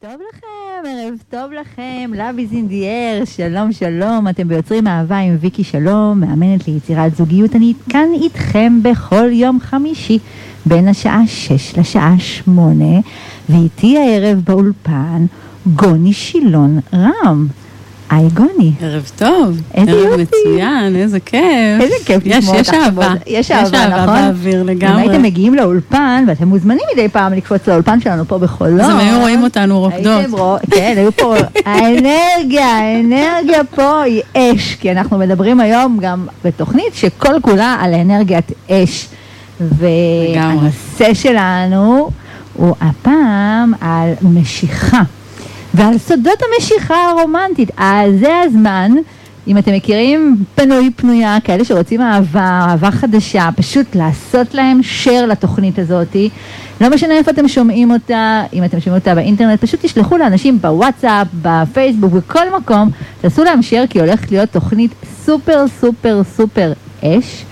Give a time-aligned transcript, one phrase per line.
[0.00, 5.18] טוב לכם, ערב טוב לכם, Love is in the air, שלום שלום, אתם ביוצרים אהבה
[5.18, 10.18] עם ויקי שלום, מאמנת ליצירת זוגיות, אני כאן איתכם בכל יום חמישי,
[10.66, 12.84] בין השעה 6 לשעה 8,
[13.48, 15.26] ואיתי הערב באולפן
[15.66, 17.46] גוני שילון רם.
[18.14, 18.72] היי גוני.
[18.80, 19.60] ערב טוב.
[19.74, 20.22] איזה ערב יופי.
[20.22, 21.80] מצוין, איזה כיף.
[21.80, 23.06] איזה כיף יש, לשמוע יש אותך אהבה.
[23.06, 23.18] כבוד.
[23.26, 24.14] יש אהבה, נכון?
[24.14, 25.02] באוויר אם לגמרי.
[25.02, 28.80] הייתם מגיעים לאולפן, ואתם מוזמנים מדי פעם לקפוץ לאולפן שלנו פה בחולון.
[28.80, 30.60] אז הם היו רואים אותנו רוקדות.
[30.70, 31.34] כן, היו פה,
[31.66, 38.52] האנרגיה, האנרגיה פה היא אש, כי אנחנו מדברים היום גם בתוכנית שכל כולה על אנרגיית
[38.70, 39.08] אש.
[39.60, 42.10] והנושא שלנו
[42.54, 45.02] הוא הפעם על משיכה,
[45.74, 47.70] ועל סודות המשיכה הרומנטית.
[47.76, 48.92] אז זה הזמן,
[49.46, 55.78] אם אתם מכירים פנוי פנויה, כאלה שרוצים אהבה, אהבה חדשה, פשוט לעשות להם share לתוכנית
[55.78, 56.30] הזאתי.
[56.80, 61.26] לא משנה איפה אתם שומעים אותה, אם אתם שומעים אותה באינטרנט, פשוט תשלחו לאנשים בוואטסאפ,
[61.42, 64.90] בפייסבוק, בכל מקום, תעשו להם share כי הולכת להיות תוכנית
[65.24, 66.72] סופר סופר סופר
[67.02, 67.44] אש,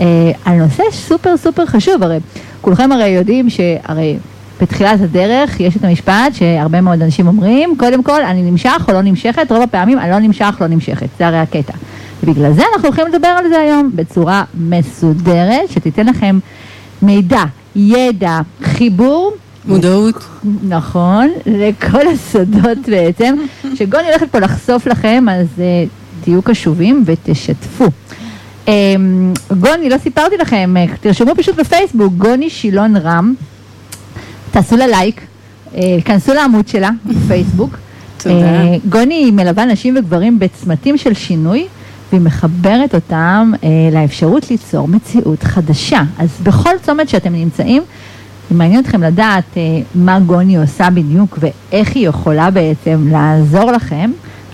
[0.00, 2.18] אה, על נושא סופר סופר חשוב, הרי
[2.60, 4.16] כולכם הרי יודעים שהרי
[4.60, 9.02] בתחילת הדרך יש את המשפט שהרבה מאוד אנשים אומרים, קודם כל אני נמשך או לא
[9.02, 11.72] נמשכת, רוב הפעמים אני לא נמשך, לא נמשכת, זה הרי הקטע.
[12.22, 16.38] ובגלל זה אנחנו הולכים לדבר על זה היום בצורה מסודרת, שתיתן לכם
[17.02, 17.42] מידע,
[17.76, 19.32] ידע, חיבור
[19.64, 20.24] מודעות.
[20.68, 23.34] נכון, לכל הסודות בעצם,
[23.76, 25.88] שגוני הולכת פה לחשוף לכם, אז uh,
[26.24, 27.86] תהיו קשובים ותשתפו.
[28.66, 28.70] Um,
[29.60, 33.34] גוני, לא סיפרתי לכם, uh, תרשמו פשוט בפייסבוק, גוני שילון רם,
[34.50, 35.20] תעשו לה לייק,
[35.72, 37.76] uh, כנסו לעמוד שלה בפייסבוק.
[38.22, 38.36] תודה.
[38.36, 41.66] אה, גוני מלווה נשים וגברים בצמתים של שינוי,
[42.10, 46.02] והיא מחברת אותם uh, לאפשרות ליצור מציאות חדשה.
[46.18, 47.82] אז בכל צומת שאתם נמצאים,
[48.50, 49.58] מעניין אתכם לדעת uh,
[49.94, 54.10] מה גוני עושה בדיוק ואיך היא יכולה בעצם לעזור לכם,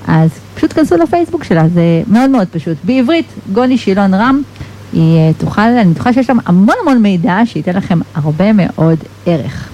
[0.07, 2.77] אז פשוט כנסו לפייסבוק שלה, זה מאוד מאוד פשוט.
[2.85, 4.43] בעברית, גוני שילון רם,
[4.93, 9.69] היא uh, תוכל, אני בטוחה שיש שם המון המון מידע שייתן לכם הרבה מאוד ערך.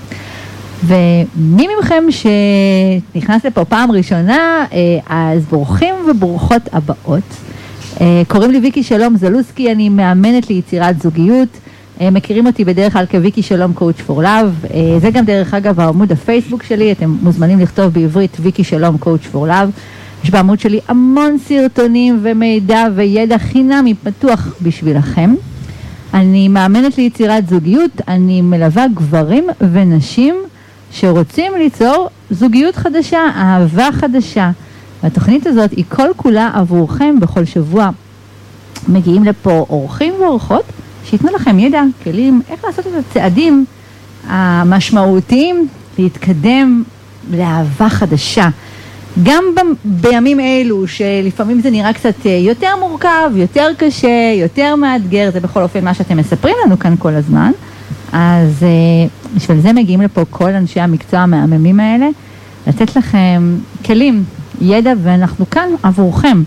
[0.84, 4.78] ומי מכם שנכנס לפה פעם ראשונה, אה,
[5.09, 7.22] אז ברוכים וברוכות הבאות.
[8.00, 11.48] אה, קוראים לי ויקי שלום זלוסקי, אני מאמנת ליצירת זוגיות.
[12.00, 14.65] אה, מכירים אותי בדרך כלל כוויקי שלום coach for love.
[15.00, 19.47] זה גם דרך אגב העמוד הפייסבוק שלי, אתם מוזמנים לכתוב בעברית ויקי שלום coach for
[19.47, 19.71] love.
[20.25, 25.34] יש בעמוד שלי המון סרטונים ומידע וידע חינמי פתוח בשבילכם.
[26.15, 30.34] אני מאמנת ליצירת זוגיות, אני מלווה גברים ונשים
[30.92, 34.50] שרוצים ליצור זוגיות חדשה, אהבה חדשה.
[35.03, 37.91] והתוכנית הזאת היא כל כולה עבורכם בכל שבוע.
[38.88, 40.64] מגיעים לפה אורחים ואורחות
[41.04, 43.64] שייתנו לכם ידע, כלים, איך לעשות את הצעדים
[44.26, 46.82] המשמעותיים להתקדם
[47.30, 48.48] לאהבה חדשה.
[49.22, 55.41] גם ב- בימים אלו, שלפעמים זה נראה קצת יותר מורכב, יותר קשה, יותר מאתגר, זה
[55.41, 57.53] בכל אופן מה שאתם מספרים לנו כאן כל הזמן,
[58.12, 62.09] אז אה, בשביל זה מגיעים לפה כל אנשי המקצוע המהממים האלה,
[62.66, 64.25] לתת לכם כלים,
[64.60, 66.43] ידע, ואנחנו כאן עבורכם.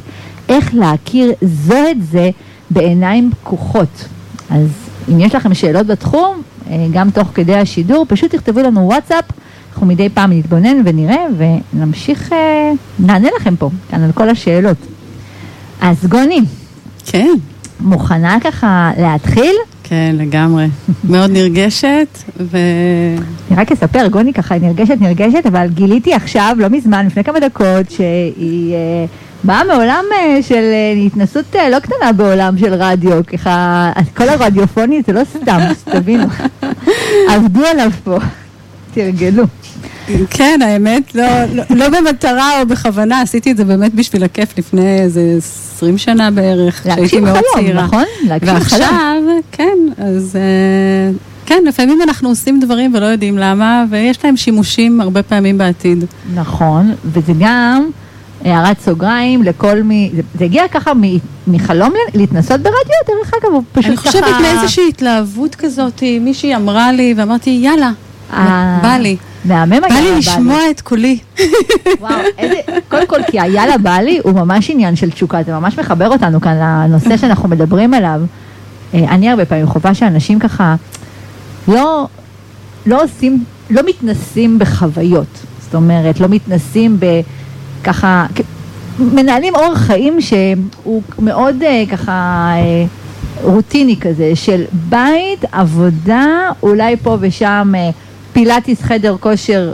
[0.50, 2.30] איך להכיר זו את זה
[2.70, 4.06] בעיניים פקוחות.
[4.50, 4.68] אז
[5.12, 9.26] אם יש לכם שאלות בתחום, אה, גם תוך כדי השידור, פשוט תכתבו לנו וואטסאפ,
[9.74, 14.78] אנחנו מדי פעם נתבונן ונראה ונמשיך, אה, נענה לכם פה, כאן על כל השאלות.
[15.82, 16.42] אז גוני,
[17.06, 17.30] כן,
[17.80, 19.56] מוכנה ככה להתחיל?
[19.84, 20.68] כן, לגמרי.
[21.10, 22.58] מאוד נרגשת, ו...
[23.52, 27.92] אני רק אספר, גוני ככה נרגשת נרגשת, אבל גיליתי עכשיו, לא מזמן, לפני כמה דקות,
[27.92, 29.06] שהיא אה,
[29.44, 35.02] באה מעולם אה, של אה, התנסות אה, לא קטנה בעולם של רדיו, ככה, כל הרדיופוני
[35.08, 36.24] זה לא סתם, שתבינו,
[37.30, 38.18] עבדו עליו פה,
[38.94, 39.44] תרגלו.
[40.30, 45.02] כן, האמת, לא, לא, לא במטרה או בכוונה, עשיתי את זה באמת בשביל הכיף לפני
[45.02, 47.84] איזה 20 שנה בערך, כשהייתי מאוד חלום, צעירה.
[47.84, 48.04] נכון?
[48.28, 48.82] להגשים חלום.
[48.82, 49.22] ועכשיו,
[49.52, 50.38] כן, אז
[51.46, 56.06] כן, לפעמים אנחנו עושים דברים ולא יודעים למה, ויש להם שימושים הרבה פעמים בעתיד.
[56.34, 57.90] נכון, וזה גם
[58.46, 61.02] הערת סוגריים לכל מי, זה, זה הגיע ככה מ,
[61.48, 64.12] מחלום להתנסות ברדיו, דרך אגב, הוא פשוט אני ככה...
[64.12, 67.92] חושבת מאיזושהי התלהבות כזאת, מישהי אמרה לי, ואמרתי, יאללה,
[68.34, 69.18] אה, בא לי.
[69.46, 71.20] מהמם בא היה, לי לשמוע את קולי.
[72.00, 72.56] וואו, איזה,
[72.90, 76.42] קודם כל, כי היאללה בא לי הוא ממש עניין של תשוקה, זה ממש מחבר אותנו
[76.42, 78.22] כאן לנושא שאנחנו מדברים עליו.
[78.94, 80.76] אה, אני הרבה פעמים חווה שאנשים ככה
[81.68, 82.08] לא,
[82.86, 85.40] לא עושים, לא מתנסים בחוויות.
[85.62, 86.98] זאת אומרת, לא מתנסים
[87.82, 88.26] בככה,
[89.00, 92.12] מנהלים אורח חיים שהוא מאוד אה, ככה
[92.56, 92.86] אה,
[93.44, 97.90] רוטיני כזה, של בית, עבודה, אולי פה ושם אה,
[98.34, 99.74] פילאטיס, חדר כושר,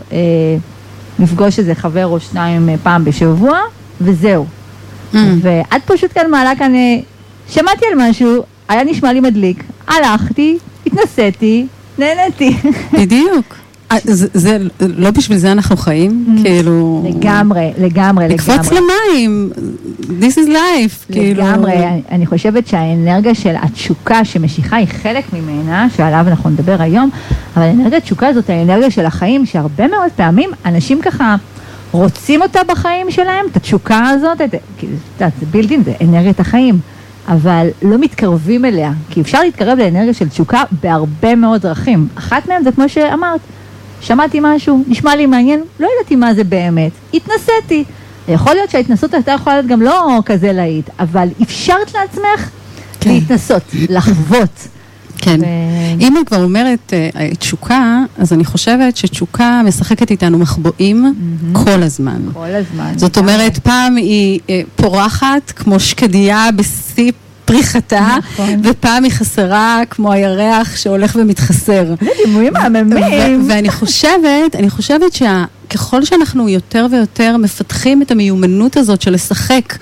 [1.20, 3.60] לפגוש איזה חבר או שניים פעם בשבוע,
[4.02, 4.46] וזהו.
[5.14, 5.18] Mm.
[5.42, 6.74] ואת פשוט כאן מעלה כאן,
[7.50, 11.68] שמעתי על משהו, היה נשמע לי מדליק, הלכתי, התנסיתי,
[11.98, 12.56] נהניתי.
[12.94, 13.65] בדיוק.
[13.92, 16.42] אה, זה, זה, לא בשביל זה אנחנו חיים, mm.
[16.42, 17.04] כאילו...
[17.10, 18.80] לגמרי, לגמרי, לקפוץ לגמרי.
[19.12, 19.52] למים,
[20.20, 21.44] this is life, כאילו...
[21.44, 21.76] לגמרי,
[22.12, 27.10] אני חושבת שהאנרגיה של התשוקה שמשיכה היא חלק ממנה, שעליו אנחנו נדבר היום,
[27.56, 31.36] אבל האנרגיית תשוקה הזאת, האנרגיה של החיים, שהרבה מאוד פעמים אנשים ככה...
[31.92, 34.54] רוצים אותה בחיים שלהם, את התשוקה הזאת, את,
[34.84, 36.80] יודעת, זה בלתי, זה אנרגיית החיים,
[37.28, 42.08] אבל לא מתקרבים אליה, כי אפשר להתקרב לאנרגיה של תשוקה בהרבה מאוד דרכים.
[42.16, 43.40] אחת מהן זה כמו שאמרת,
[44.02, 47.84] שמעתי משהו, נשמע לי מעניין, לא ידעתי מה זה באמת, התנסיתי.
[48.28, 52.50] יכול להיות שההתנסות הייתה יכולה להיות גם לא כזה להיט, אבל אפשרת לעצמך
[53.00, 53.10] כן.
[53.10, 54.68] להתנסות, לחוות.
[55.18, 55.40] כן.
[55.42, 55.46] ו...
[56.00, 61.58] אם את כבר אומרת uh, תשוקה, אז אני חושבת שתשוקה משחקת איתנו מחבואים mm-hmm.
[61.58, 62.22] כל הזמן.
[62.34, 62.94] כל הזמן.
[62.96, 67.12] זאת אומרת, פעם היא uh, פורחת כמו שקדיה בשיא
[67.46, 68.62] פריחתה, נכון.
[68.64, 71.96] ופעם היא חסרה כמו הירח שהולך ומתחסר.
[72.02, 73.46] זה דימויים מהממים.
[73.50, 79.78] ואני חושבת, אני חושבת שככל שאנחנו יותר ויותר מפתחים את המיומנות הזאת של לשחק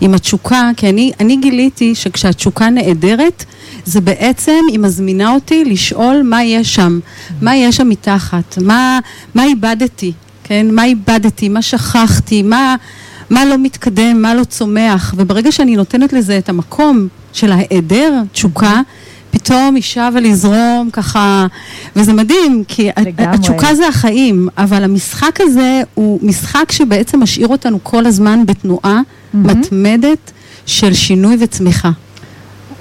[0.00, 3.44] עם התשוקה, כי אני, אני גיליתי שכשהתשוקה נעדרת,
[3.84, 7.00] זה בעצם, היא מזמינה אותי לשאול מה יש שם,
[7.42, 8.98] מה יש שם מתחת, מה,
[9.34, 10.12] מה איבדתי,
[10.44, 10.66] כן?
[10.70, 12.76] מה איבדתי, מה שכחתי, מה...
[13.30, 18.80] מה לא מתקדם, מה לא צומח, וברגע שאני נותנת לזה את המקום של ההיעדר תשוקה,
[19.30, 21.46] פתאום היא שבה לזרום ככה,
[21.96, 23.34] וזה מדהים, כי לגמרי.
[23.34, 29.36] התשוקה זה החיים, אבל המשחק הזה הוא משחק שבעצם משאיר אותנו כל הזמן בתנועה mm-hmm.
[29.36, 30.32] מתמדת
[30.66, 31.90] של שינוי וצמיחה.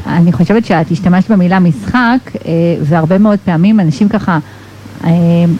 [0.06, 2.52] אני חושבת שאת השתמשת במילה משחק, אה,
[2.82, 4.40] והרבה מאוד פעמים אנשים ככה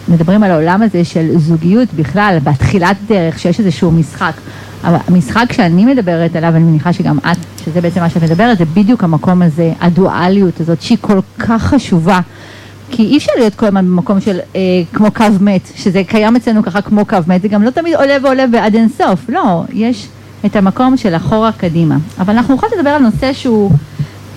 [0.08, 4.32] מדברים על העולם הזה של זוגיות בכלל, בתחילת דרך, שיש איזשהו משחק.
[4.84, 8.64] אבל המשחק שאני מדברת עליו, אני מניחה שגם את, שזה בעצם מה שאת מדברת, זה
[8.64, 12.20] בדיוק המקום הזה, הדואליות הזאת, שהיא כל כך חשובה.
[12.90, 14.60] כי אי אפשר להיות כל הזמן במקום של אה,
[14.92, 18.16] כמו קו מת, שזה קיים אצלנו ככה כמו קו מת, זה גם לא תמיד עולה
[18.22, 20.08] ועולה ועד אינסוף, לא, יש
[20.46, 21.96] את המקום של אחורה קדימה.
[22.18, 23.72] אבל אנחנו יכולים לדבר על נושא שהוא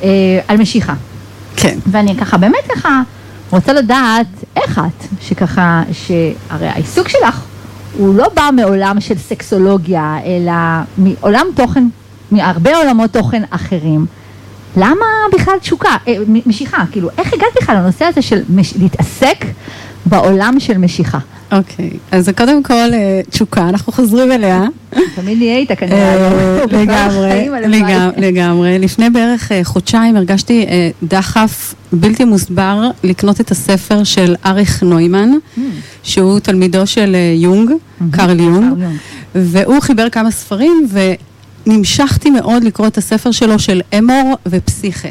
[0.04, 0.94] אה, על משיכה.
[1.56, 1.78] כן.
[1.88, 3.02] ואני ככה, באמת ככה,
[3.52, 7.44] רוצה לדעת איך את, שככה, שהרי העיסוק שלך
[7.98, 10.54] הוא לא בא מעולם של סקסולוגיה, אלא
[10.98, 11.88] מעולם תוכן,
[12.32, 14.06] מהרבה עולמות תוכן אחרים.
[14.78, 16.14] למה בכלל תשוקה, אה,
[16.46, 16.84] משיכה?
[16.92, 19.46] כאילו, איך הגעת בכלל לנושא הזה של מש, להתעסק
[20.06, 21.20] בעולם של משיכה?
[21.52, 22.16] אוקיי, okay.
[22.16, 24.66] אז קודם כל אה, תשוקה, אנחנו חוזרים אליה.
[25.16, 25.98] תמיד נהיה איתה כנראה.
[25.98, 27.50] אה, לגמרי,
[28.18, 28.80] לגמרי.
[28.80, 30.66] לפני בערך חודשיים הרגשתי
[31.04, 35.60] דחף בלתי מוסבר לקנות את הספר של אריך נוימן, mm.
[36.04, 38.04] שהוא תלמידו של יונג, mm-hmm.
[38.16, 38.84] קארל יונג,
[39.36, 40.88] והוא חיבר כמה ספרים
[41.68, 45.10] ונמשכתי מאוד לקרוא את הספר שלו של אמור ופסיכה.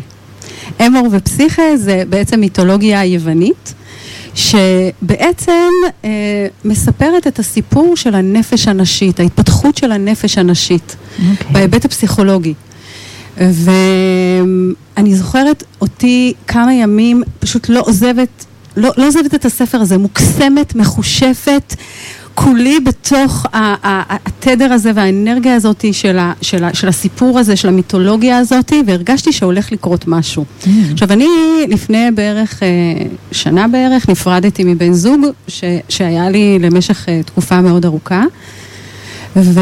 [0.87, 3.75] אמור ופסיכה זה בעצם מיתולוגיה יוונית.
[4.41, 5.69] שבעצם
[6.05, 11.23] אה, מספרת את הסיפור של הנפש הנשית, ההתפתחות של הנפש הנשית, okay.
[11.31, 11.53] אוקיי.
[11.53, 12.55] בהיבט הפסיכולוגי.
[13.37, 20.75] ואני זוכרת אותי כמה ימים פשוט לא עוזבת, לא, לא עוזבת את הספר הזה, מוקסמת,
[20.75, 21.75] מחושפת,
[22.35, 28.39] כולי בתוך התדר הזה והאנרגיה הזאת של, ה, של, ה, של הסיפור הזה, של המיתולוגיה
[28.39, 30.45] הזאת, והרגשתי שהולך לקרות משהו.
[30.45, 30.69] Mm.
[30.93, 31.27] עכשיו, אני
[31.69, 32.69] לפני בערך, אה,
[33.33, 38.25] שנה בערך, נפרדתי מבן זוג ש, שהיה לי למשך אה, תקופה מאוד ארוכה.
[39.37, 39.61] ו...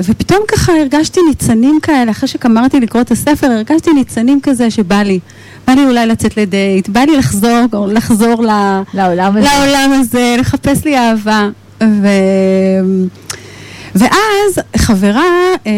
[0.00, 5.18] ופתאום ככה הרגשתי ניצנים כאלה, אחרי שגמרתי לקרוא את הספר, הרגשתי ניצנים כזה שבא לי.
[5.66, 8.80] בא לי אולי לצאת לדייט, בא לי לחזור, לחזור ל...
[8.94, 9.48] לעולם הזה.
[9.48, 11.48] לעולם הזה, לחפש לי אהבה.
[11.82, 12.06] ו...
[13.94, 15.72] ואז חברה אה,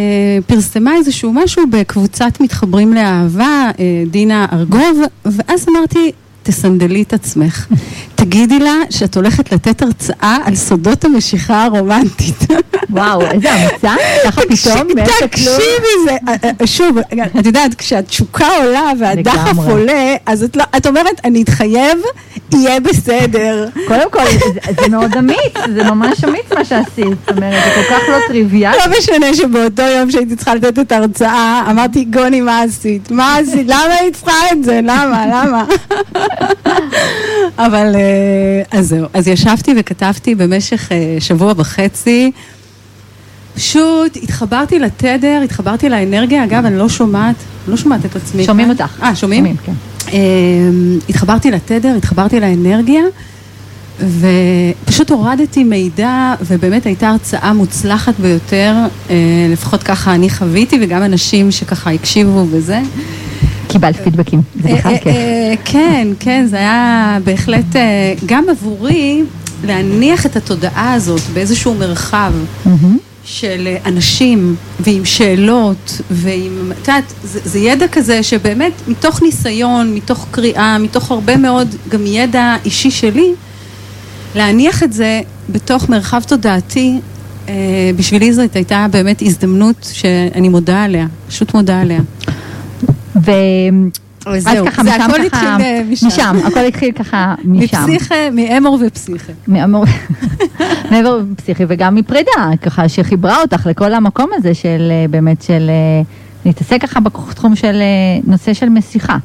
[0.47, 7.67] פרסמה איזשהו משהו בקבוצת מתחברים לאהבה, אה, דינה ארגוב, ואז אמרתי, תסנדלי את עצמך.
[8.15, 12.37] תגידי לה שאת הולכת לתת הרצאה על סודות המשיכה הרומנטית.
[12.91, 13.95] וואו, איזה אמיצה,
[14.25, 14.89] ככה פתאום.
[15.21, 16.99] תקשיבי, זה, אה, אה, שוב,
[17.41, 21.99] את יודעת, כשהתשוקה עולה והדחף עולה, אז את, לא, את אומרת, אני אתחייב,
[22.53, 23.69] יהיה בסדר.
[23.89, 27.95] קודם כל, זה, זה מאוד אמיץ, זה ממש אמיץ מה שעשית, זאת אומרת, זה כל
[27.95, 28.77] כך לא טריוויאלי.
[28.79, 33.11] לא משנה שבאותו יום שהייתי צריכה לתת את ההרצאה, אמרתי, גוני, מה עשית?
[33.11, 33.67] מה עשית?
[33.67, 34.81] למה היא צריכה את זה?
[34.83, 35.27] למה?
[35.27, 35.65] למה?
[37.59, 42.33] אבל אה, אז זהו, אז ישבתי וכתבתי במשך אה, שבוע וחצי.
[43.55, 47.37] פשוט התחברתי לתדר, התחברתי לאנרגיה, אגב, אני לא שומעת,
[47.69, 48.45] לא שומעת את עצמי.
[48.45, 48.85] שומעים כאן.
[48.87, 49.03] אותך.
[49.03, 49.45] אה, שומעים?
[49.45, 49.73] שומעים, כן.
[50.12, 53.03] אמ, התחברתי לתדר, התחברתי לאנרגיה,
[54.01, 58.75] ופשוט הורדתי מידע, ובאמת הייתה הרצאה מוצלחת ביותר,
[59.11, 59.17] אה,
[59.53, 62.81] לפחות ככה אני חוויתי, וגם אנשים שככה הקשיבו וזה.
[63.73, 65.07] קיבלת פידבקים, זה אה, בכלל אה, כיף.
[65.07, 69.23] אה, כן, כן, זה היה בהחלט, אה, גם עבורי,
[69.64, 72.33] להניח את התודעה הזאת באיזשהו מרחב.
[73.25, 79.95] של אה, אנשים ועם שאלות ועם, את יודעת, זה, זה ידע כזה שבאמת מתוך ניסיון,
[79.95, 83.33] מתוך קריאה, מתוך הרבה מאוד גם ידע אישי שלי,
[84.35, 86.99] להניח את זה בתוך מרחב תודעתי,
[87.49, 87.55] אה,
[87.97, 92.00] בשבילי זאת הייתה באמת הזדמנות שאני מודה עליה, פשוט מודה עליה.
[93.16, 93.31] ו...
[94.26, 96.07] אז אז ככה, זה הכל ככה, התחיל אה, משם.
[96.07, 97.76] משם, הכל התחיל ככה משם.
[97.88, 99.33] מפסיכה, מאמור ופסיכה.
[99.49, 99.85] מאמור-
[100.90, 102.31] מעבר פסיכי וגם מפרידה,
[102.62, 106.02] ככה שחיברה אותך לכל המקום הזה של אה, באמת של אה,
[106.47, 107.83] להתעסק ככה בתחום של
[108.26, 109.16] נושא של משיכה.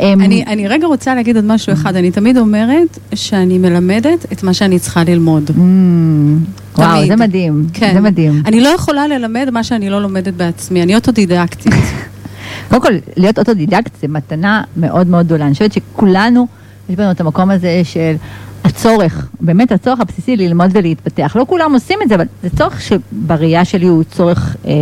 [0.00, 4.42] אמ, אני, אני רגע רוצה להגיד עוד משהו אחד, אני תמיד אומרת שאני מלמדת את
[4.42, 5.50] מה שאני צריכה ללמוד.
[5.58, 6.38] אמ,
[6.78, 7.06] וואו.
[7.06, 7.90] זה מדהים, כן.
[7.94, 8.42] זה מדהים.
[8.46, 11.74] אני לא יכולה ללמד מה שאני לא לומדת בעצמי, אני אוטודידקטית.
[12.70, 15.44] קודם כל, להיות אוטודידקט זה מתנה מאוד מאוד גדולה.
[15.44, 16.46] אני חושבת שכולנו,
[16.88, 18.14] יש בנו את המקום הזה של
[18.64, 21.36] הצורך, באמת הצורך הבסיסי ללמוד ולהתפתח.
[21.36, 24.56] לא כולם עושים את זה, אבל זה צורך שבראייה שלי הוא צורך...
[24.66, 24.72] אה,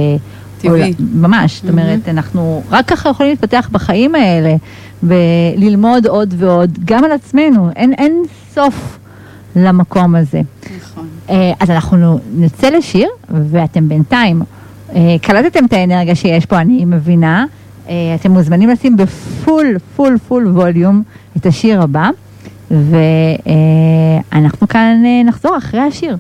[0.61, 0.95] טבעי.
[1.15, 4.57] ממש, זאת אומרת, אנחנו רק ככה יכולים להתפתח בחיים האלה,
[5.03, 8.23] וללמוד עוד ועוד, גם על עצמנו, אין, אין
[8.55, 8.99] סוף
[9.57, 10.41] למקום הזה.
[10.81, 11.07] נכון.
[11.31, 14.43] אה, אז אנחנו נצא לשיר, ואתם בינתיים
[14.95, 17.47] אה, קלטתם את האנרגיה שיש פה, אני מבינה.
[17.89, 21.03] אה, אתם מוזמנים לשים ב full, full, full volume
[21.37, 22.11] את השיר הבא,
[22.71, 26.17] ואנחנו כאן אה, נחזור אחרי השיר.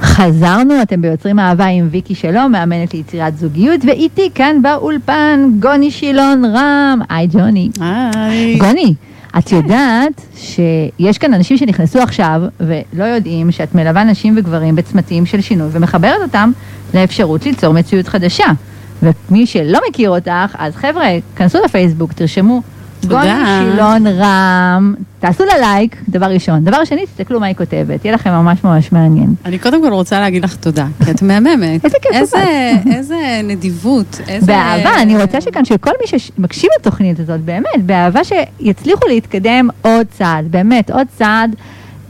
[0.00, 6.44] חזרנו, אתם ביוצרים אהבה עם ויקי שלום, מאמנת ליצירת זוגיות, ואיתי כאן באולפן גוני שילון
[6.44, 7.00] רם.
[7.08, 7.70] היי גוני.
[7.80, 8.58] היי.
[8.58, 8.94] גוני,
[9.38, 15.40] את יודעת שיש כאן אנשים שנכנסו עכשיו ולא יודעים שאת מלווה נשים וגברים בצמתים של
[15.40, 16.50] שינוי ומחברת אותם
[16.94, 18.46] לאפשרות ליצור מציאות חדשה.
[19.04, 21.06] ומי שלא מכיר אותך, אז חבר'ה,
[21.36, 22.62] כנסו לפייסבוק, תרשמו.
[23.08, 26.64] גוני שילון רם, תעשו לה לייק, דבר ראשון.
[26.64, 29.34] דבר שני, תסתכלו מה היא כותבת, יהיה לכם ממש ממש מעניין.
[29.44, 31.84] אני קודם כל רוצה להגיד לך תודה, כי את מהממת.
[31.84, 34.46] איזה כיף איזה, איזה נדיבות, איזה...
[34.46, 40.44] באהבה, אני רוצה שכאן שכל מי שמקשיב לתוכנית הזאת, באמת, באהבה שיצליחו להתקדם עוד צעד,
[40.50, 41.56] באמת, עוד צעד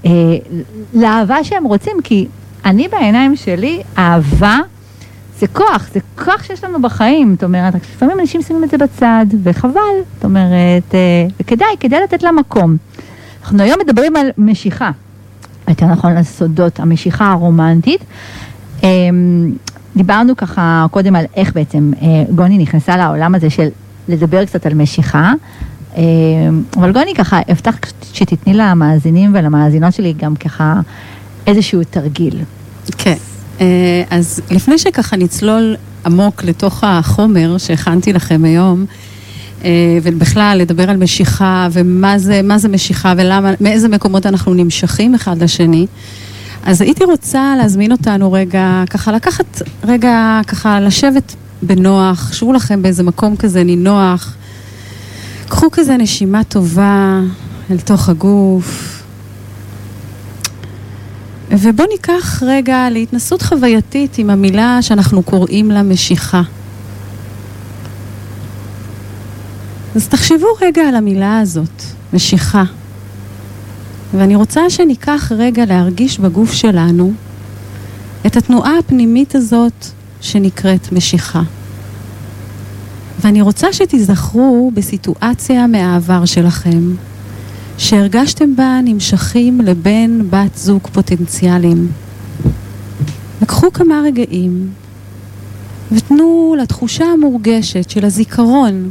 [0.06, 0.10] אה,
[0.94, 2.26] לאהבה שהם רוצים, כי
[2.64, 4.58] אני בעיניים שלי, אהבה
[5.38, 9.26] זה כוח, זה כוח שיש לנו בחיים, זאת אומרת, לפעמים אנשים שמים את זה בצד,
[9.42, 9.80] וחבל,
[10.14, 12.76] זאת אומרת, אה, וכדאי, כדאי לתת לה מקום.
[13.42, 14.90] אנחנו היום מדברים על משיכה,
[15.68, 18.00] יותר נכון על סודות המשיכה הרומנטית.
[18.82, 19.52] אמ,
[19.96, 23.68] דיברנו ככה קודם על איך בעצם אה, גוני נכנסה לעולם הזה של
[24.08, 25.32] לדבר קצת על משיכה,
[25.96, 26.02] אמ,
[26.76, 27.76] אבל גוני ככה, הבטח
[28.12, 30.80] שתתני למאזינים ולמאזינות שלי גם ככה
[31.46, 32.38] איזשהו תרגיל.
[32.98, 33.10] כן.
[33.10, 33.33] אה,
[34.11, 38.84] אז לפני שככה נצלול עמוק לתוך החומר שהכנתי לכם היום,
[39.64, 45.42] אה, ובכלל לדבר על משיכה ומה זה, זה משיכה ולמה, מאיזה מקומות אנחנו נמשכים אחד
[45.42, 45.87] לשני,
[46.64, 53.02] אז הייתי רוצה להזמין אותנו רגע, ככה לקחת רגע, ככה לשבת בנוח, שבו לכם באיזה
[53.02, 54.34] מקום כזה נינוח,
[55.49, 57.20] קחו כזה נשימה טובה
[57.70, 58.93] אל תוך הגוף.
[61.50, 66.42] ובואו ניקח רגע להתנסות חווייתית עם המילה שאנחנו קוראים לה משיכה.
[69.96, 71.82] אז תחשבו רגע על המילה הזאת,
[72.12, 72.64] משיכה.
[74.14, 77.12] ואני רוצה שניקח רגע להרגיש בגוף שלנו
[78.26, 79.86] את התנועה הפנימית הזאת
[80.20, 81.42] שנקראת משיכה.
[83.20, 86.94] ואני רוצה שתיזכרו בסיטואציה מהעבר שלכם,
[87.78, 91.88] שהרגשתם בה נמשכים לבן בת זוג פוטנציאליים.
[93.43, 94.69] לקחו כמה רגעים
[95.93, 98.90] ותנו לתחושה המורגשת של הזיכרון.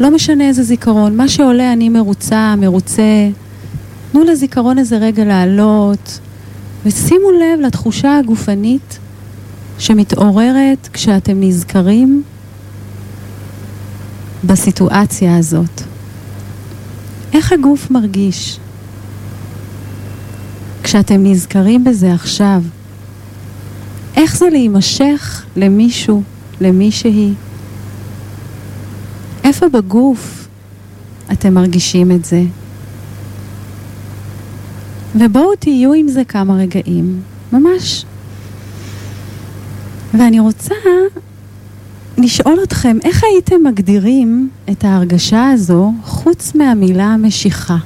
[0.00, 3.28] לא משנה איזה זיכרון, מה שעולה אני מרוצה, מרוצה.
[4.12, 6.18] תנו לזיכרון הזה רגע לעלות,
[6.86, 8.98] ושימו לב לתחושה הגופנית
[9.78, 12.22] שמתעוררת כשאתם נזכרים
[14.44, 15.85] בסיטואציה הזאת.
[17.36, 18.58] איך הגוף מרגיש?
[20.82, 22.62] כשאתם נזכרים בזה עכשיו,
[24.16, 26.22] איך זה להימשך למישהו,
[26.60, 27.32] למישהי?
[29.44, 30.48] איפה בגוף
[31.32, 32.42] אתם מרגישים את זה.
[35.14, 38.04] ובואו תהיו עם זה כמה רגעים, ממש.
[40.14, 40.74] ואני רוצה
[42.18, 47.76] לשאול אתכם, איך הייתם מגדירים את ההרגשה הזו חוץ מהמילה משיכה?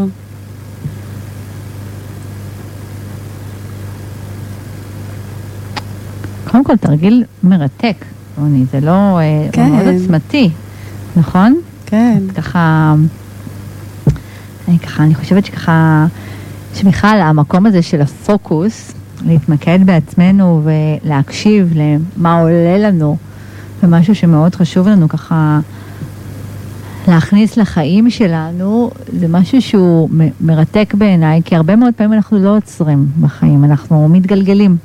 [6.50, 8.04] קודם כל, תרגיל מרתק,
[8.38, 9.18] רוני, זה לא...
[9.18, 9.62] אה, כן.
[9.62, 10.50] הוא מאוד עוצמתי,
[11.16, 11.60] נכון?
[11.86, 12.18] כן.
[12.36, 12.94] ככה,
[14.68, 16.06] אני ככה, אני חושבת שככה,
[16.74, 18.92] שבכלל המקום הזה של הפוקוס,
[19.26, 23.16] להתמקד בעצמנו ולהקשיב למה עולה לנו,
[23.82, 25.60] ומשהו שמאוד חשוב לנו ככה
[27.08, 30.08] להכניס לחיים שלנו, זה משהו שהוא
[30.40, 34.76] מרתק בעיניי, כי הרבה מאוד פעמים אנחנו לא עוצרים בחיים, אנחנו מתגלגלים.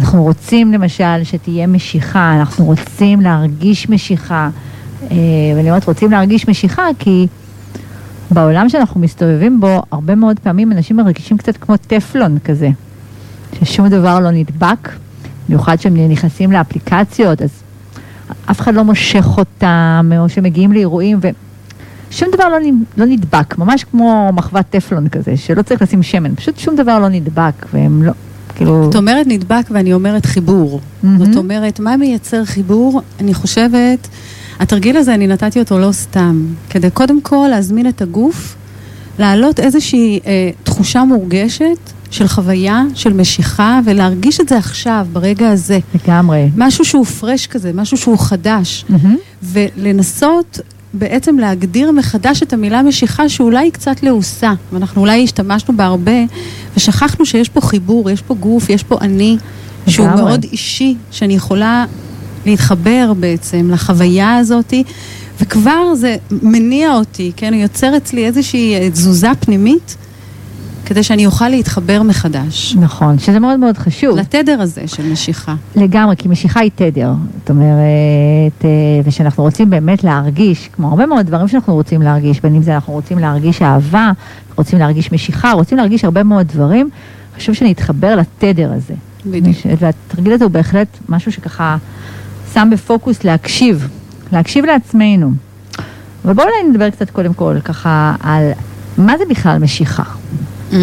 [0.00, 4.50] אנחנו רוצים למשל שתהיה משיכה, אנחנו רוצים להרגיש משיכה.
[5.02, 5.16] אה,
[5.56, 7.26] ואני אומרת רוצים להרגיש משיכה כי
[8.30, 12.68] בעולם שאנחנו מסתובבים בו, הרבה מאוד פעמים אנשים מרגישים קצת כמו טפלון כזה,
[13.58, 14.88] ששום דבר לא נדבק,
[15.48, 17.50] במיוחד כשהם נכנסים לאפליקציות, אז
[18.50, 21.18] אף אחד לא מושך אותם, או שמגיעים לאירועים
[22.10, 22.56] ושום דבר לא,
[22.96, 27.08] לא נדבק, ממש כמו מחוות טפלון כזה, שלא צריך לשים שמן, פשוט שום דבר לא
[27.08, 28.12] נדבק, והם לא,
[28.54, 28.90] כאילו...
[28.90, 30.80] את אומרת נדבק ואני אומרת חיבור.
[31.02, 31.24] מהמם.
[31.24, 33.02] זאת אומרת, מה מייצר חיבור?
[33.20, 34.08] אני חושבת,
[34.60, 38.56] התרגיל הזה, אני נתתי אותו לא סתם, כדי קודם כל להזמין את הגוף,
[39.18, 41.78] להעלות איזושהי אה, תחושה מורגשת
[42.10, 45.78] של חוויה, של משיכה, ולהרגיש את זה עכשיו, ברגע הזה.
[45.94, 46.48] לגמרי.
[46.56, 48.84] משהו שהוא פרש כזה, משהו שהוא חדש.
[48.88, 49.16] מהמם.
[49.42, 50.60] ולנסות
[50.94, 56.12] בעצם להגדיר מחדש את המילה משיכה שאולי היא קצת לעוסה, ואנחנו אולי השתמשנו בה הרבה,
[56.76, 59.36] ושכחנו שיש פה חיבור, יש פה גוף, יש פה אני,
[59.86, 60.22] שהוא לגמרי.
[60.22, 61.84] מאוד אישי, שאני יכולה
[62.46, 64.84] להתחבר בעצם לחוויה הזאתי,
[65.40, 67.54] וכבר זה מניע אותי, כן?
[67.54, 69.96] הוא יוצר אצלי איזושהי אה, תזוזה פנימית,
[70.90, 72.76] כדי שאני אוכל להתחבר מחדש.
[72.80, 74.18] נכון, שזה מאוד מאוד חשוב.
[74.18, 75.54] לתדר הזה של משיכה.
[75.76, 77.12] לגמרי, כי משיכה היא תדר.
[77.38, 78.70] זאת אומרת, אה,
[79.04, 82.92] ושאנחנו רוצים באמת להרגיש, כמו הרבה מאוד דברים שאנחנו רוצים להרגיש, בין אם זה אנחנו
[82.92, 84.10] רוצים להרגיש אהבה,
[84.56, 86.90] רוצים להרגיש משיכה, רוצים להרגיש הרבה מאוד דברים,
[87.36, 88.94] חשוב שנתחבר לתדר הזה.
[89.26, 89.56] בדיוק.
[89.78, 91.76] והתרגיל הזה הוא בהחלט משהו שככה
[92.54, 93.88] שם בפוקוס להקשיב,
[94.32, 95.30] להקשיב לעצמנו.
[96.24, 98.50] אבל בואו אולי נדבר קצת קודם כל ככה על
[98.98, 100.04] מה זה בכלל משיכה.
[100.70, 100.76] Mm.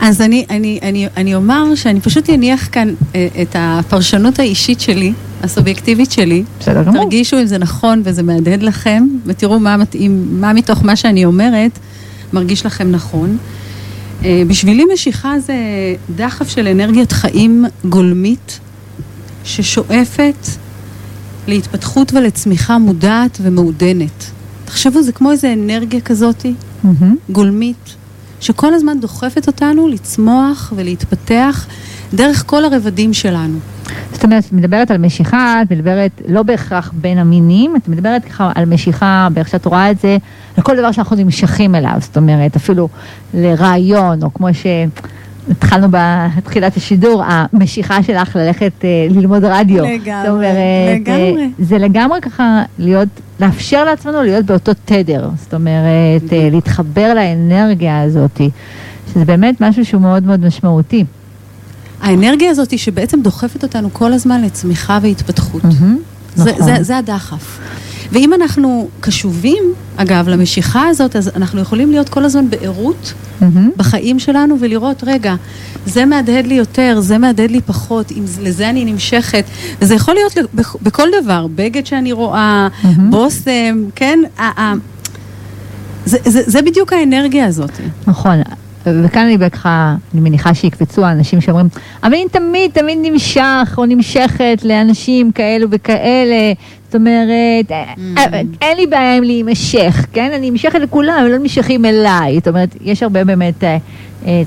[0.00, 5.12] אז אני, אני, אני, אני אומר שאני פשוט אניח כאן אה, את הפרשנות האישית שלי,
[5.42, 6.42] הסובייקטיבית שלי.
[6.60, 7.02] בסדר גמור.
[7.02, 11.78] תרגישו אם זה נכון וזה מהדהד לכם, ותראו מה מתאים, מה מתוך מה שאני אומרת
[12.32, 13.36] מרגיש לכם נכון.
[14.24, 15.54] אה, בשבילי משיכה זה
[16.16, 18.60] דחף של אנרגיית חיים גולמית,
[19.44, 20.46] ששואפת
[21.46, 24.30] להתפתחות ולצמיחה מודעת ומעודנת.
[24.64, 27.16] תחשבו, זה כמו איזה אנרגיה כזאתי, מהמם.
[27.30, 27.94] גולמית,
[28.40, 31.66] שכל הזמן דוחפת אותנו לצמוח ולהתפתח
[32.14, 33.58] דרך כל הרבדים שלנו.
[34.12, 38.52] זאת אומרת, את מדברת על משיכה, את מדברת לא בהכרח בין המינים, את מדברת ככה
[38.54, 40.16] על משיכה, באיך שאת רואה את זה,
[40.56, 42.88] על כל דבר שאנחנו נמשכים אליו, זאת אומרת, אפילו
[43.34, 44.48] לרעיון, או כמו
[45.48, 49.84] שהתחלנו בתחילת השידור, המשיכה שלך ללכת אה, ללמוד רדיו.
[49.84, 51.50] לגמרי, זאת אומרת, אה, לגמרי.
[51.58, 53.08] זה לגמרי ככה להיות,
[53.40, 58.40] לאפשר לעצמנו להיות באותו תדר, זאת אומרת, אה, להתחבר לאנרגיה הזאת,
[59.12, 61.04] שזה באמת משהו שהוא מאוד מאוד משמעותי.
[62.02, 65.64] האנרגיה הזאת שבעצם דוחפת אותנו כל הזמן לצמיחה והתפתחות.
[65.64, 65.98] מהמם,
[66.34, 66.64] זה, נכון.
[66.64, 67.58] זה, זה הדחף.
[68.12, 69.62] ואם אנחנו קשובים,
[69.96, 73.70] אגב, למשיכה הזאת, אז אנחנו יכולים להיות כל הזמן בערות מהמם.
[73.76, 75.34] בחיים שלנו ולראות, רגע,
[75.86, 79.44] זה מהדהד לי יותר, זה מהדהד לי פחות, אם זה- לזה אני נמשכת.
[79.80, 83.10] וזה יכול להיות בכ- בכל דבר, בגד שאני רואה, מהמם.
[83.10, 84.18] בושם, כן?
[84.38, 84.72] ה-
[86.04, 87.70] זה, זה, זה בדיוק האנרגיה הזאת.
[88.06, 88.36] נכון,
[88.86, 91.68] וכאן אני ככה, אני מניחה שיקפצו האנשים שאומרים,
[92.02, 96.52] אבל אני תמיד, תמיד נמשך או נמשכת לאנשים כאלו וכאלה,
[96.88, 100.30] זאת אומרת, אה, אה, אין לי בעיה עם להימשך, כן?
[100.34, 103.78] אני נמשכת לכולם, הם לא נמשכים אליי, זאת אומרת, יש הרבה באמת, אה,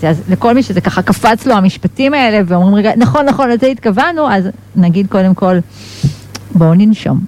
[0.10, 4.32] אז לכל מי שזה ככה קפץ לו המשפטים האלה, ואומרים, רגע, נכון, נכון, לזה התכוונו,
[4.32, 5.58] אז נגיד קודם כל,
[6.56, 7.20] בואו ננשום.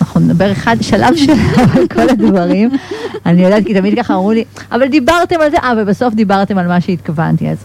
[0.00, 2.70] אנחנו נדבר אחד, שלב שלב על כל הדברים.
[3.26, 6.68] אני יודעת, כי תמיד ככה אמרו לי, אבל דיברתם על זה, אה, ובסוף דיברתם על
[6.68, 7.58] מה שהתכוונתי, אז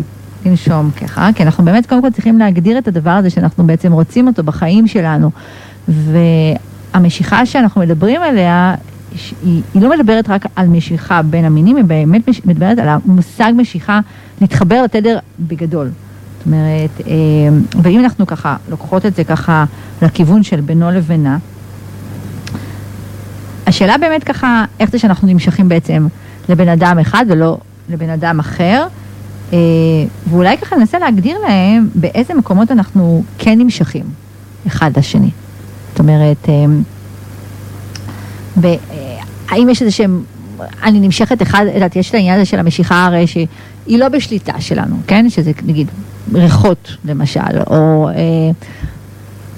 [0.45, 4.27] ננשום ככה, כי אנחנו באמת קודם כל צריכים להגדיר את הדבר הזה שאנחנו בעצם רוצים
[4.27, 5.31] אותו בחיים שלנו.
[6.97, 8.75] והמשיכה שאנחנו מדברים עליה,
[9.11, 13.99] היא, היא לא מדברת רק על משיכה בין המינים, היא באמת מדברת על המושג משיכה
[14.41, 15.89] להתחבר לתדר בגדול.
[16.37, 17.13] זאת אומרת, אה,
[17.83, 19.65] ואם אנחנו ככה לוקחות את זה ככה
[20.01, 21.37] לכיוון של בינו לבינה,
[23.67, 26.07] השאלה באמת ככה, איך זה שאנחנו נמשכים בעצם
[26.49, 27.57] לבן אדם אחד ולא
[27.89, 28.87] לבן אדם אחר,
[29.53, 29.57] אה,
[30.29, 34.05] ואולי ככה ננסה להגדיר להם באיזה מקומות אנחנו כן נמשכים
[34.67, 35.29] אחד לשני.
[35.97, 36.65] זאת אומרת, אה,
[38.57, 40.23] והאם יש איזה שהם,
[40.83, 43.47] אני נמשכת אחד, יודעת, יש את העניין הזה של המשיכה הרי שהיא
[43.87, 45.29] לא בשליטה שלנו, כן?
[45.29, 45.87] שזה נגיד
[46.33, 48.09] ריחות למשל, או...
[48.09, 48.13] אה,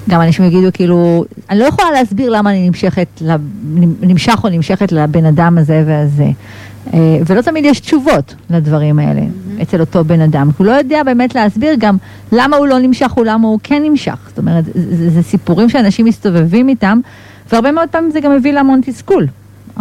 [0.08, 3.22] גם אנשים יגידו כאילו, אני לא יכולה להסביר למה אני נמשכת,
[4.02, 6.30] נמשך או נמשכת לבן אדם הזה והזה.
[6.94, 9.62] אה, ולא תמיד יש תשובות לדברים האלה mm-hmm.
[9.62, 10.50] אצל אותו בן אדם.
[10.58, 11.96] הוא לא יודע באמת להסביר גם
[12.32, 14.18] למה הוא לא נמשך ולמה הוא כן נמשך.
[14.28, 17.00] זאת אומרת, זה, זה, זה סיפורים שאנשים מסתובבים איתם,
[17.52, 19.26] והרבה מאוד פעמים זה גם מביא להמון תסכול.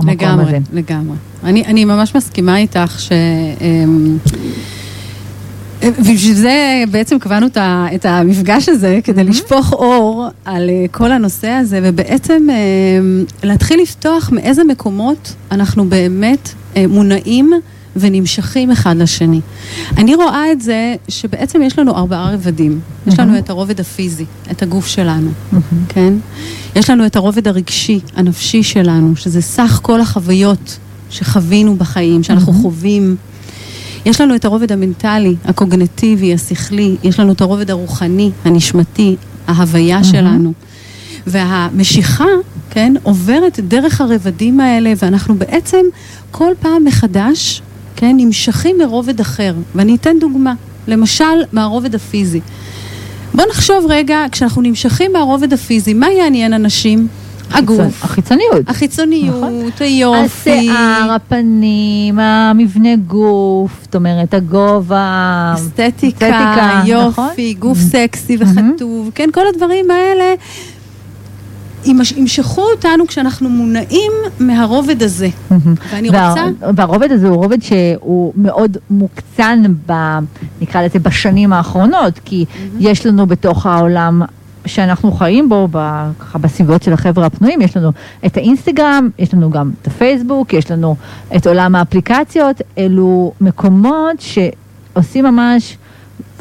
[0.08, 0.58] לגמרי, הזה.
[0.74, 1.18] לגמרי.
[1.44, 3.12] אני, אני ממש מסכימה איתך ש...
[5.84, 7.48] ובשביל זה בעצם קבענו
[7.96, 12.56] את המפגש הזה, כדי לשפוך אור על אה, כל הנושא הזה, ובעצם אה,
[13.44, 17.54] להתחיל לפתוח מאיזה מקומות אנחנו באמת אה, מונעים
[17.96, 19.42] ונמשכים אחד לשני.
[19.98, 22.80] אני רואה את זה שבעצם יש לנו ארבעה רבדים.
[23.08, 25.32] יש לנו את הרובד הפיזי, את הגוף שלנו,
[25.90, 26.14] כן?
[26.76, 30.78] יש לנו את הרובד הרגשי, הנפשי שלנו, שזה סך כל החוויות
[31.10, 33.16] שחווינו בחיים, שאנחנו חווים.
[34.06, 39.16] יש לנו את הרובד המנטלי, הקוגנטיבי, השכלי, יש לנו את הרובד הרוחני, הנשמתי,
[39.48, 40.54] ההוויה שלנו.
[41.28, 42.26] והמשיכה,
[42.70, 45.86] כן, עוברת דרך הרבדים האלה, ואנחנו בעצם
[46.32, 47.62] כל פעם מחדש,
[47.96, 49.54] כן, נמשכים מרובד אחר.
[49.76, 50.54] ואני אתן דוגמה,
[50.88, 52.40] למשל מהרובד הפיזי.
[53.34, 57.08] בוא נחשוב רגע, כשאנחנו נמשכים מהרובד הפיזי, מה יעניין אנשים?
[57.52, 58.04] הגוף.
[58.04, 58.70] החיצוניות.
[58.70, 59.70] החיצוניות, נכון.
[59.80, 60.52] היופי.
[60.52, 65.54] השיער, הפנים, המבנה גוף, זאת אומרת, הגובה.
[65.56, 67.60] אסתטיקה, אסתטיקה יופי, נכון?
[67.60, 70.34] גוף סקסי וחטוב, כן, כל הדברים האלה.
[71.86, 75.30] ימשכו אותנו כשאנחנו מונעים מהרובד הזה.
[75.92, 76.46] ואני רוצה...
[76.76, 79.94] והרובד הזה הוא רובד שהוא מאוד מוקצן, ב,
[80.62, 82.46] נקרא לזה, בשנים האחרונות, כי
[82.80, 84.22] יש לנו בתוך העולם
[84.70, 85.68] שאנחנו חיים בו,
[86.20, 87.92] ככה בסביבות של החבר'ה הפנויים, יש לנו
[88.26, 90.96] את האינסטגרם, יש לנו גם את הפייסבוק, יש לנו
[91.36, 95.78] את עולם האפליקציות, אלו מקומות שעושים ממש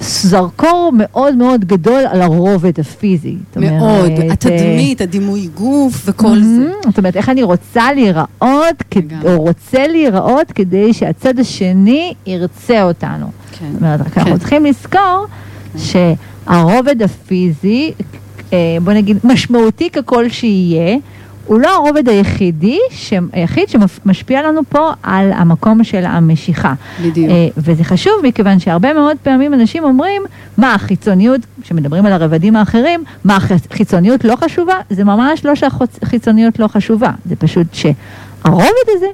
[0.01, 3.37] זרקור מאוד מאוד גדול על הרובד הפיזי.
[3.57, 6.73] מאוד, אומרת, התדמית, הדימוי גוף וכל זה.
[6.85, 8.29] זאת אומרת, איך אני רוצה להיראות,
[9.25, 13.31] או רוצה להיראות, כדי שהצד השני ירצה אותנו.
[13.53, 13.67] כן.
[13.73, 14.21] זאת אומרת, כן.
[14.21, 15.27] אנחנו צריכים לזכור
[15.73, 15.79] כן.
[15.79, 18.05] שהרובד הפיזי, אה,
[18.83, 20.97] בוא נגיד, משמעותי ככל שיהיה,
[21.49, 22.79] הוא לא הרובד היחידי,
[23.33, 26.75] היחיד שמשפיע לנו פה על המקום של המשיכה.
[27.03, 27.31] בדיוק.
[27.31, 30.23] אה, וזה חשוב מכיוון שהרבה מאוד פעמים אנשים אומרים,
[30.59, 34.75] מה החיצוניות, כשמדברים על הרבדים האחרים, מה החיצוניות לא חשובה?
[34.91, 39.07] זה ממש לא שהחיצוניות לא חשובה, זה פשוט שהרובד הזה,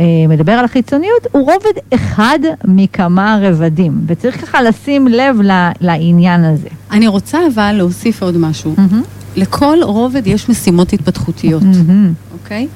[0.00, 5.36] שמדבר על החיצוניות, הוא רובד אחד מכמה רבדים, וצריך ככה לשים לב
[5.80, 6.68] לעניין הזה.
[6.90, 8.74] אני רוצה אבל להוסיף עוד משהו.
[8.76, 9.36] Mm-hmm.
[9.36, 11.62] לכל רובד יש משימות התפתחותיות,
[12.32, 12.68] אוקיי?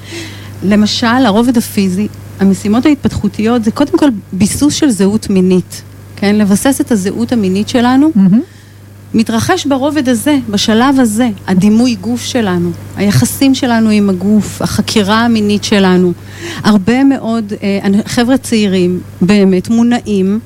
[0.62, 2.08] למשל, הרובד הפיזי,
[2.40, 5.82] המשימות ההתפתחותיות זה קודם כל ביסוס של זהות מינית,
[6.16, 6.36] כן?
[6.36, 8.10] לבסס את הזהות המינית שלנו.
[9.14, 16.12] מתרחש ברובד הזה, בשלב הזה, הדימוי גוף שלנו, היחסים שלנו עם הגוף, החקירה המינית שלנו.
[16.64, 20.40] הרבה מאוד אה, חבר'ה צעירים באמת מונעים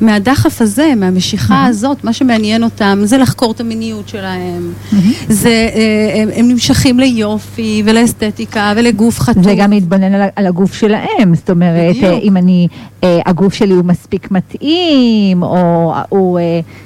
[0.00, 1.68] מהדחף הזה, מהמשיכה mm-hmm.
[1.68, 4.72] הזאת, מה שמעניין אותם זה לחקור את המיניות שלהם.
[4.72, 4.96] Mm-hmm.
[5.28, 9.44] זה, אה, הם, הם נמשכים ליופי ולאסתטיקה ולגוף חטוף.
[9.44, 12.04] זה גם להתבונן על, על הגוף שלהם, זאת אומרת, בדיוק.
[12.04, 12.68] אה, אם אני,
[13.04, 16.38] אה, הגוף שלי הוא מספיק מתאים, או הוא,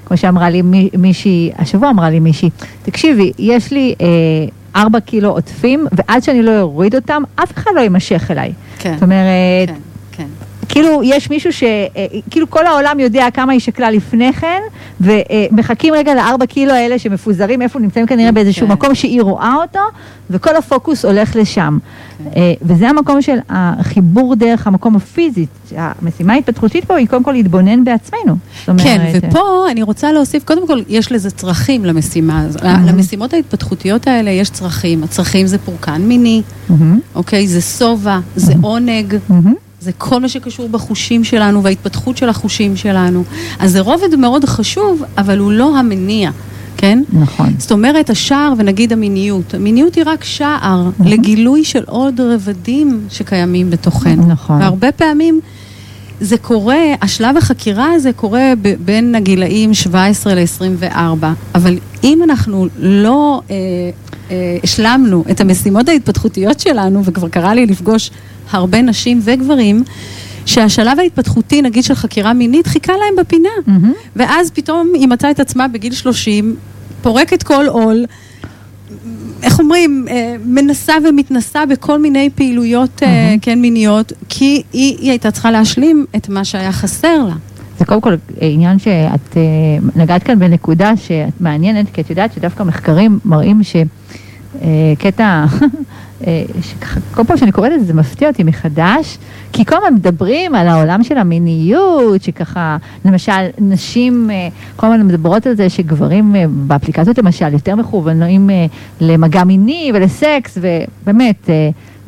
[0.05, 0.63] כמו שאמרה לי
[0.99, 2.51] מישהי, השבוע אמרה לי מישהי,
[2.83, 3.95] תקשיבי, יש לי...
[4.77, 8.53] ארבע קילו עוטפים, ועד שאני לא אוריד אותם, אף אחד לא יימשך אליי.
[8.79, 8.95] כן.
[8.95, 9.75] זאת אומרת, כן.
[10.71, 11.63] כאילו יש מישהו ש...
[11.63, 14.61] אה, כאילו כל העולם יודע כמה היא שקלה לפני כן,
[15.01, 18.73] ומחכים רגע לארבע קילו האלה שמפוזרים, איפה נמצאים כנראה באיזשהו כן.
[18.73, 19.81] מקום שהיא רואה אותו,
[20.31, 21.79] וכל הפוקוס הולך לשם.
[22.19, 22.31] כן.
[22.37, 25.47] אה, וזה המקום של החיבור דרך המקום הפיזי.
[25.77, 28.37] המשימה ההתפתחותית פה היא קודם כל להתבונן בעצמנו.
[28.61, 32.63] זאת אומרת, כן, אה, ופה אני רוצה להוסיף, קודם כל, יש לזה צרכים למשימה, הזאת.
[32.87, 35.05] למשימות ההתפתחותיות האלה יש צרכים.
[35.05, 37.47] הצרכים זה פורקן מיני, מהמם, אוקיי?
[37.49, 39.17] זה שובע, זה עונג.
[39.29, 39.55] מהמם.
[39.81, 43.25] זה כל מה שקשור בחושים שלנו וההתפתחות של החושים שלנו.
[43.59, 46.31] אז זה רובד מאוד חשוב, אבל הוא לא המניע,
[46.77, 47.03] כן?
[47.13, 47.55] נכון.
[47.59, 49.55] זאת אומרת, השער ונגיד המיניות.
[49.55, 54.27] המיניות היא רק שער לגילוי של עוד רבדים שקיימים בתוכנו.
[54.27, 54.61] נכון.
[54.61, 55.41] והרבה פעמים
[56.21, 60.97] זה קורה, השלב החקירה הזה קורה ב- בין הגילאים 17 ל-24.
[61.55, 63.57] אבל אם אנחנו לא אה,
[64.31, 68.11] אה, השלמנו את המשימות ההתפתחותיות שלנו, וכבר קרה לי לפגוש
[68.51, 69.85] הרבה נשים וגברים,
[70.47, 73.49] שהשלב ההתפתחותי, נגיד של חקירה מינית, חיכה להם בפינה.
[73.67, 73.93] מהמם.
[74.17, 76.57] ואז פתאום היא מצאה את עצמה בגיל 30,
[77.03, 78.05] פורקת כל עול,
[79.43, 85.31] איך אומרים, אה, מנסה ומתנסה בכל מיני פעילויות, אה, כן, מיניות, כי היא, היא הייתה
[85.31, 87.35] צריכה להשלים את מה שהיה חסר לה.
[87.79, 89.43] זה קודם כל עניין שאת אה,
[89.97, 93.63] נגעת כאן בנקודה שאת מעניינת, כי את יודעת שדווקא מחקרים מראים
[94.55, 95.45] שקטע,
[96.63, 99.19] שככה, כל פעם שאני קוראת את זה, זה מפתיע אותי מחדש,
[99.53, 105.47] כי כל הזמן מדברים על העולם של המיניות, שככה, למשל, נשים אה, כל הזמן מדברות
[105.47, 108.67] על זה שגברים אה, באפליקציות למשל יותר מכוונים אה,
[109.01, 111.51] למגע מיני ולסקס, ובאמת...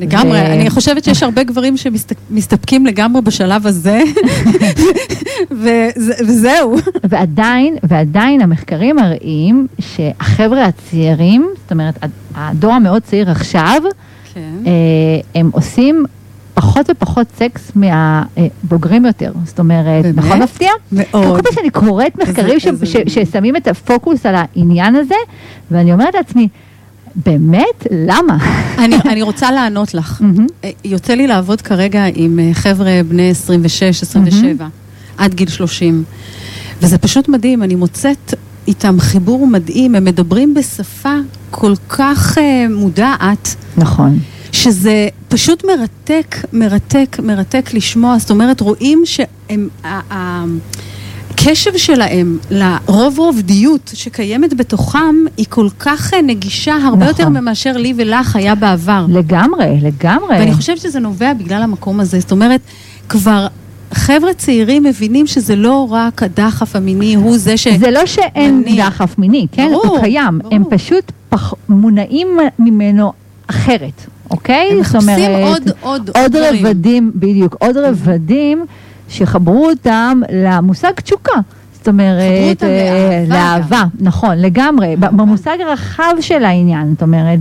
[0.01, 4.01] אה, לגמרי, ו- אני חושבת שיש הרבה גברים שמסתפקים לגמרי בשלב הזה,
[5.51, 5.93] וזה-
[6.29, 6.77] וזהו.
[7.05, 11.95] ועדיין, ועדיין המחקרים מראים שהחבר'ה הצעירים, זאת אומרת,
[12.35, 13.83] הדור המאוד צעיר עכשיו,
[14.35, 14.41] כן.
[14.67, 14.71] אה,
[15.41, 16.05] הם עושים
[16.55, 19.33] פחות ופחות סקס מהבוגרים יותר.
[19.45, 20.17] זאת אומרת, באמת?
[20.19, 20.71] נכון מפתיע?
[20.93, 21.37] מאוד.
[21.37, 25.15] כל פעם שאני קוראת מחקרים ש- איזה- ש- ששמים את הפוקוס על העניין הזה,
[25.71, 26.49] ואני אומרת לעצמי,
[27.17, 27.87] באמת?
[27.91, 28.37] למה?
[28.79, 30.23] אני, אני רוצה לענות לך.
[30.65, 34.69] אה, יוצא לי לעבוד כרגע עם אה, חבר'ה בני 26, 27,
[35.19, 36.05] עד גיל 30.
[36.83, 38.35] וזה פשוט מדהים, אני מוצאת
[38.67, 41.15] איתם חיבור מדהים, הם מדברים בשפה
[41.51, 44.19] כל כך אה, מודעת, נכון.
[44.53, 48.19] שזה פשוט מרתק, מרתק, מרתק לשמוע.
[48.19, 49.69] זאת אומרת, רואים שהם...
[51.43, 57.09] הקשב שלהם לרוב רובדיות שקיימת בתוכם היא כל כך אה, נגישה הרבה נכון.
[57.09, 59.07] יותר מאשר לי ולך היה בעבר.
[59.09, 60.39] לגמרי, לגמרי.
[60.39, 62.21] ואני חושבת שזה נובע בגלל המקום הזה.
[62.21, 62.61] זאת אומרת,
[63.09, 63.47] כבר
[63.95, 67.69] חבר'ה צעירים מבינים שזה לא רק הדחף המיני הוא זה ש...
[67.69, 68.89] זה לא שאין מניע.
[68.89, 69.69] דחף מיני, כן?
[69.73, 70.39] ברור, הוא קיים.
[70.39, 70.55] ברור.
[70.55, 72.29] הם פשוט פח, מונעים
[72.59, 73.13] ממנו
[73.47, 74.69] אחרת, אוקיי?
[74.71, 76.67] הם מחפשים אומרת, עוד, עוד, עוד דברים.
[76.67, 78.65] רבדים, בדיוק, עוד רבדים
[79.09, 81.41] שחברו אותם למושג תשוקה.
[81.73, 87.39] זאת אומרת, אה, לאהבה נכון, לגמרי, ב- במושג הרחב של העניין, זאת אומרת,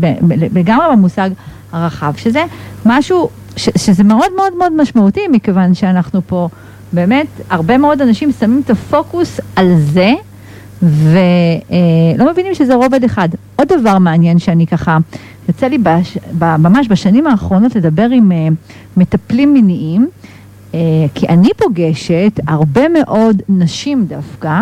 [0.54, 1.30] לגמרי במושג
[1.72, 2.44] הרחב, שזה
[2.86, 6.50] משהו, שזה מאוד מאוד מאוד משמעותי, מכיוון שאנחנו פה,
[6.94, 10.14] באמת, הרבה מאוד אנשים שמים את הפוקוס על זה,
[10.84, 13.30] ולא מבינים שזה רובד אחד.
[13.56, 14.98] עוד דבר מעניין שאני ככה,
[15.48, 18.48] יוצא לי בש, ממש בשנים האחרונות לדבר עם אה,
[18.98, 20.30] מטפלים מיניים, אה,
[21.16, 24.60] כי אני פוגשת הרבה מאוד נשים דווקא,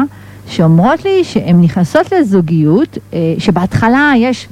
[0.48, 4.48] שאומרות לי שהן נכנסות לזוגיות, אה, שבהתחלה יש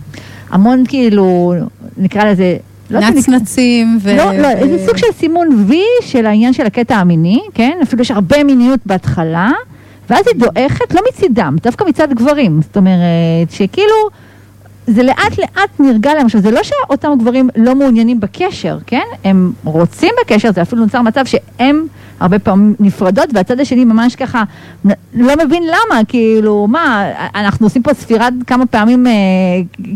[0.49, 1.53] המון כאילו,
[1.97, 2.57] נקרא לזה,
[2.89, 4.17] לא נצנצים ו...
[4.17, 7.77] לא, לא, ו- איזה סוג של סימון וי של העניין של הקטע המיני, כן?
[7.83, 9.51] אפילו יש הרבה מיניות בהתחלה,
[10.09, 12.61] ואז היא דועכת, לא מצידם, דווקא מצד גברים.
[12.61, 13.95] זאת אומרת, שכאילו,
[14.87, 16.25] זה לאט לאט נרגע להם.
[16.25, 19.05] עכשיו, זה לא שאותם גברים לא מעוניינים בקשר, כן?
[19.23, 21.87] הם רוצים בקשר, זה אפילו נוצר מצב שהם
[22.19, 24.43] הרבה פעמים נפרדות, והצד השני ממש ככה
[25.13, 29.11] לא מבין למה, כאילו, מה, אנחנו עושים פה ספירת כמה פעמים, אה,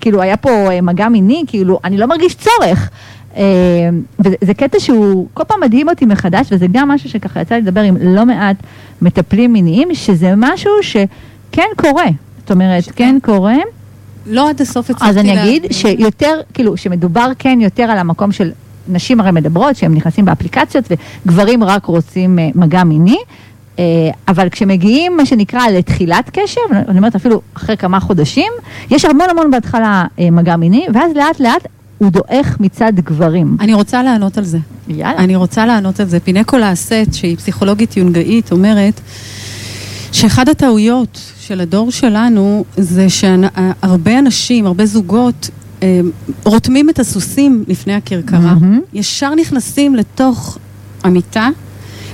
[0.02, 2.90] כאילו, היה פה אה, מגע מיני, כאילו, אני לא מרגיש צורך.
[3.38, 3.44] אה,
[4.20, 7.62] וזה זה קטע שהוא כל פעם מדהים אותי מחדש, וזה גם משהו שככה יצא לי
[7.62, 8.56] לדבר עם לא מעט
[9.02, 12.08] מטפלים מיניים, שזה משהו שכן קורה.
[12.40, 13.56] זאת אומרת, כן קורה.
[14.26, 15.78] לא עד הסוף הצלחתי אז אני אגיד להבין.
[15.78, 18.52] שיותר, כאילו, שמדובר כן יותר על המקום של
[18.88, 20.86] נשים הרי מדברות, שהם נכנסים באפליקציות
[21.26, 23.18] וגברים רק רוצים אה, מגע מיני,
[23.80, 23.84] אה,
[24.28, 28.52] אבל כשמגיעים, מה שנקרא, לתחילת קשר, אני אומרת אפילו אחרי כמה חודשים,
[28.92, 33.58] יש המון המון בהתחלה אה, מגע מיני, ואז לאט לאט הוא דועך מצד גברים.
[33.60, 34.58] אני רוצה לענות על זה.
[34.88, 35.18] יאללה.
[35.18, 36.20] אני רוצה לענות על זה.
[36.20, 39.02] פינקולה אסט, שהיא פסיכולוגית יונגאית, אומרת
[40.12, 45.50] שאחד הטעויות של הדור שלנו זה שהרבה אנשים, הרבה זוגות,
[45.84, 46.00] אה,
[46.44, 48.40] רותמים את הסוסים לפני הכרכרה.
[48.40, 48.80] מהמם.
[48.94, 50.58] ישר נכנסים לתוך
[51.04, 51.50] המיטה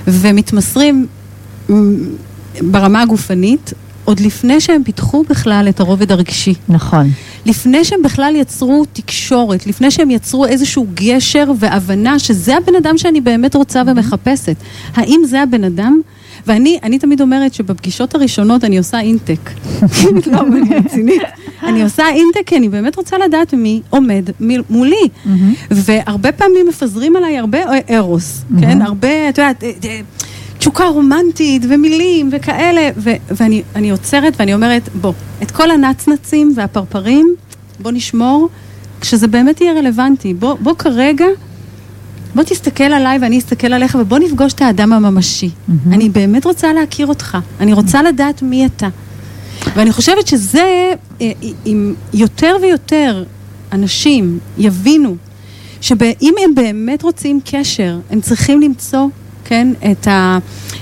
[0.06, 1.06] ומתמסרים
[2.60, 3.72] ברמה הגופנית,
[4.04, 6.54] עוד לפני שהם פיתחו בכלל את הרובד הרגשי.
[6.68, 7.10] נכון.
[7.46, 13.20] לפני שהם בכלל יצרו תקשורת, לפני שהם יצרו איזשהו גשר והבנה שזה הבן אדם שאני
[13.20, 14.56] באמת רוצה ומחפשת.
[14.94, 16.00] האם זה הבן אדם?
[16.46, 19.50] ואני אני תמיד אומרת שבפגישות הראשונות אני עושה אינטק.
[20.32, 21.22] לא, אני רצינית.
[21.62, 24.30] אני עושה אינטק כי אני באמת רוצה לדעת מי עומד
[24.70, 25.08] מולי.
[25.70, 27.58] והרבה פעמים מפזרים עליי הרבה
[27.90, 28.82] ארוס, כן?
[28.82, 29.64] הרבה, את יודעת...
[29.64, 30.00] אה, אה,
[30.58, 37.34] תשוקה רומנטית ומילים וכאלה, ו- ואני עוצרת ואני אומרת, בוא, את כל הנצנצים והפרפרים,
[37.80, 38.48] בוא נשמור,
[39.00, 40.34] כשזה באמת יהיה רלוונטי.
[40.34, 41.26] בוא, בוא כרגע,
[42.34, 45.48] בוא תסתכל עליי ואני אסתכל עליך ובוא נפגוש את האדם הממשי.
[45.48, 45.94] Mm-hmm.
[45.94, 48.88] אני באמת רוצה להכיר אותך, אני רוצה לדעת מי אתה.
[49.76, 51.32] ואני חושבת שזה, אה,
[51.66, 53.24] אם יותר ויותר
[53.72, 55.16] אנשים יבינו
[55.80, 59.06] שאם הם באמת רוצים קשר, הם צריכים למצוא
[59.44, 60.38] כן, את, ה,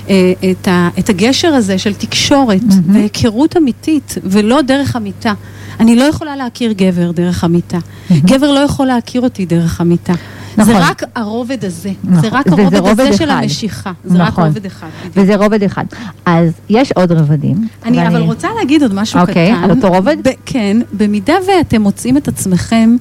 [0.09, 2.93] אה, את, ה, את הגשר הזה של תקשורת mm-hmm.
[2.93, 5.33] והיכרות אמיתית, ולא דרך המיטה.
[5.79, 7.77] אני לא יכולה להכיר גבר דרך המיטה.
[7.77, 8.13] Mm-hmm.
[8.25, 10.13] גבר לא יכול להכיר אותי דרך המיטה.
[10.57, 10.73] נכון.
[10.73, 12.21] זה רק הרובד הזה, נכון.
[12.21, 13.17] זה רק הרובד הזה אחד.
[13.17, 14.43] של המשיכה, זה נכון.
[14.43, 14.87] רק רובד אחד.
[15.01, 15.13] בדיוק.
[15.17, 15.85] וזה רובד אחד.
[16.25, 17.67] אז יש עוד רבדים.
[17.85, 18.07] אני ואני...
[18.07, 19.53] אבל רוצה להגיד עוד משהו אוקיי, קטן.
[19.53, 20.17] אוקיי, על אותו רובד?
[20.23, 22.95] ב- כן, במידה ואתם מוצאים את עצמכם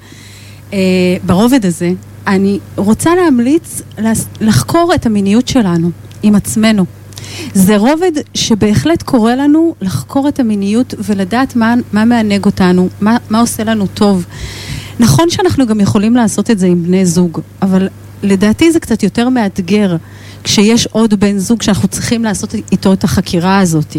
[0.72, 0.78] אה,
[1.26, 1.92] ברובד הזה,
[2.26, 3.82] אני רוצה להמליץ
[4.40, 5.90] לחקור את המיניות שלנו
[6.22, 6.84] עם עצמנו.
[7.54, 13.40] זה רובד שבהחלט קורא לנו לחקור את המיניות ולדעת מה, מה מענג אותנו, מה, מה
[13.40, 14.26] עושה לנו טוב.
[15.00, 17.88] נכון שאנחנו גם יכולים לעשות את זה עם בני זוג, אבל
[18.22, 19.96] לדעתי זה קצת יותר מאתגר
[20.44, 23.96] כשיש עוד בן זוג שאנחנו צריכים לעשות איתו את החקירה הזאת.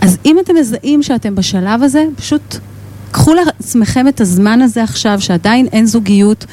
[0.00, 2.56] אז אם אתם מזהים שאתם בשלב הזה, פשוט
[3.10, 6.46] קחו לעצמכם את הזמן הזה עכשיו, שעדיין אין זוגיות,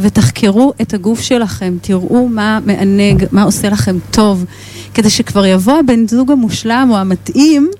[0.00, 4.44] ותחקרו את הגוף שלכם, תראו מה מענג, מה עושה לכם טוב,
[4.94, 7.70] כדי שכבר יבוא הבן זוג המושלם או המתאים,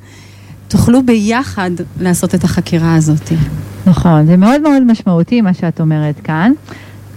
[0.68, 3.33] תוכלו ביחד לעשות את החקירה הזאת.
[3.87, 6.52] נכון, זה מאוד מאוד משמעותי מה שאת אומרת כאן,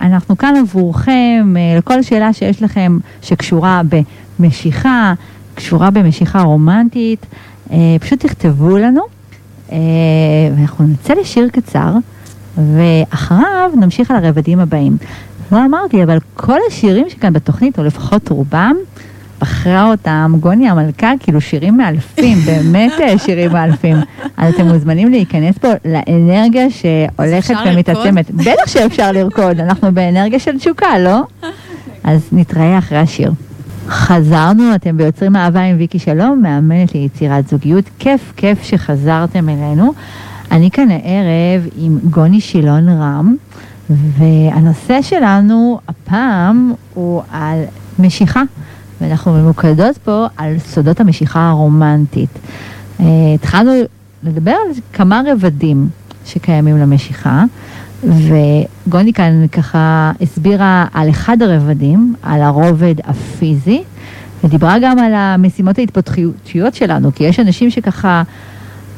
[0.01, 3.83] אנחנו כאן עבורכם, לכל שאלה שיש לכם שקשורה
[4.39, 5.15] במשיכה,
[5.55, 7.27] קשורה במשיכה רומנטית,
[8.01, 9.03] פשוט תכתבו לנו,
[10.57, 11.93] ואנחנו נצא לשיר קצר,
[12.57, 14.97] ואחריו נמשיך על הרבדים הבאים.
[15.53, 18.77] לא אמרתי, אבל כל השירים שכאן בתוכנית, או לפחות רובם,
[19.41, 23.97] בחרה אותם גוני המלכה, כאילו שירים מאלפים, באמת אה, שירים מאלפים.
[24.37, 28.31] אז אתם מוזמנים להיכנס פה לאנרגיה שהולכת ומתעצמת.
[28.31, 31.23] בטח שאפשר לרקוד, אנחנו באנרגיה של תשוקה, לא?
[32.05, 33.33] אז נתראה אחרי השיר.
[33.89, 37.85] חזרנו, אתם ביוצרים אהבה עם ויקי שלום, מאמנת ליצירת זוגיות.
[37.99, 39.93] כיף, כיף שחזרתם אלינו.
[40.51, 43.37] אני כאן הערב עם גוני שילון רם,
[43.91, 47.63] והנושא שלנו הפעם הוא על
[47.99, 48.43] משיכה.
[49.01, 52.31] ואנחנו ממוקדות פה על סודות המשיכה הרומנטית.
[52.99, 53.03] Uh,
[53.35, 53.73] התחלנו
[54.23, 55.89] לדבר על כמה רבדים
[56.25, 57.45] שקיימים למשיכה,
[58.05, 63.83] וגוני כאן ככה הסבירה על אחד הרבדים, על הרובד הפיזי,
[64.45, 68.23] ודיברה גם על המשימות ההתפתחותיות שלנו, כי יש אנשים שככה...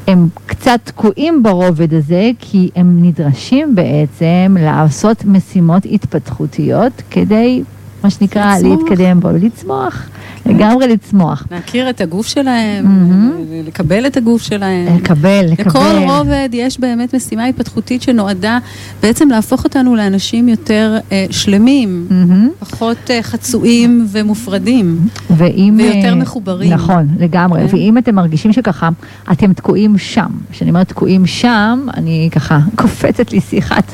[0.07, 7.63] הם קצת תקועים ברובד הזה, כי הם נדרשים בעצם לעשות משימות התפתחותיות כדי
[8.05, 8.79] מה שנקרא, לצמוח.
[8.79, 10.09] להתקדם בו, לצמוח,
[10.47, 11.47] לגמרי לצמוח.
[11.51, 13.69] להכיר את הגוף שלהם, mm-hmm.
[13.69, 14.97] לקבל את הגוף שלהם.
[14.97, 15.67] לקבל, לקבל.
[15.71, 18.59] לכל רובד יש באמת משימה התפתחותית שנועדה
[19.03, 22.65] בעצם להפוך אותנו לאנשים יותר אה, שלמים, mm-hmm.
[22.65, 24.99] פחות אה, חצויים ומופרדים,
[25.37, 26.73] ואם, ויותר אה, מחוברים.
[26.73, 27.69] נכון, לגמרי.
[27.69, 27.77] כן.
[27.77, 28.89] ואם אתם מרגישים שככה,
[29.33, 30.29] אתם תקועים שם.
[30.51, 33.85] כשאני אומרת תקועים שם, אני ככה קופצת לי שיחת.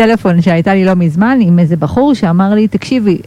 [0.00, 3.18] טלפון שהייתה לי לא מזמן עם איזה בחור שאמר לי, תקשיבי,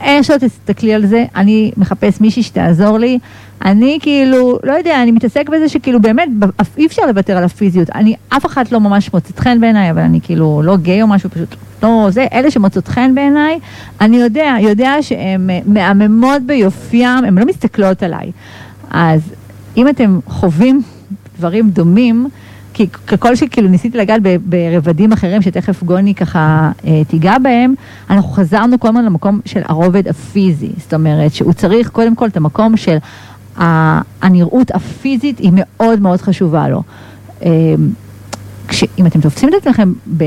[0.00, 3.18] איך שלא תסתכלי על זה, אני מחפש מישהי שתעזור לי.
[3.64, 6.28] אני כאילו, לא יודע, אני מתעסק בזה שכאילו באמת,
[6.76, 7.90] אי אפשר לוותר על הפיזיות.
[7.90, 11.30] אני, אף אחת לא ממש מוצאת חן בעיניי, אבל אני כאילו לא גיי או משהו,
[11.30, 12.26] פשוט לא זה.
[12.32, 13.58] אלה שמוצאות חן בעיניי,
[14.00, 18.32] אני יודע, יודע שהן אה, מהממות ביופיים, הן לא מסתכלות עליי.
[18.90, 19.20] אז
[19.76, 20.82] אם אתם חווים
[21.38, 22.28] דברים דומים,
[22.78, 27.74] כי ככל שכאילו ניסיתי לגעת ברבדים אחרים, שתכף גוני ככה אה, תיגע בהם,
[28.10, 30.70] אנחנו חזרנו כל הזמן למקום של הרובד הפיזי.
[30.78, 32.96] זאת אומרת, שהוא צריך קודם כל את המקום של
[34.22, 36.82] הנראות הפיזית, היא מאוד מאוד חשובה לו.
[37.42, 37.50] אה,
[38.68, 40.24] כשאם אתם תופסים את עצמכם, ב,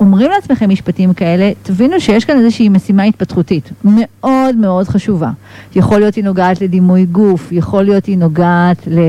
[0.00, 5.30] אומרים לעצמכם משפטים כאלה, תבינו שיש כאן איזושהי משימה התפתחותית מאוד מאוד חשובה.
[5.74, 9.08] יכול להיות היא נוגעת לדימוי גוף, יכול להיות היא נוגעת ל...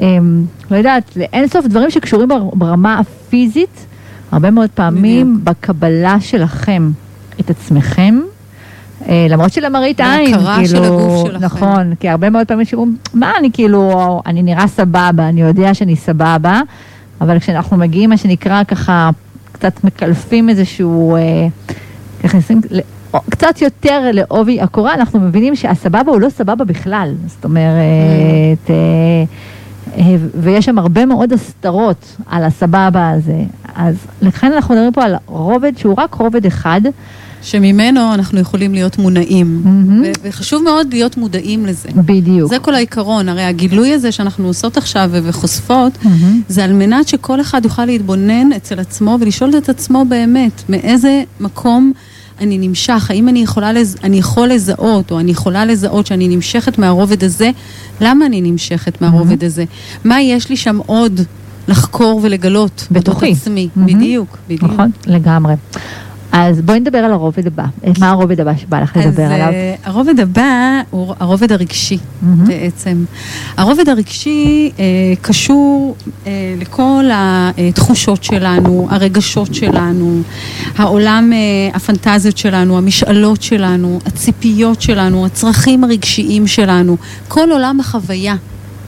[0.00, 3.86] אמ, לא יודעת, לאינסוף דברים שקשורים בר- ברמה הפיזית,
[4.32, 5.56] הרבה מאוד פעמים בדיוק.
[5.58, 6.90] בקבלה שלכם
[7.40, 8.20] את עצמכם.
[9.08, 11.44] אה, למרות שלמראית עין, בהכרה של כאילו, הגוף שלכם.
[11.44, 13.92] נכון, כי הרבה מאוד פעמים שאומרים, מה אני כאילו,
[14.26, 16.60] אני נראה סבבה, אני יודע שאני סבבה,
[17.20, 19.10] אבל כשאנחנו מגיעים, מה שנקרא ככה,
[19.52, 21.20] קצת מקלפים איזשהו, אה,
[22.24, 22.80] נכנסים ל-
[23.14, 27.14] או- קצת יותר לעובי הקורה, אנחנו מבינים שהסבבה הוא לא סבבה בכלל.
[27.26, 27.58] זאת אומרת,
[28.70, 29.24] אה, אה,
[30.40, 33.42] ויש שם הרבה מאוד הסתרות על הסבבה הזה.
[33.74, 36.80] אז לכן אנחנו מדברים פה על רובד שהוא רק רובד אחד.
[37.42, 39.60] שממנו אנחנו יכולים להיות מונעים.
[39.64, 40.02] מהמם.
[40.02, 41.88] ו- וחשוב מאוד להיות מודעים לזה.
[41.94, 42.48] בדיוק.
[42.50, 46.42] זה כל העיקרון, הרי הגילוי הזה שאנחנו עושות עכשיו ו- וחושפות, מהמם.
[46.48, 51.92] זה על מנת שכל אחד יוכל להתבונן אצל עצמו ולשאול את עצמו באמת, מאיזה מקום
[52.40, 53.96] אני נמשך, האם אני יכולה, לז...
[54.04, 57.50] אני יכול לזהות, או אני יכולה לזהות שאני נמשכת מהרובד הזה,
[58.00, 59.64] למה אני נמשכת מהרובד הזה?
[60.04, 61.20] מה יש לי שם עוד
[61.68, 62.86] לחקור ולגלות?
[62.90, 63.30] בתוכי.
[63.30, 63.98] בתוך עצמי, מהמם.
[63.98, 64.62] בדיוק, בדיוק.
[64.72, 65.54] נכון, לגמרי.
[66.32, 67.64] אז בואי נדבר על הרובד הבא.
[67.98, 69.48] מה הרובד הבא שבא לך אז לדבר עליו?
[69.48, 72.44] אה, הרובד הבא הוא הרובד הרגשי מהמם.
[72.44, 73.04] בעצם.
[73.56, 74.84] הרובד הרגשי אה,
[75.22, 80.22] קשור אה, לכל התחושות שלנו, הרגשות שלנו,
[80.76, 81.32] העולם,
[81.74, 86.96] הפנטזיות שלנו, המשאלות שלנו, הציפיות שלנו, הצרכים הרגשיים שלנו,
[87.28, 88.36] כל עולם החוויה,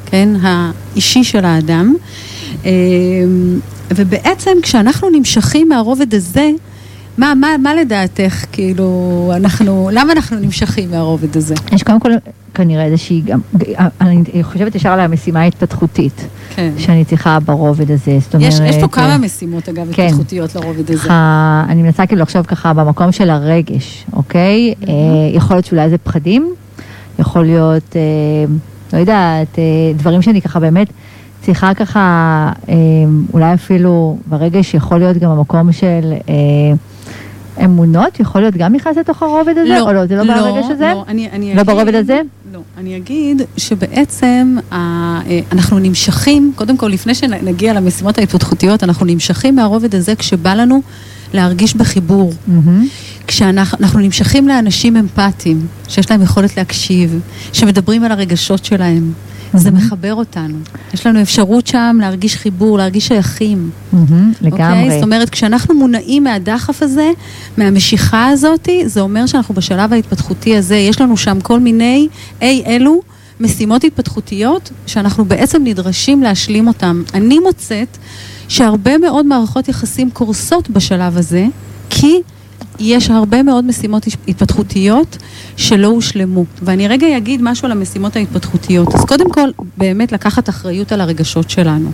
[0.06, 1.94] כן, האישי של האדם.
[3.90, 6.50] ובעצם כשאנחנו נמשכים מהרובד הזה,
[7.18, 11.54] מה, מה, מה לדעתך, כאילו, אנחנו, למה אנחנו נמשכים מהרובד הזה?
[11.72, 12.10] יש קודם כל
[12.54, 13.40] כנראה איזושהי גם,
[14.00, 16.72] אני חושבת ישר על המשימה ההתפתחותית כן.
[16.78, 18.18] שאני צריכה ברובד הזה.
[18.20, 18.52] זאת אומרת...
[18.52, 20.02] יש, יש פה כמה אה, משימות, אגב, כן.
[20.02, 21.02] התפתחותיות לרובד הזה.
[21.02, 24.74] ככה, אני מנסה כאילו לחשוב ככה במקום של הרגש, אוקיי?
[24.88, 24.94] אה,
[25.32, 26.54] יכול להיות שאולי זה פחדים,
[27.18, 28.00] יכול להיות, אה,
[28.92, 29.64] לא יודעת, אה,
[29.96, 30.88] דברים שאני ככה באמת
[31.42, 32.00] צריכה ככה,
[32.68, 32.74] אה,
[33.32, 36.34] אולי אפילו ברגש יכול להיות גם המקום של אה,
[37.64, 39.80] אמונות, יכול להיות גם נכנס לתוך הרובד הזה?
[39.80, 40.90] או לא, זה לא ברגש הזה?
[40.94, 42.20] לא, אני, אני לא אגיד, ברובד הזה?
[42.52, 45.20] לא, אני אגיד שבעצם אה,
[45.52, 50.82] אנחנו נמשכים, קודם כל, לפני שנגיע למשימות ההתפתחותיות, אנחנו נמשכים מהרובד הזה כשבא לנו
[51.34, 52.32] להרגיש בחיבור.
[52.46, 52.86] מהמם.
[53.26, 57.20] כשאנחנו אנחנו נמשכים לאנשים אמפתיים, שיש להם יכולת להקשיב,
[57.52, 59.12] שמדברים על הרגשות שלהם,
[59.58, 59.70] זה.
[59.70, 60.58] מחבר אותנו.
[60.94, 63.70] יש לנו אפשרות שם להרגיש חיבור, להרגיש שייכים.
[63.92, 64.16] אוקיי?
[64.40, 64.90] לגמרי.
[64.90, 67.10] זאת אומרת, כשאנחנו מונעים מהדחף הזה,
[67.56, 72.08] מהמשיכה הזאת, זה אומר שאנחנו בשלב ההתפתחותי הזה, יש לנו שם כל מיני
[72.42, 73.00] אי אלו
[73.40, 77.02] משימות התפתחותיות, שאנחנו בעצם נדרשים להשלים אותן.
[77.14, 77.98] אני מוצאת
[78.48, 81.46] שהרבה מאוד מערכות יחסים קורסות בשלב הזה,
[81.90, 82.20] כי
[82.78, 85.16] יש הרבה מאוד משימות התפתחותיות
[85.56, 86.44] שלא הושלמו.
[86.62, 88.94] ואני רגע אגיד משהו על המשימות ההתפתחותיות.
[88.94, 91.90] אז קודם כל, באמת לקחת אחריות על הרגשות שלנו.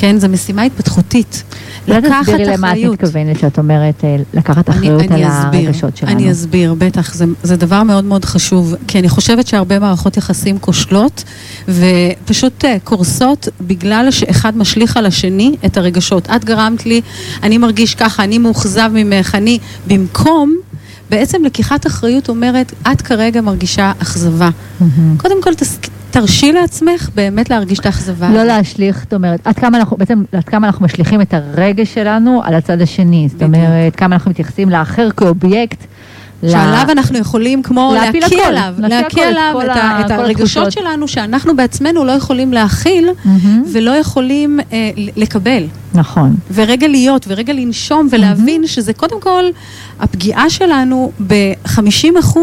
[0.00, 1.42] כן, זו משימה התפתחותית.
[1.88, 2.92] אולי לקחת תסבירי למה את אחריות.
[3.02, 6.12] מתכוונת שאת אומרת אה, לקחת אני- אחריות על אני אסביר, הרגשות שלנו.
[6.12, 10.58] אני אסביר, בטח, זה, זה דבר מאוד מאוד חשוב, כי אני חושבת שהרבה מערכות יחסים
[10.58, 11.24] כושלות
[11.68, 16.28] ופשוט אה, קורסות בגלל שאחד משליך על השני את הרגשות.
[16.36, 17.00] את גרמת לי,
[17.42, 20.56] אני מרגיש ככה, אני מאוכזב ממך, אני, במקום,
[21.10, 24.50] בעצם לקיחת אחריות אומרת, את כרגע מרגישה אכזבה.
[24.80, 25.16] מהמם.
[25.18, 25.78] קודם כל, תס,
[26.10, 28.30] תרשי לעצמך באמת להרגיש את האכזבה.
[28.30, 28.44] לא.
[28.44, 32.54] להשליך, זאת אומרת, עד כמה אנחנו, בעצם, עד כמה אנחנו משליכים את הרגש שלנו על
[32.54, 33.28] הצד השני.
[33.32, 33.42] זאת.
[33.42, 35.84] אומרת, כמה אנחנו מתייחסים לאחר כאובייקט.
[36.50, 40.72] שעליו אנחנו יכולים כמו להקיא הכל, עליו, להקיא עליו את, ה- את הרגשות התחושות.
[40.72, 43.62] שלנו שאנחנו בעצמנו לא יכולים להכיל מהמם.
[43.72, 45.64] ולא יכולים אה, לקבל.
[45.94, 46.34] נכון.
[46.54, 49.44] ורגע להיות ורגע לנשום ולהבין שזה קודם כל,
[50.00, 52.38] הפגיעה שלנו ב-50%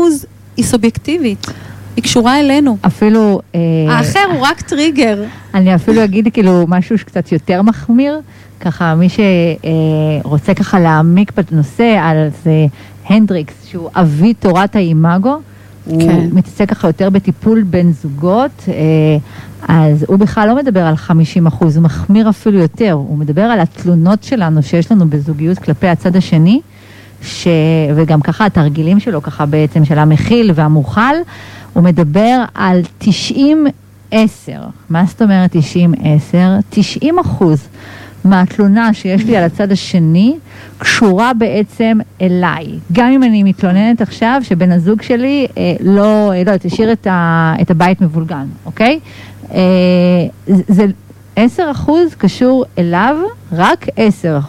[0.57, 1.47] היא סובייקטיבית,
[1.95, 2.77] היא קשורה אלינו.
[2.81, 3.41] אפילו...
[3.55, 5.23] אה, האחר הוא רק טריגר.
[5.53, 8.19] אני אפילו אגיד כאילו משהו שקצת יותר מחמיר,
[8.59, 12.65] ככה מי שרוצה ככה להעמיק בנושא, על זה
[13.05, 15.37] הנדריקס, שהוא אבי תורת האימאגו,
[15.85, 16.27] הוא כן.
[16.31, 18.73] מתעסק ככה יותר בטיפול בין זוגות, אה,
[19.67, 23.59] אז הוא בכלל לא מדבר על 50 אחוז, הוא מחמיר אפילו יותר, הוא מדבר על
[23.59, 26.61] התלונות שלנו שיש לנו בזוגיות כלפי הצד השני,
[27.21, 27.47] ש...
[27.95, 31.15] וגם ככה התרגילים שלו ככה בעצם של המכיל והמוכל,
[31.75, 33.67] הוא מדבר על 90
[34.11, 34.61] 10.
[34.89, 36.37] מה זאת אומרת 90 10?
[36.69, 37.67] 90 אחוז
[38.25, 40.35] מהתלונה שיש לי על הצד השני
[40.77, 42.65] קשורה בעצם אליי.
[42.91, 47.07] גם אם אני מתלוננת עכשיו שבן הזוג שלי אה, לא, אה, לא יודעת, השאיר את,
[47.07, 48.99] ה, את הבית מבולגן, אוקיי?
[49.53, 49.59] אה,
[50.47, 50.85] זה
[51.37, 51.39] 10%
[52.17, 53.15] קשור אליו,
[53.51, 53.85] רק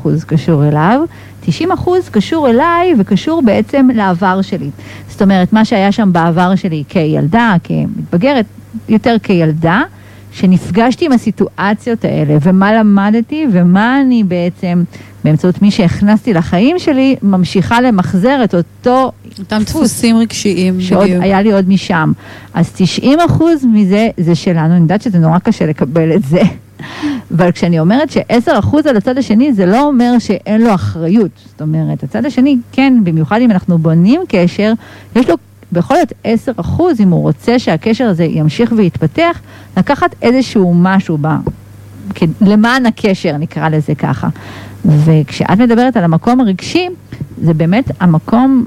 [0.05, 1.01] 10% קשור אליו,
[1.41, 4.71] 90 אחוז קשור אליי וקשור בעצם לעבר שלי.
[5.09, 8.47] זאת אומרת, מה שהיה שם בעבר שלי כילדה, כמתבגרת,
[8.89, 9.83] יותר כילדה,
[10.33, 14.83] שנפגשתי עם הסיטואציות האלה, ומה למדתי, ומה אני בעצם,
[15.25, 21.23] באמצעות מי שהכנסתי לחיים שלי, ממשיכה למחזר את אותו אותם דפוסים רגשיים, שעוד בדיוק.
[21.23, 22.13] היה לי עוד משם.
[22.55, 26.43] אז 90 אחוז מזה זה שלנו, אני יודעת שזה נורא קשה לקבל את זה.
[27.37, 31.31] אבל כשאני אומרת ש-10% על הצד השני, זה לא אומר שאין לו אחריות.
[31.47, 34.73] זאת אומרת, הצד השני, כן, במיוחד אם אנחנו בונים קשר,
[35.17, 35.35] יש לו
[35.73, 36.13] בכל זאת
[36.59, 36.61] 10%
[37.01, 39.41] אם הוא רוצה שהקשר הזה ימשיך ויתפתח,
[39.77, 41.29] לקחת איזשהו משהו ב...
[42.41, 44.29] למען הקשר, נקרא לזה ככה.
[44.85, 46.89] וכשאת מדברת על המקום הרגשי,
[47.43, 48.67] זה באמת המקום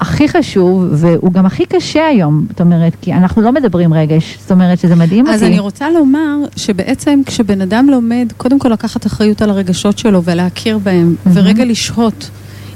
[0.00, 4.50] הכי חשוב, והוא גם הכי קשה היום, זאת אומרת, כי אנחנו לא מדברים רגש, זאת
[4.50, 5.44] אומרת שזה מדהים אז אותי.
[5.44, 10.22] אז אני רוצה לומר שבעצם כשבן אדם לומד, קודם כל לקחת אחריות על הרגשות שלו
[10.24, 11.30] ולהכיר בהם, mm-hmm.
[11.32, 12.30] ורגע לשהות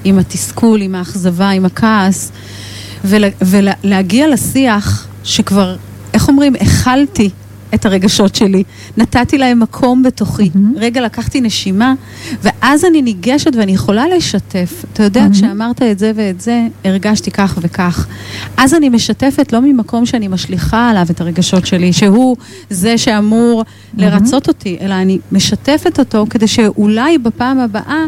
[0.05, 2.33] עם התסכול, עם האכזבה, עם הכעס,
[3.05, 5.77] ולה, ולהגיע לשיח שכבר,
[6.15, 7.31] איך אומרים, הכלתי
[7.75, 8.63] את הרגשות שלי,
[8.97, 10.59] נתתי להם מקום בתוכי, mm-hmm.
[10.77, 11.95] רגע לקחתי נשימה,
[12.43, 14.85] ואז אני ניגשת ואני יכולה לשתף.
[14.93, 15.33] אתה יודע, mm-hmm.
[15.33, 18.07] כשאמרת את זה ואת זה, הרגשתי כך וכך.
[18.57, 22.37] אז אני משתפת לא ממקום שאני משליכה עליו את הרגשות שלי, שהוא
[22.71, 24.03] זה שאמור mm-hmm.
[24.03, 28.05] לרצות אותי, אלא אני משתפת אותו כדי שאולי בפעם הבאה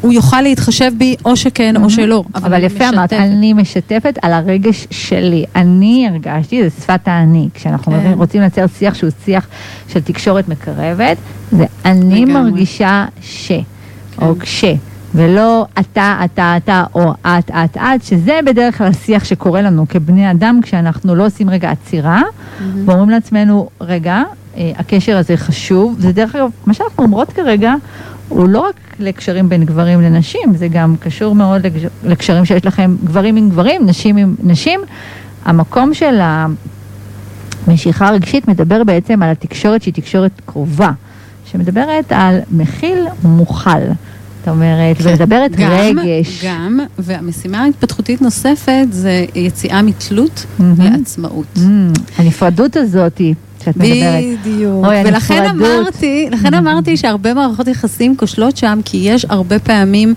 [0.00, 2.24] הוא יוכל להתחשב בי או שכן או שלא.
[2.34, 5.44] אבל, אבל יפה אמרת, אני משתפת על הרגש שלי.
[5.56, 7.48] אני הרגשתי, זה שפת האני.
[7.54, 8.12] כשאנחנו כן.
[8.16, 9.46] רוצים לייצר שיח שהוא שיח
[9.88, 11.16] של תקשורת מקרבת,
[11.52, 12.42] זה אני לגמרי.
[12.42, 14.26] מרגישה ש, כן.
[14.26, 14.64] או כש.
[15.14, 20.30] ולא אתה, אתה, אתה, או את, את, את, שזה בדרך כלל השיח שקורה לנו כבני
[20.30, 22.62] אדם כשאנחנו לא עושים רגע עצירה, mm-hmm.
[22.84, 24.22] ואומרים לעצמנו, רגע,
[24.56, 27.74] אה, הקשר הזה חשוב, זה דרך אגב, מה שאנחנו אומרות כרגע,
[28.28, 31.62] הוא לא רק לקשרים בין גברים לנשים, זה גם קשור מאוד
[32.04, 34.80] לקשרים שיש לכם גברים עם גברים, נשים עם נשים.
[35.44, 36.20] המקום של
[37.66, 40.90] המשיכה הרגשית מדבר בעצם על התקשורת שהיא תקשורת קרובה,
[41.52, 43.70] שמדברת על מכיל ומוכל.
[44.40, 46.44] זאת אומרת, כן, ומדברת גם, רגש.
[46.44, 50.62] גם, והמשימה ההתפתחותית נוספת זה יציאה מתלות mm-hmm.
[50.78, 51.46] לעצמאות.
[51.56, 52.00] Mm-hmm.
[52.18, 53.20] הנפרדות הזאת
[53.66, 54.24] מדברת.
[54.44, 54.84] בדיוק.
[54.84, 60.14] אוי, ולכן אמרתי, לכן אמרתי שהרבה מערכות יחסים כושלות שם, כי יש הרבה פעמים...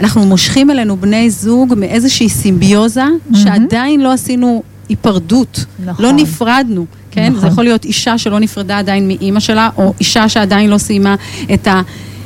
[0.00, 6.04] אנחנו מושכים אלינו בני זוג מאיזושהי סימביוזה, שעדיין לא עשינו היפרדות, נכון.
[6.04, 7.28] לא נפרדנו, כן?
[7.28, 7.40] נכון.
[7.40, 11.14] זה יכול להיות אישה שלא נפרדה עדיין מאימא שלה, או אישה שעדיין לא סיימה
[11.54, 11.68] את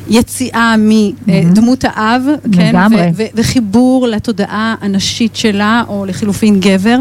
[0.09, 0.75] היציאה
[1.27, 2.75] מדמות האב, כן?
[3.35, 6.99] וחיבור לתודעה הנשית שלה, או לחילופין גבר.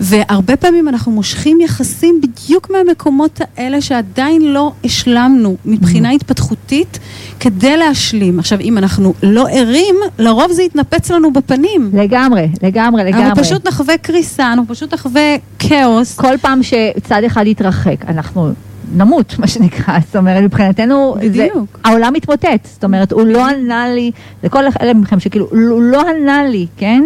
[0.00, 6.14] והרבה פעמים אנחנו מושכים יחסים בדיוק מהמקומות האלה שעדיין לא השלמנו מבחינה mm-hmm.
[6.14, 6.98] התפתחותית
[7.40, 8.38] כדי להשלים.
[8.38, 11.90] עכשיו, אם אנחנו לא ערים, לרוב זה יתנפץ לנו בפנים.
[11.94, 13.24] לגמרי, לגמרי, לגמרי.
[13.24, 16.16] אנחנו פשוט נחווה קריסה, אנחנו פשוט נחווה כאוס.
[16.16, 18.52] כל פעם שצד אחד יתרחק, אנחנו
[18.96, 21.54] נמות, מה שנקרא, זאת אומרת, מבחינתנו, בדיוק.
[21.54, 24.10] זה, העולם מתמוטט, זאת אומרת, הוא לא ענה לי,
[24.44, 27.04] לכל אלה מכם שכאילו, הוא לא ענה לי, כן?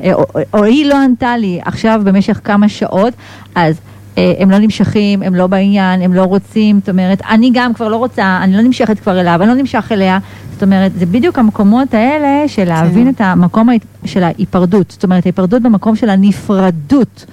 [0.00, 0.24] אה, או,
[0.54, 3.14] או היא לא ענתה לי עכשיו במשך כמה שעות,
[3.54, 3.80] אז
[4.18, 7.88] אה, הם לא נמשכים, הם לא בעניין, הם לא רוצים, זאת אומרת, אני גם כבר
[7.88, 10.18] לא רוצה, אני לא נמשכת כבר אליו, אני לא נמשך אליה,
[10.52, 13.10] זאת אומרת, זה בדיוק המקומות האלה של להבין כן.
[13.10, 13.68] את המקום
[14.04, 17.26] של ההיפרדות, זאת אומרת, ההיפרדות במקום של הנפרדות.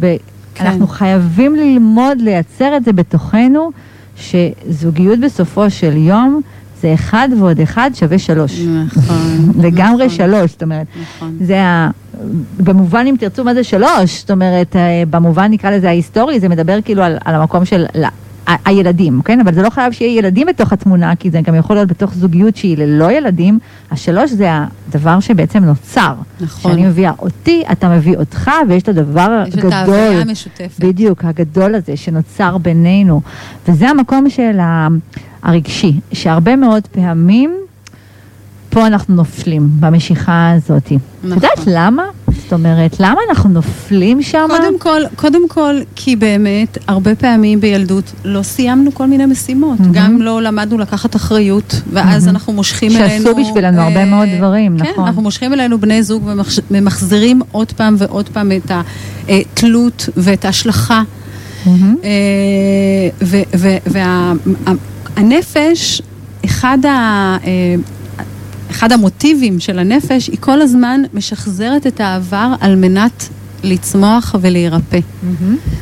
[0.00, 0.16] ב-
[0.54, 0.66] כן.
[0.66, 3.70] אנחנו חייבים ללמוד לייצר את זה בתוכנו,
[4.16, 6.40] שזוגיות בסופו של יום
[6.80, 8.60] זה אחד ועוד אחד שווה שלוש.
[8.60, 9.52] נכון.
[9.66, 10.16] לגמרי נכון.
[10.16, 11.36] שלוש, זאת אומרת, נכון.
[11.40, 11.90] זה ה...
[12.58, 16.78] במובן אם תרצו מה זה שלוש, זאת אומרת, אה, במובן נקרא לזה ההיסטורי, זה מדבר
[16.84, 17.84] כאילו על, על המקום של
[18.64, 19.40] הילדים, כן?
[19.40, 22.56] אבל זה לא חייב שיהיה ילדים בתוך התמונה, כי זה גם יכול להיות בתוך זוגיות
[22.56, 23.58] שהיא ללא ילדים.
[23.90, 24.48] השלוש זה
[24.88, 26.14] הדבר שבעצם נוצר.
[26.40, 26.72] נכון.
[26.72, 29.70] שאני מביאה אותי, אתה מביא אותך, ויש את הדבר יש הגדול.
[29.70, 30.80] יש את ההוויה המשותפת.
[30.80, 33.20] בדיוק, הגדול הזה שנוצר בינינו.
[33.68, 34.58] וזה המקום של
[35.42, 37.65] הרגשי, שהרבה מאוד פעמים
[38.76, 40.92] פה אנחנו נופלים במשיכה הזאת.
[41.24, 41.38] נכון.
[41.38, 42.02] את יודעת למה?
[42.42, 44.48] זאת אומרת, למה אנחנו נופלים שם?
[44.50, 49.80] קודם כל, קודם כל, כי באמת, הרבה פעמים בילדות לא סיימנו כל מיני משימות.
[49.80, 49.92] Mm-hmm.
[49.92, 52.30] גם לא למדנו לקחת אחריות, ואז mm-hmm.
[52.30, 53.24] אנחנו מושכים שעשו אלינו...
[53.24, 54.94] שעשו בשבילנו אה, הרבה מאוד דברים, כן, נכון.
[54.94, 56.30] כן, אנחנו מושכים אלינו בני זוג
[56.70, 58.70] וממחזרים עוד פעם ועוד פעם את
[59.28, 61.02] התלות ואת ההשלכה.
[61.66, 61.70] Mm-hmm.
[62.04, 63.28] אה,
[65.16, 66.02] והנפש...
[66.46, 67.74] אחד, ה, אה,
[68.70, 73.28] אחד המוטיבים של הנפש, היא כל הזמן משחזרת את העבר על מנת
[73.64, 74.98] לצמוח ולהירפא.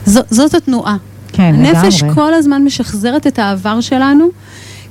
[0.07, 0.97] ז, זאת התנועה.
[1.32, 2.14] כן, הנפש לגמרי.
[2.14, 4.28] כל הזמן משחזרת את העבר שלנו,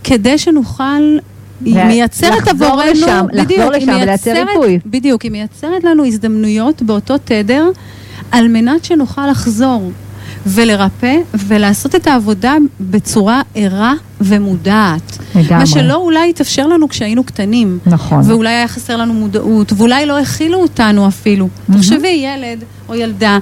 [0.04, 1.18] כדי שנוכל...
[1.66, 4.80] היא לה- מייצרת לחזור עבורנו, לשם, לחזור בדיוק, היא לשם ולייצר ריפוי.
[4.86, 7.66] בדיוק, היא מייצרת לנו הזדמנויות באותו תדר,
[8.32, 9.92] על מנת שנוכל לחזור
[10.46, 15.18] ולרפא ולעשות את העבודה בצורה ערה ומודעת.
[15.36, 15.56] לגמרי.
[15.56, 17.80] מה שלא אולי התאפשר לנו כשהיינו קטנים.
[17.86, 18.22] נכון.
[18.24, 21.48] ואולי היה חסר לנו מודעות, ואולי לא הכילו אותנו אפילו.
[21.74, 23.40] תחשבי, ילד או ילדה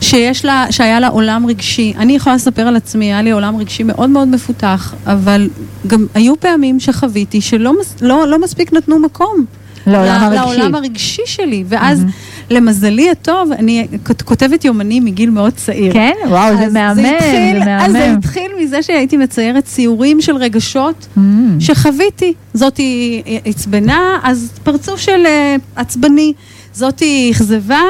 [0.00, 1.92] שיש לה, שהיה לה עולם רגשי.
[1.98, 5.48] אני יכולה לספר על עצמי, היה לי עולם רגשי מאוד מאוד מפותח, אבל
[5.86, 9.44] גם היו פעמים שחוויתי שלא לא, לא מספיק נתנו מקום.
[9.86, 10.58] לעולם הרגשי.
[10.58, 11.64] לעולם הרגשי שלי.
[11.68, 12.04] ואז,
[12.50, 15.92] למזלי הטוב, אני כות- כותבת יומנים מגיל מאוד צעיר.
[15.92, 16.12] כן?
[16.28, 18.18] וואו, זה מהמם, התחיל- זה אז זה מהמם.
[18.18, 21.20] התחיל מזה שהייתי מציירת ציורים של רגשות Mm.
[21.60, 22.32] שחוויתי.
[22.54, 26.32] זאתי עצבנה, אז פרצוף של אה, עצבני.
[26.74, 27.80] זאתי אכזבה,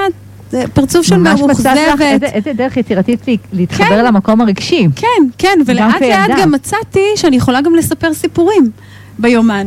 [0.50, 2.02] זה פרצוף של ממש מצאת לך מאוכזבת.
[2.02, 4.04] איזה- איזה דרך יצירתית לה- להתחבר כן.
[4.04, 4.86] למקום הרגשי.
[4.96, 5.06] כן,
[5.38, 6.02] כן, ולאט.
[6.02, 8.70] לאט גם מצאתי שאני יכולה גם לספר סיפורים
[9.18, 9.66] ביומן.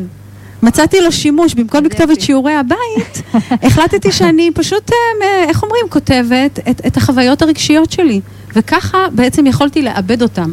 [0.64, 3.22] מצאתי לו שימוש, במקום לכתוב את שיעורי הבית,
[3.68, 8.22] החלטתי שאני פשוט, אה, מ- איך אומרים, כותבת את, את החוויות הרגשיות שלי.
[8.55, 10.51] וככה בעצם יכולתי לאבד אותם.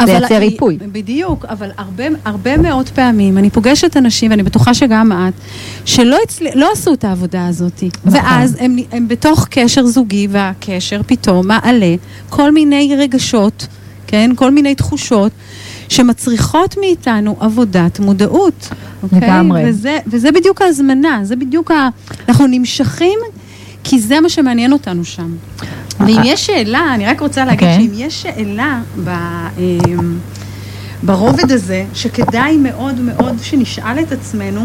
[0.00, 0.78] לייצר ריפוי.
[0.92, 5.32] בדיוק, אבל הרבה, הרבה מאוד פעמים אני פוגשת אנשים, ואני בטוחה שגם את,
[5.84, 6.44] שלא הצל...
[6.54, 7.82] לא עשו את העבודה הזאת.
[8.04, 8.20] נכון.
[8.20, 11.94] ואז הם, הם בתוך קשר זוגי, והקשר פתאום מעלה
[12.30, 13.66] כל מיני רגשות,
[14.06, 14.30] כן?
[14.36, 15.32] כל מיני תחושות.
[15.88, 18.68] שמצריכות מאיתנו עבודת מודעות,
[19.02, 19.20] אוקיי?
[19.20, 19.62] לגמרי.
[19.66, 21.88] וזה, וזה בדיוק ההזמנה, זה בדיוק ה...
[22.28, 23.18] אנחנו נמשכים
[23.84, 25.34] כי זה מה שמעניין אותנו שם.
[26.00, 27.86] ואם יש שאלה, אני רק רוצה להגיד אוקיי.
[27.86, 29.10] שאם יש שאלה ב,
[29.58, 30.18] אמ,
[31.02, 34.60] ברובד הזה, שכדאי מאוד מאוד שנשאל את עצמנו,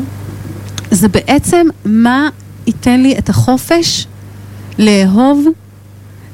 [0.91, 2.29] זה בעצם מה
[2.67, 4.07] ייתן לי את החופש
[4.79, 5.45] לאהוב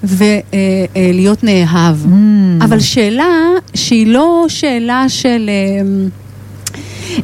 [0.03, 1.95] ולהיות נאהב.
[2.05, 2.63] Mm.
[2.63, 3.27] אבל שאלה
[3.73, 5.49] שהיא לא שאלה של...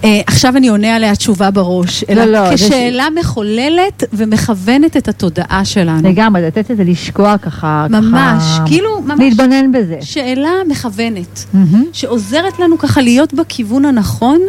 [0.04, 5.08] אה, עכשיו אני עונה עליה תשובה בראש, אלא לא, לא, זה כשאלה מחוללת ומכוונת את
[5.08, 6.10] התודעה שלנו.
[6.10, 7.88] לגמרי, לתת לזה לשקוע ככה.
[7.90, 9.20] ממש, ככה, כאילו, ממש.
[9.20, 9.98] להתבונן בזה.
[10.02, 11.84] שאלה מכוונת, מהמם.
[11.94, 14.40] שעוזרת לנו ככה להיות בכיוון הנכון,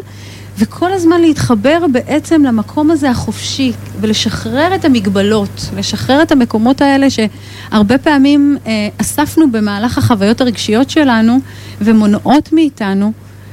[0.59, 7.99] וכל הזמן להתחבר בעצם למקום הזה החופשי, ולשחרר את המגבלות, לשחרר את המקומות האלה שהרבה
[7.99, 11.39] פעמים אה, אספנו במהלך החוויות הרגשיות שלנו,
[11.81, 13.13] ומונעות מאיתנו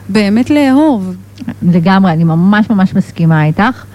[0.09, 1.15] באמת לאהוב.
[1.61, 3.85] לגמרי, אני ממש ממש מסכימה איתך.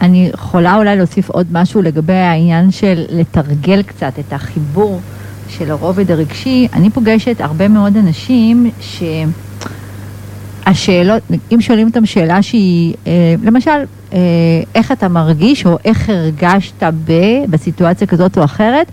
[0.00, 5.00] אני יכולה אולי להוסיף עוד משהו לגבי העניין של לתרגל קצת את החיבור
[5.48, 6.68] של הרובד הרגשי.
[6.72, 8.70] אני פוגשת הרבה מאוד אנשים
[10.66, 11.22] שהשאלות,
[11.54, 13.70] אם שואלים אותם שאלה שהיא, אה, למשל,
[14.12, 14.18] אה,
[14.74, 17.12] איך אתה מרגיש או איך הרגשת ב,
[17.50, 18.86] בסיטואציה כזאת או אחרת,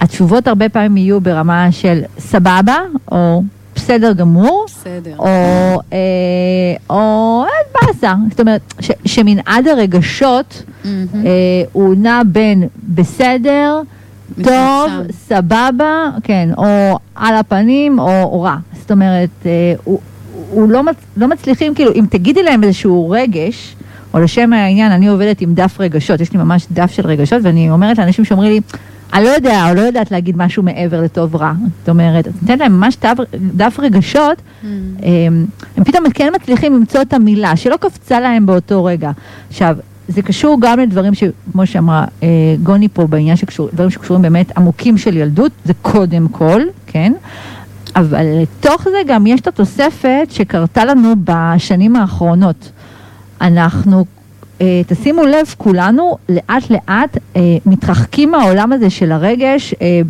[0.00, 2.76] התשובות הרבה פעמים יהיו ברמה של סבבה
[3.12, 3.42] או
[3.90, 4.64] בסדר גמור.
[4.68, 5.14] בסדר.
[5.18, 5.26] או,
[5.92, 5.98] אה,
[6.90, 11.06] או אה, באסה, זאת אומרת ש, שמנעד הרגשות מהמם.
[11.26, 11.30] אה,
[11.72, 13.80] הוא נע בין בסדר,
[14.42, 15.12] טוב, מצומצם.
[15.12, 18.56] סבבה, כן, או על הפנים או, או רע.
[18.80, 20.00] זאת אומרת, אה, הוא,
[20.50, 23.76] הוא לא, מצ, לא מצליחים, כאילו, אם תגידי להם איזשהו רגש,
[24.14, 27.70] או לשם העניין, אני עובדת עם דף רגשות, יש לי ממש דף של רגשות, ואני
[27.70, 28.60] אומרת לאנשים שאומרים לי,
[29.12, 31.52] אני לא יודע, או לא יודעת להגיד משהו מעבר לטוב רע.
[31.78, 33.16] זאת אומרת, את נותנת להם ממש דף,
[33.56, 35.46] דף רגשות, הם,
[35.76, 39.10] הם פתאום כן מצליחים למצוא את המילה שלא קפצה להם באותו רגע.
[39.48, 39.76] עכשיו,
[40.08, 42.28] זה קשור גם לדברים שכמו שאמרה אה,
[42.62, 47.12] גוני פה בעניין שקשור, דברים שקשורים באמת עמוקים של ילדות, זה קודם כל, כן?
[47.96, 52.70] אבל לתוך זה גם יש את התוספת שקרתה לנו בשנים האחרונות.
[53.40, 54.04] אנחנו,
[54.86, 60.00] תשימו לב, כולנו לאט לאט אה, מתרחקים מהעולם הזה של הרגש אה,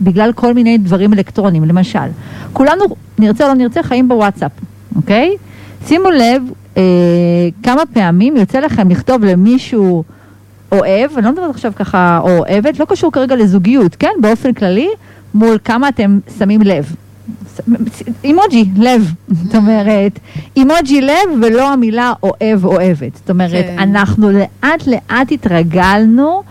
[0.00, 2.08] בגלל כל מיני דברים אלקטרוניים, למשל.
[2.52, 2.84] כולנו,
[3.18, 4.52] נרצה או לא נרצה, חיים בוואטסאפ,
[4.96, 5.36] אוקיי?
[5.86, 6.42] שימו לב
[6.76, 6.82] אה,
[7.62, 10.04] כמה פעמים יוצא לכם לכתוב למישהו
[10.72, 14.12] אוהב, אני לא מדברת עכשיו ככה, או אוהבת, לא קשור כרגע לזוגיות, כן?
[14.20, 14.88] באופן כללי,
[15.34, 16.94] מול כמה אתם שמים לב.
[18.24, 20.18] אימוג'י, לב, זאת אומרת,
[20.56, 23.16] אימוג'י לב ולא המילה אוהב אוהבת.
[23.16, 23.78] זאת אומרת, כן.
[23.78, 26.42] אנחנו לאט לאט התרגלנו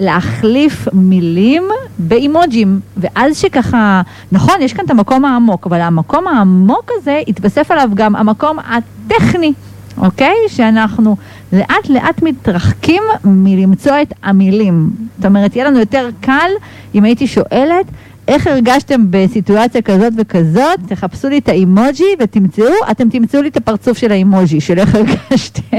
[0.00, 1.62] להחליף מילים
[1.98, 4.02] באימוג'ים, ואז שככה,
[4.32, 9.52] נכון, יש כאן את המקום העמוק, אבל המקום העמוק הזה, התווסף עליו גם המקום הטכני,
[9.98, 10.34] אוקיי?
[10.48, 11.16] שאנחנו
[11.52, 14.90] לאט לאט מתרחקים מלמצוא את המילים.
[15.16, 16.50] זאת אומרת, יהיה לנו יותר קל
[16.94, 17.86] אם הייתי שואלת,
[18.30, 23.98] איך הרגשתם בסיטואציה כזאת וכזאת, תחפשו לי את האימוג'י ותמצאו, אתם תמצאו לי את הפרצוף
[23.98, 25.76] של האימוג'י, של איך הרגשתם.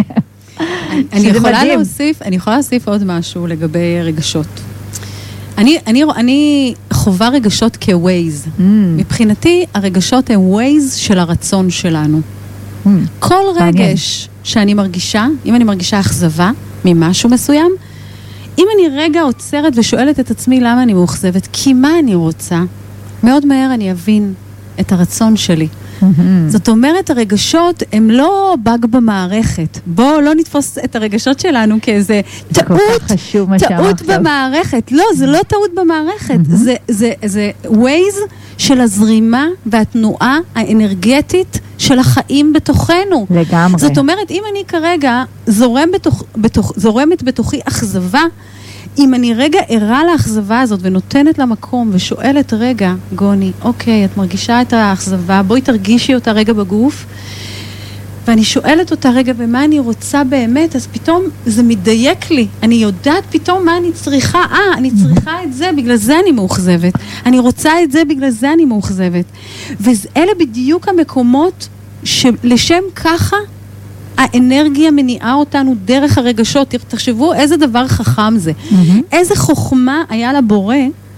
[1.13, 1.77] אני יכולה מדהים.
[1.77, 4.47] להוסיף, אני יכולה להוסיף עוד משהו לגבי רגשות.
[5.57, 8.45] אני, אני, אני חווה רגשות כווייז.
[8.45, 8.61] Mm,
[8.97, 12.21] מבחינתי, הרגשות הם ווייז של הרצון שלנו.
[12.85, 12.89] mm,
[13.19, 13.43] כל.
[13.59, 16.51] רגש שאני מרגישה, אם אני מרגישה אכזבה
[16.85, 17.71] ממשהו מסוים,
[18.61, 22.59] אם אני רגע עוצרת ושואלת את עצמי למה אני מאוכזבת, כי מה אני רוצה,
[23.23, 24.33] מאוד מהר אני אבין
[24.79, 25.67] את הרצון שלי.
[26.47, 29.79] זאת אומרת, הרגשות הם לא באג במערכת.
[29.85, 33.01] בואו לא נתפוס את הרגשות שלנו כאיזה זה טעות,
[33.59, 34.01] טעות.
[34.01, 34.91] במערכת.
[34.91, 36.29] לא, זה לא טעות במערכת.
[36.29, 36.55] מהמם.
[36.55, 38.15] זה, זה, זה ווייז
[38.61, 43.25] של הזרימה והתנועה האנרגטית של החיים בתוכנו.
[43.29, 43.79] לגמרי.
[43.79, 48.21] זאת אומרת, אם אני כרגע זורם בתוך, בתוך, זורמת בתוכי אכזבה,
[48.99, 54.61] אם אני רגע ערה לאכזבה הזאת ונותנת לה מקום ושואלת, רגע, גוני, אוקיי, את מרגישה
[54.61, 57.05] את האכזבה, בואי תרגישי אותה רגע בגוף,
[58.27, 62.47] ואני שואלת אותה, רגע, ומה אני רוצה באמת, אז פתאום זה מדייק לי.
[62.63, 66.93] אני יודעת פתאום מה אני צריכה, אה, אני צריכה את זה, בגלל זה אני מאוכזבת.
[67.25, 69.25] אני רוצה את זה, בגלל זה אני מאוכזבת.
[69.79, 71.67] ואלה בדיוק המקומות
[72.03, 73.37] שלשם ככה
[74.17, 76.75] האנרגיה מניעה אותנו דרך הרגשות.
[76.87, 78.51] תחשבו איזה דבר חכם זה.
[79.11, 80.75] איזה חוכמה היה לבורא,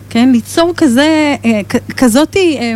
[0.09, 1.61] כן, ליצור כזה, אה,
[1.97, 2.73] כזאתי, אה,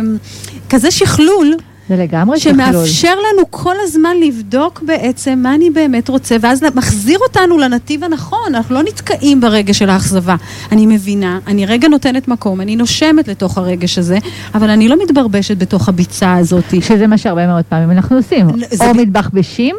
[0.70, 1.54] כזה שכלול,
[1.88, 2.56] זה לגמרי שכלול.
[2.56, 8.38] שמאפשר לנו כל הזמן לבדוק בעצם מה אני באמת רוצה, ואז מחזיר אותנו לנתיב הנכון,
[8.54, 10.36] אנחנו לא נתקעים ברגע של האכזבה.
[10.72, 14.18] אני מבינה, אני רגע נותנת מקום, אני נושמת לתוך הרגש הזה,
[14.54, 16.64] אבל אני לא מתברבשת בתוך הביצה הזאת.
[16.80, 18.48] שזה מה שהרבה מאוד פעמים אנחנו עושים.
[18.50, 18.54] או
[18.94, 19.76] ב- מתבחבשים,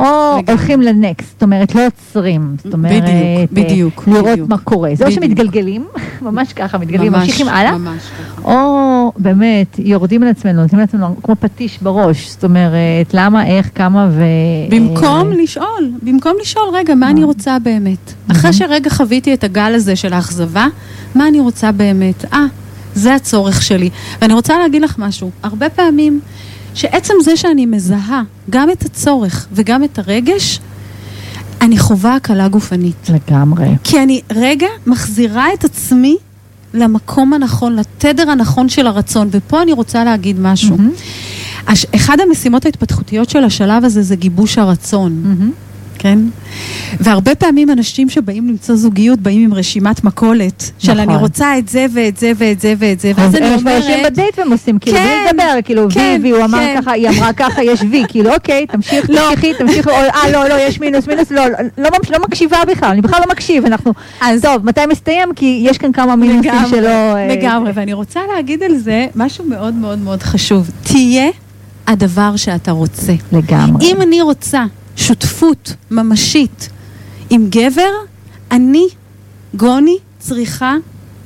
[0.00, 0.52] או לגמרי.
[0.52, 2.54] הולכים לנקסט, זאת אומרת, לא עוצרים.
[2.64, 4.48] זאת אומרת, בדיוק, אה, בדיוק, לראות בדיוק.
[4.48, 4.90] מה קורה.
[4.94, 5.24] זה או בדיוק.
[5.24, 5.84] שמתגלגלים,
[6.22, 8.42] ממש ככה, מתגלגלים, ממש, ממשיכים הלאה, ממש ככה.
[8.44, 14.08] או באמת יורדים על עצמנו, נותנים לעצמנו כמו פטיש בראש, זאת אומרת, למה, איך, כמה
[14.10, 14.22] ו...
[14.70, 18.12] במקום אה, לשאול, במקום לשאול, רגע, מה אני רוצה באמת?
[18.30, 20.66] אחרי שרגע חוויתי את הגל הזה של האכזבה,
[21.14, 22.24] מה אני רוצה באמת?
[22.32, 22.44] אה,
[22.94, 23.90] זה הצורך שלי.
[24.22, 26.20] ואני רוצה להגיד לך משהו, הרבה פעמים,
[26.74, 30.60] שעצם זה שאני מזהה גם את הצורך וגם את הרגש,
[31.60, 33.10] אני חווה הקלה גופנית.
[33.10, 33.68] לגמרי.
[33.84, 36.16] כי אני רגע מחזירה את עצמי
[36.74, 40.76] למקום הנכון, לתדר הנכון של הרצון, ופה אני רוצה להגיד משהו.
[41.66, 41.86] הש...
[41.96, 45.50] אחד המשימות ההתפתחותיות של השלב הזה זה גיבוש הרצון, מהמם.
[46.00, 46.18] כן?
[47.00, 51.08] והרבה פעמים אנשים שבאים למצוא זוגיות באים עם רשימת מכולת, של נכון.
[51.08, 53.82] אני רוצה את זה ואת זה ואת זה ואת זה, ואז אז אני הם יושבים
[53.82, 56.80] אומרת, בדייט והם עושים, כאילו, כן, בלי לדבר, כאילו, כן, וי, הוא אמר כן.
[56.80, 59.20] ככה, היא אמרה ככה, יש וי, כאילו, אוקיי, תמשיך, לא.
[59.30, 61.48] תמשיכי, תמשיכי, אה, לא, לא, יש מינוס, מינוס, לא,
[61.78, 65.28] לא, לא מקשיבה בכלל, אני בכלל לא מקשיב, אנחנו, אז טוב, מתי מסתיים?
[65.36, 66.88] כי יש כאן כמה מינוסים שלא...
[66.88, 70.70] אה, לגמרי, ואני רוצה להגיד על זה משהו מאוד מאוד מאוד חשוב.
[70.82, 71.30] תהיה
[71.86, 73.12] הדבר שאתה רוצה.
[73.32, 73.86] לגמרי.
[73.86, 74.64] אם אני רוצה
[75.00, 76.68] שותפות ממשית
[77.30, 77.90] עם גבר,
[78.50, 78.86] אני,
[79.54, 80.74] גוני, צריכה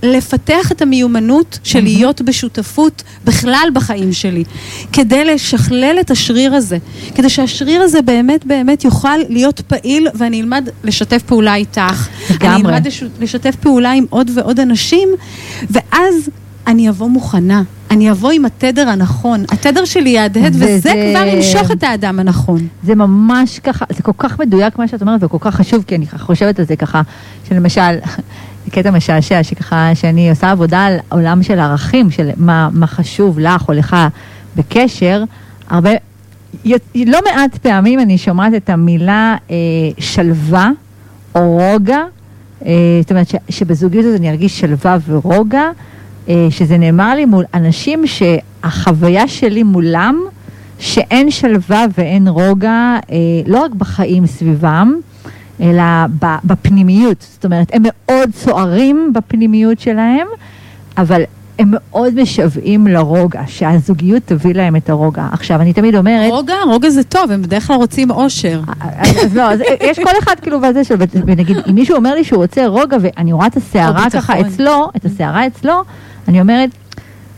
[0.03, 1.81] לפתח את המיומנות של.
[1.81, 4.45] להיות בשותפות בכלל בחיים שלי,
[4.93, 6.79] כדי לשכלל את השריר הזה,
[7.15, 12.09] כדי שהשריר הזה באמת באמת יוכל להיות פעיל ואני אלמד לשתף פעולה איתך.
[12.31, 12.55] לגמרי.
[12.57, 15.09] אני אלמד לש- לשתף פעולה עם עוד ועוד אנשים,
[15.71, 16.15] ואז
[16.67, 17.63] אני אבוא מוכנה.
[17.95, 22.67] אני אבוא עם התדר הנכון, התדר שלי יהדהד, וזה וזה- כבר ימשוך את האדם הנכון.
[22.85, 26.07] זה ממש ככה, זה כל כך מדויק מה שאת אומרת, וכל כך חשוב, כי אני
[26.19, 27.03] חושבת על זה ככה,
[27.49, 27.81] שלמשל,
[28.65, 33.39] זה קטע משעשע, שככה, שאני עושה עבודה על עולם של ערכים, של מה, מה חשוב
[33.39, 33.97] לך או לך
[34.57, 35.25] בקשר,
[35.69, 35.91] הרבה,
[36.95, 39.57] לא מעט פעמים אני שומעת את המילה אה,
[39.99, 40.71] שלווה
[41.35, 41.99] או רוגע,
[42.67, 42.71] אה,
[43.01, 45.71] זאת אומרת ש, שבזוגיות הזאת אני ארגיש שלווה ורוגע,
[46.51, 50.21] שזה נאמר לי מול אנשים שהחוויה שלי מולם,
[50.79, 53.17] שאין שלווה ואין רוגע, אה,
[53.47, 54.95] לא רק בחיים סביבם,
[55.61, 55.83] אלא
[56.45, 57.27] בפנימיות.
[57.33, 60.27] זאת אומרת, הם מאוד סוערים בפנימיות שלהם,
[60.99, 61.23] אבל
[61.59, 65.27] הם מאוד משוועים לרוגע, שהזוגיות תביא להם את הרוגע.
[65.33, 66.31] עכשיו, אני תמיד אומרת...
[66.31, 68.61] רוגע, רוגע זה טוב, הם בדרך כלל רוצים אושר.
[68.81, 72.25] אז, אז לא, אז יש כל אחד כאילו בזה שלו, ונגיד, אם מישהו אומר לי
[72.25, 74.41] שהוא רוצה רוגע ואני רואה את הסערה ככה.
[74.41, 75.83] אצלו, את הסערה אצלו,
[76.29, 76.71] אני אומרת,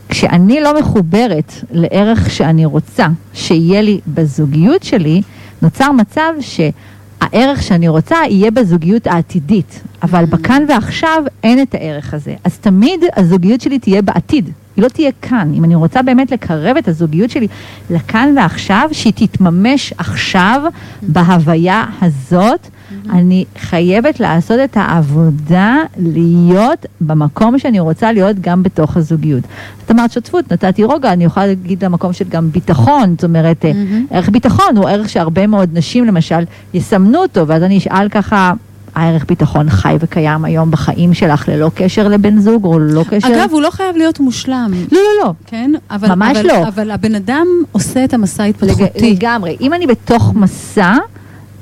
[0.09, 5.21] כשאני לא מחוברת לערך שאני רוצה שיהיה לי בזוגיות שלי,
[5.61, 12.35] נוצר מצב שהערך שאני רוצה יהיה בזוגיות העתידית, אבל בכאן ועכשיו אין את הערך הזה.
[12.43, 14.49] אז תמיד הזוגיות שלי תהיה בעתיד.
[14.75, 15.51] היא לא תהיה כאן.
[15.53, 17.47] אם אני רוצה באמת לקרב את הזוגיות שלי
[17.89, 20.61] לכאן ועכשיו, שהיא תתממש עכשיו
[21.01, 22.67] בהוויה הזאת,
[23.09, 29.43] אני חייבת לעשות את העבודה להיות במקום שאני רוצה להיות גם בתוך הזוגיות.
[29.85, 33.71] את אמרת שותפות, נתתי רוגע, אני יכולה להגיד למקום של גם ביטחון, זאת אומרת, אה,
[34.11, 38.53] ערך ביטחון הוא ערך שהרבה מאוד נשים למשל יסמנו אותו, ואז אני אשאל ככה,
[38.97, 43.27] הערך ביטחון חי וקיים היום בחיים שלך ללא קשר לבן זוג או ללא קשר...
[43.27, 44.71] אגב, הוא לא חייב להיות מושלם.
[44.91, 45.33] לא, לא, לא.
[45.45, 45.71] כן?
[45.89, 46.67] אבל, ממש אבל, לא.
[46.67, 48.47] אבל הבן אדם עושה את המסע לג...
[48.47, 49.13] ההתפתחותי.
[49.13, 49.57] לגמרי.
[49.61, 50.95] אם אני בתוך מסע,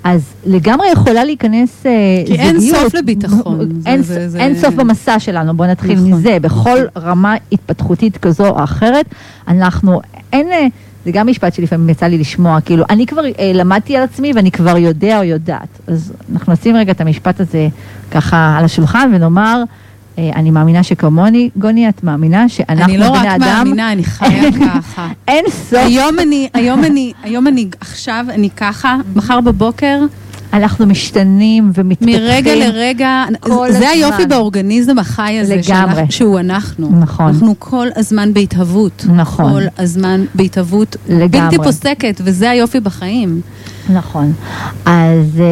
[0.05, 1.91] אז לגמרי יכולה להיכנס אה,
[2.25, 2.47] כי זוגיות.
[2.47, 3.59] אין סוף לביטחון.
[3.81, 6.11] זה- אין, זה- זה- אין סוף במסע שלנו, בואו נתחיל נכון.
[6.13, 6.37] מזה.
[6.41, 9.05] בכל רמה התפתחותית כזו או אחרת,
[9.47, 10.01] אנחנו,
[10.33, 10.67] אין, אה,
[11.05, 14.51] זה גם משפט שלפעמים יצא לי לשמוע, כאילו, אני כבר אה, למדתי על עצמי ואני
[14.51, 15.67] כבר יודע או יודעת.
[15.87, 17.67] אז אנחנו נשים רגע את המשפט הזה
[18.11, 19.63] ככה על השולחן ונאמר, אה,
[20.17, 24.51] אני מאמינה שכמוני, גוני, את מאמינה שאנחנו אני לא בני רק אדם, מאמינה, אני חיה
[24.69, 25.07] ככה.
[25.27, 25.73] אין סוף.
[25.79, 29.99] היום אני, היום אני, היום אני, עכשיו אני ככה, מחר בבוקר,
[30.53, 32.15] אנחנו משתנים ומתפתחים.
[32.15, 33.87] מרגע לרגע, כל זה הזמן.
[33.89, 35.63] היופי באורגניזם החי הזה, לגמרי.
[35.95, 36.89] שאנחנו- שהוא אנחנו.
[36.99, 37.25] נכון.
[37.27, 39.05] אנחנו כל הזמן בהתהוות.
[39.15, 39.51] נכון.
[39.53, 41.27] כל הזמן בהתהוות לגמרי.
[41.27, 43.41] בלתי פוסקת, וזה היופי בחיים.
[43.89, 44.33] נכון.
[44.85, 45.45] אז אה,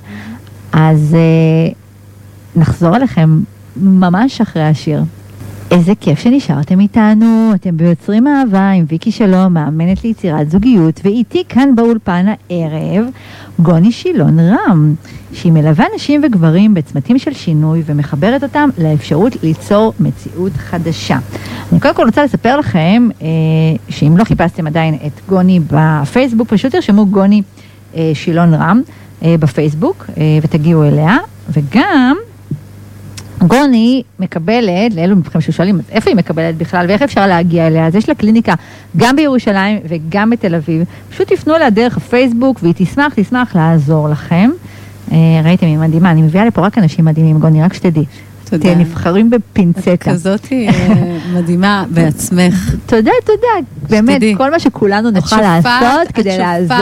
[0.73, 1.71] אז אה,
[2.55, 3.39] נחזור אליכם
[3.75, 5.03] ממש אחרי השיר.
[5.71, 11.75] איזה כיף שנשארתם איתנו, אתם ביוצרים אהבה עם ויקי שלום, מאמנת ליצירת זוגיות, ואיתי כאן
[11.75, 13.05] באולפן הערב
[13.59, 14.95] גוני שילון רם,
[15.33, 21.17] שהיא מלווה נשים וגברים בצמתים של שינוי ומחברת אותם לאפשרות ליצור מציאות חדשה.
[21.71, 23.27] אני קודם כל רוצה לספר לכם אה,
[23.89, 27.41] שאם לא חיפשתם עדיין את גוני בפייסבוק, פשוט תרשמו גוני
[27.95, 28.81] אה, שילון רם
[29.23, 31.17] אה, בפייסבוק אה, ותגיעו אליה,
[31.49, 32.17] וגם
[33.41, 37.87] גוני מקבלת, לאלו מכם ששואלים, איפה היא מקבלת בכלל ואיך אפשר להגיע אליה?
[37.87, 38.53] אז יש לה קליניקה
[38.97, 40.83] גם בירושלים וגם בתל אביב.
[41.09, 44.49] פשוט תפנו אליה דרך הפייסבוק והיא תשמח, תשמח לעזור לכם.
[45.11, 48.05] אה, ראיתם, היא מדהימה, אני מביאה לפה רק אנשים מדהימים, גוני, רק שתדעי.
[48.49, 48.63] תודה.
[48.63, 49.93] תהיה נבחרים בפינצטה.
[49.93, 52.75] את כזאת אה, מדהימה בעצמך.
[52.85, 53.67] תודה, תודה.
[53.89, 54.21] באמת.
[54.37, 56.77] כל מה שכולנו נוכל לעשות כדי לעזור.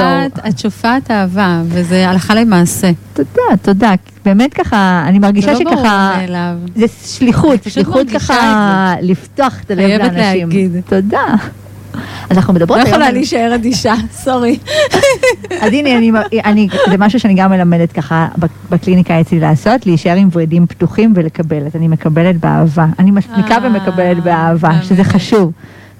[0.49, 2.91] את שופעת אהבה, וזה הלכה למעשה.
[3.13, 3.93] תודה, תודה.
[4.25, 6.15] באמת ככה, אני זה מרגישה לא ברור שככה...
[6.17, 6.55] מאליו.
[6.75, 10.49] זה שליחות, שליחות ככה לפתוח את הלב לאנשים.
[10.89, 11.35] תודה.
[12.29, 12.89] אז אנחנו לא מדברות היום...
[12.89, 14.59] יכולה על- להישאר אדישה, סורי.
[15.61, 16.11] אז הנה, אני,
[16.45, 18.27] אני, זה משהו שאני גם מלמדת ככה
[18.69, 21.65] בקליניקה אצלי לעשות, להישאר עם ורידים פתוחים ולקבל.
[21.65, 22.85] אז אני מקבלת באהבה.
[22.99, 25.03] אני מסמיקה אה, ומקבלת באהבה, שזה.
[25.03, 25.51] חשוב.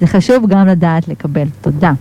[0.01, 1.47] זה חשוב גם לדעת לקבל.
[1.61, 1.91] תודה.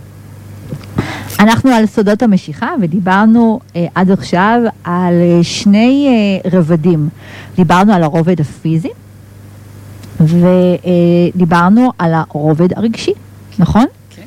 [1.39, 6.07] אנחנו על סודות המשיכה ודיברנו אה, עד עכשיו על אה, שני
[6.43, 7.09] אה, רבדים.
[7.55, 8.89] דיברנו על הרובד הפיזי
[11.33, 13.11] ודיברנו על הרובד הרגשי,
[13.59, 13.85] נכון?
[14.09, 14.21] כן.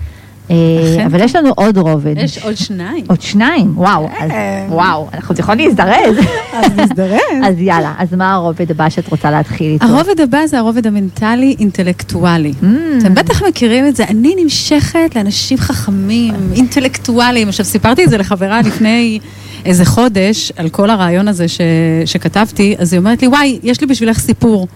[0.50, 2.14] אה, אבל יש לנו עוד רובד.
[2.16, 3.04] יש עוד שניים.
[3.08, 4.66] עוד שניים, וואו, אז, כן.
[4.68, 6.16] וואו, אנחנו יכולים להזדרז.
[6.52, 7.20] אז נזדרז.
[7.44, 9.86] אז יאללה, אז מה הרובד הבא שאת רוצה להתחיל איתו?
[9.86, 12.52] הרובד הבא זה הרובד המנטלי-אינטלקטואלי.
[12.62, 12.64] Mm,
[12.98, 17.48] אתם בטח מכירים את זה, אני נמשכת לאנשים חכמים, אינטלקטואליים.
[17.48, 19.18] עכשיו, סיפרתי את זה לחברה לפני
[19.64, 21.60] איזה חודש, על כל הרעיון הזה ש...
[22.04, 24.68] שכתבתי, אז היא אומרת לי, וואי, יש לי בשבילך סיפור.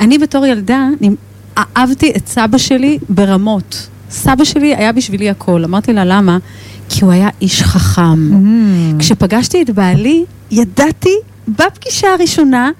[0.00, 0.88] אני בתור ילדה
[1.76, 3.88] אהבתי את סבא שלי ברמות.
[4.10, 5.64] סבא שלי היה בשבילי הכל.
[5.64, 6.38] אמרתי לה, למה?
[6.88, 8.30] כי הוא היה איש חכם.
[8.32, 11.14] mm, כשפגשתי את בעלי, ידעתי
[11.48, 12.70] בפגישה הראשונה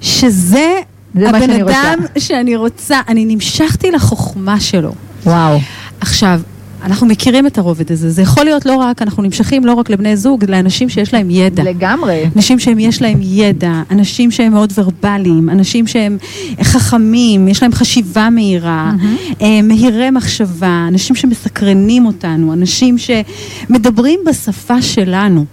[0.00, 0.80] שזה
[1.14, 1.50] הבן.
[1.50, 3.00] אדם שאני רוצה.
[3.08, 4.92] אני נמשכתי לחוכמה שלו.
[5.24, 5.58] וואו,
[6.00, 6.40] עכשיו,
[6.82, 8.10] אנחנו מכירים את הרובד הזה.
[8.10, 11.62] זה יכול להיות לא רק, אנחנו נמשכים לא רק לבני זוג, לאנשים שיש להם ידע.
[11.62, 12.24] לגמרי.
[12.36, 16.18] אנשים שהם יש להם ידע, אנשים שהם מאוד ורבליים, אנשים שהם
[16.62, 18.92] חכמים, יש להם חשיבה מהירה,
[19.42, 25.44] אה, מהירי מחשבה, אנשים שמסקרנים אותנו, אנשים שמדברים בשפה שלנו.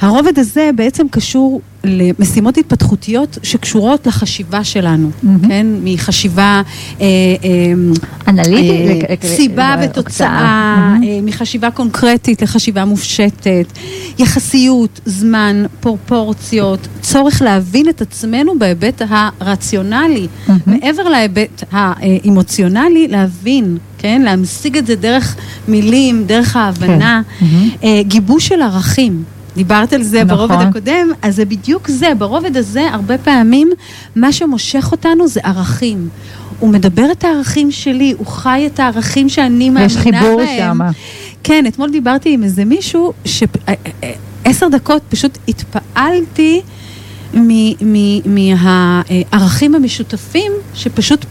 [0.00, 5.48] הרובד הזה בעצם קשור למשימות התפתחותיות שקשורות לחשיבה שלנו, מהמם.
[5.48, 5.66] כן?
[5.84, 6.62] מחשיבה...
[7.00, 7.06] אה,
[7.44, 7.72] אה,
[8.28, 9.00] אנליטי?
[9.08, 11.02] אה, סיבה אה, ותוצאה, מהמם.
[11.02, 13.66] אה, מחשיבה קונקרטית לחשיבה מופשטת,
[14.18, 19.02] יחסיות, זמן, פרופורציות, צורך להבין את עצמנו בהיבט
[19.40, 20.60] הרציונלי, מהמם.
[20.66, 24.22] מעבר להיבט האמוציונלי, להבין, כן?
[24.22, 25.36] להמשיג את זה דרך
[25.68, 27.46] מילים, דרך ההבנה, כן.
[27.84, 29.24] אה, גיבוש של ערכים.
[29.56, 30.36] דיברת על זה נכון.
[30.48, 33.70] ברובד הקודם, אז זה בדיוק זה, ברובד הזה הרבה פעמים
[34.16, 36.08] מה שמושך אותנו זה ערכים.
[36.60, 39.86] הוא מדבר את הערכים שלי, הוא חי את הערכים שאני מאמינה בהם.
[39.86, 40.78] יש חיבור שם.
[41.42, 46.60] כן, אתמול דיברתי עם איזה מישהו שעשר דקות פשוט התפעלתי
[47.34, 51.24] מ- מ- מהערכים המשותפים, שפשוט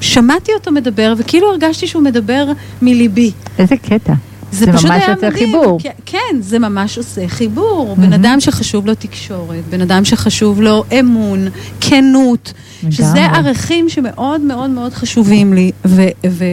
[0.00, 2.46] שמעתי אותו מדבר, וכאילו הרגשתי שהוא מדבר
[2.82, 3.32] מליבי.
[3.58, 4.12] איזה קטע.
[4.52, 5.32] זה, זה פשוט ממש היה מדהים.
[5.32, 5.78] חיבור.
[5.82, 7.94] כן, כן, זה ממש עושה חיבור.
[7.98, 8.10] מהמם.
[8.10, 11.48] בן אדם שחשוב לו תקשורת, בן אדם שחשוב לו אמון,
[11.80, 12.52] כנות,
[12.90, 13.26] שזה.
[13.26, 16.44] ערכים שמאוד מאוד מאוד חשובים לי, ו, ו,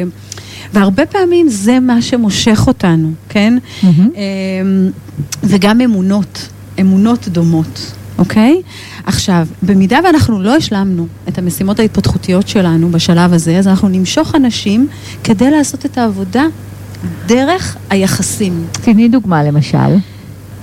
[0.74, 3.58] והרבה פעמים זה מה שמושך אותנו, כן?
[3.84, 4.10] מהמם.
[4.16, 4.90] אמ,
[5.44, 6.50] וגם אמונות,
[6.82, 8.62] אמונות דומות, אוקיי?
[9.06, 14.88] עכשיו, במידה ואנחנו לא השלמנו את המשימות ההתפתחותיות שלנו בשלב הזה, אז אנחנו נמשוך אנשים
[15.24, 16.44] כדי לעשות את העבודה
[17.26, 18.66] דרך היחסים.
[18.72, 19.78] תני דוגמה למשל.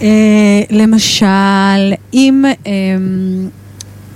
[0.03, 0.07] אה,
[0.70, 2.45] למשל, אם...
[2.66, 2.72] אה,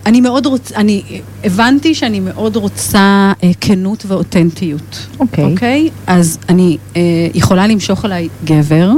[0.06, 1.02] אני מאוד רוצה, אני
[1.44, 5.06] הבנתי שאני מאוד רוצה אה, כנות ואותנטיות.
[5.20, 5.44] אוקיי.
[5.44, 5.90] אוקיי?
[6.06, 7.00] אז אני אה,
[7.34, 8.90] יכולה למשוך אליי גבר,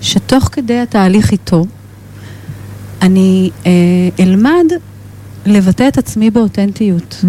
[0.00, 1.66] שתוך כדי התהליך איתו,
[3.02, 3.70] אני אה,
[4.20, 4.64] אלמד
[5.46, 7.26] לבטא את עצמי באותנטיות, Mm,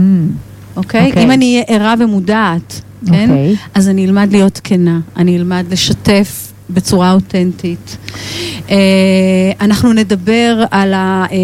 [0.78, 1.08] אוקיי?
[1.08, 1.24] אוקיי.
[1.24, 3.30] אם אני אהיה ערה ומודעת, כן?
[3.30, 3.56] אוקיי.
[3.74, 7.98] אז אני אלמד להיות כנה, אני אלמד לשתף בצורה אותנטית.
[8.70, 8.76] אה,
[9.62, 11.38] אנחנו נדבר על, ה, אה,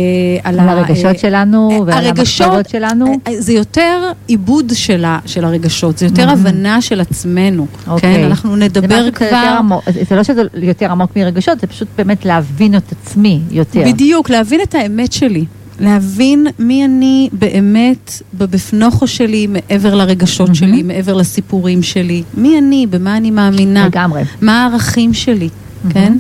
[0.43, 3.15] על ה- הרגשות אה, שלנו ועל המחשבות שלנו.
[3.37, 6.47] זה יותר עיבוד של, ה, של הרגשות, זה יותר מהמם.
[6.47, 8.15] הבנה של עצמנו, אוקיי.
[8.15, 8.23] כן?
[8.23, 9.55] אנחנו זה נדבר משהו קצת יותר כבר...
[9.59, 13.83] עמוק, זה לא שזה יותר עמוק מרגשות, זה פשוט באמת להבין את עצמי יותר.
[13.85, 15.45] בדיוק, להבין את האמת שלי.
[15.79, 20.55] להבין מי אני באמת בבפנוכו שלי, מעבר לרגשות מהמם.
[20.55, 22.23] שלי, מעבר לסיפורים שלי.
[22.33, 23.85] מי אני, במה אני מאמינה.
[23.85, 24.23] לגמרי.
[24.41, 25.49] מה הערכים שלי,
[25.89, 26.17] כן?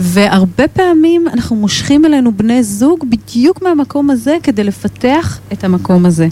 [0.00, 6.28] והרבה פעמים אנחנו מושכים אלינו בני זוג בדיוק מהמקום הזה כדי לפתח את המקום הזה.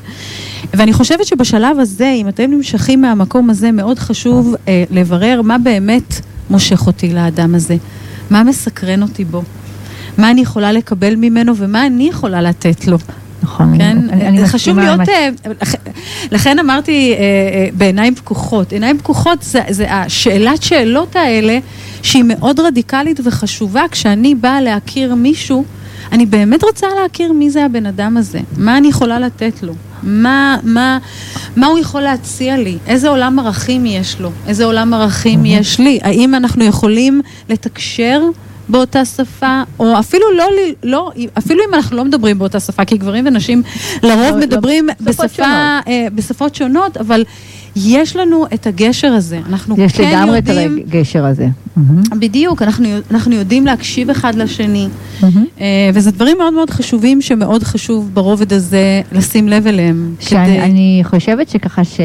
[0.75, 6.21] ואני חושבת שבשלב הזה, אם אתם נמשכים מהמקום הזה, מאוד חשוב אה, לברר מה באמת
[6.51, 7.77] מושך אותי לאדם הזה,
[8.31, 9.43] מה מסקרן אותי בו,
[10.21, 12.99] מה אני יכולה לקבל ממנו ומה אני יכולה לתת לו.
[13.43, 13.79] נכון.
[13.79, 13.99] כן?
[14.11, 15.09] אני- אני חשוב להיות.
[15.09, 15.29] אה,
[15.63, 15.75] לכ-
[16.33, 18.73] לכן אמרתי אה, אה, בעיניים פקוחות.
[18.73, 21.59] עיניים פקוחות זה, זה השאלת שאלות האלה
[22.03, 23.83] שהיא מאוד רדיקלית וחשובה.
[23.91, 25.65] כשאני באה להכיר מישהו,
[26.13, 30.57] אני באמת רוצה להכיר מי זה הבן אדם הזה, מה אני יכולה לתת לו, מה,
[30.63, 30.99] מה,
[31.57, 35.99] מה הוא יכול להציע לי, איזה עולם ערכים יש לו, איזה עולם ערכים יש לי,
[36.03, 38.21] האם אנחנו יכולים לתקשר
[38.71, 40.45] באותה שפה, או אפילו לא,
[40.83, 43.63] לא, אפילו אם אנחנו לא מדברים באותה שפה, כי גברים ונשים
[44.03, 45.89] לרוב לא- מדברים שפות בשפה, שונות.
[45.89, 47.25] אה, בשפות שונות, אבל
[47.77, 51.47] יש לנו את הגשר הזה, אנחנו יש כן לגמרי את יודעים, הגשר הזה.
[51.77, 52.03] מהמם.
[52.19, 54.89] בדיוק, אנחנו, אנחנו יודעים להקשיב אחד לשני,
[55.23, 55.45] מהמם.
[55.61, 60.15] אה, וזה דברים מאוד מאוד חשובים שמאוד חשוב ברובד הזה לשים לב אליהם.
[60.21, 62.01] שאני אני חושבת שככה ש...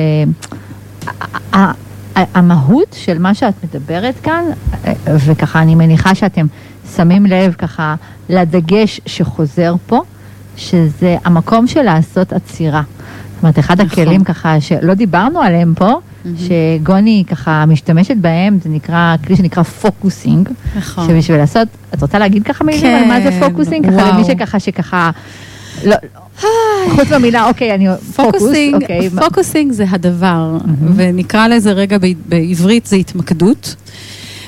[2.16, 4.44] המהות של מה שאת מדברת כאן,
[5.08, 6.46] וככה אני מניחה שאתם
[6.96, 7.96] שמים לב ככה
[8.30, 10.02] לדגש שחוזר פה,
[10.58, 12.82] שזה המקום של לעשות עצירה.
[13.36, 14.02] זאת אומרת, אחד נכון.
[14.02, 16.38] הכלים ככה שלא דיברנו עליהם פה, מהמם.
[16.38, 20.50] שגוני ככה משתמשת בהם, זה נקרא, כלי שנקרא פוקוסינג.
[20.78, 21.08] נכון.
[21.08, 23.86] שבשביל לעשות, את רוצה להגיד ככה מילים כן, על מה זה פוקוסינג?
[23.86, 24.14] ככה וואו.
[24.14, 25.12] למי שככה, שככה,
[25.84, 25.96] לא,
[26.90, 30.58] חוץ מהמילה, אוקיי, אני, פוקוס, focusing, אוקיי, focusing זה הדבר.
[30.96, 33.76] ונקרא לזה רגע ב- בעברית זה התמקדות.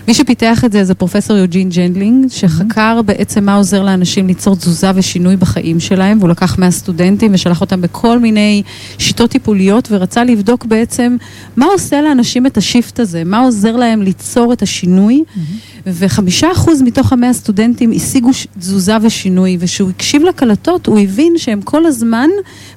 [0.08, 4.92] מי שפיתח את זה זה פרופסור יוג'ין ג'נדלין, שחקר בעצם מה עוזר לאנשים ליצור תזוזה
[4.96, 8.64] ושינוי בחיים שלהם, והוא לקח מהסטודנטים ושלח אותם בכל מיני
[8.98, 11.18] שיטות טיפוליות, ורצה לבדוק בעצם
[11.56, 15.24] מה עושה לאנשים את ה shift הזה, מה עוזר להם ליצור את השינוי,
[15.94, 18.30] וחמישה אחוז מתוך המאה סטודנטים השיגו
[18.60, 22.30] תזוזה ושינוי, וכשהוא הקשיב לקלטות הוא הבין שהם כל הזמן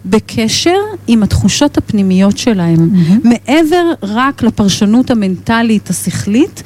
[0.06, 2.76] בקשר עם התחושות הפנימיות שלהם.
[2.92, 3.20] מהמם.
[3.24, 6.62] מעבר רק לפרשנות המנטלית השכלית,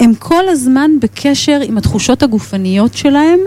[0.00, 3.38] הם כל הזמן בקשר עם התחושות הגופניות שלהם,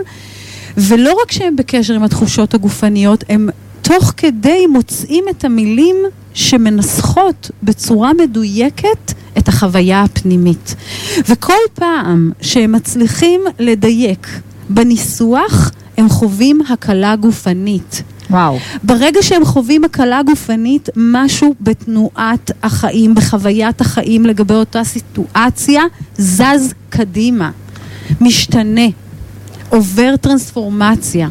[0.76, 3.48] ולא רק שהם בקשר עם התחושות הגופניות, הם
[3.82, 5.96] תוך כדי מוצאים את המילים
[6.34, 10.74] שמנסחות בצורה מדויקת את החוויה הפנימית.
[11.28, 14.26] וכל פעם שהם מצליחים לדייק
[14.68, 18.02] בניסוח הם חווים הקלה גופנית.
[18.30, 18.58] וואו.
[18.82, 25.82] ברגע שהם חווים הקלה גופנית, משהו בתנועת החיים, בחוויית החיים לגבי אותה סיטואציה,
[26.18, 27.50] זז קדימה,
[28.20, 28.86] משתנה,
[29.68, 31.28] עובר טרנספורמציה.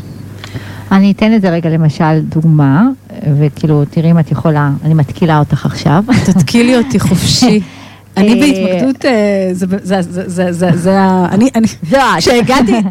[0.92, 2.88] אני אתן לזה רגע למשל דוגמה,
[3.40, 6.04] וכאילו, תראי אם את יכולה, אני מתקילה אותך עכשיו.
[6.26, 7.62] תתקילי אותי חופשי.
[8.18, 9.50] אני בהתמקדות, אה,
[10.76, 11.50] זה, ה- אני,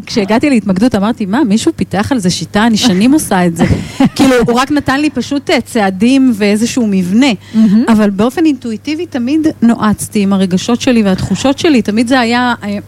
[0.07, 3.65] כשהגעתי, להתמקדות אמרתי, מה, מישהו פיתח על זה שיטה, אני שנים עושה את זה.
[4.17, 7.27] כאילו, הוא רק נתן לי פשוט אה, צעדים ואיזשהו מבנה,
[7.89, 12.55] אבל באופן אינטואיטיבי תמיד נועצתי עם הרגשות שלי והתחושות שלי, תמיד זה היה...
[12.65, 12.79] אה,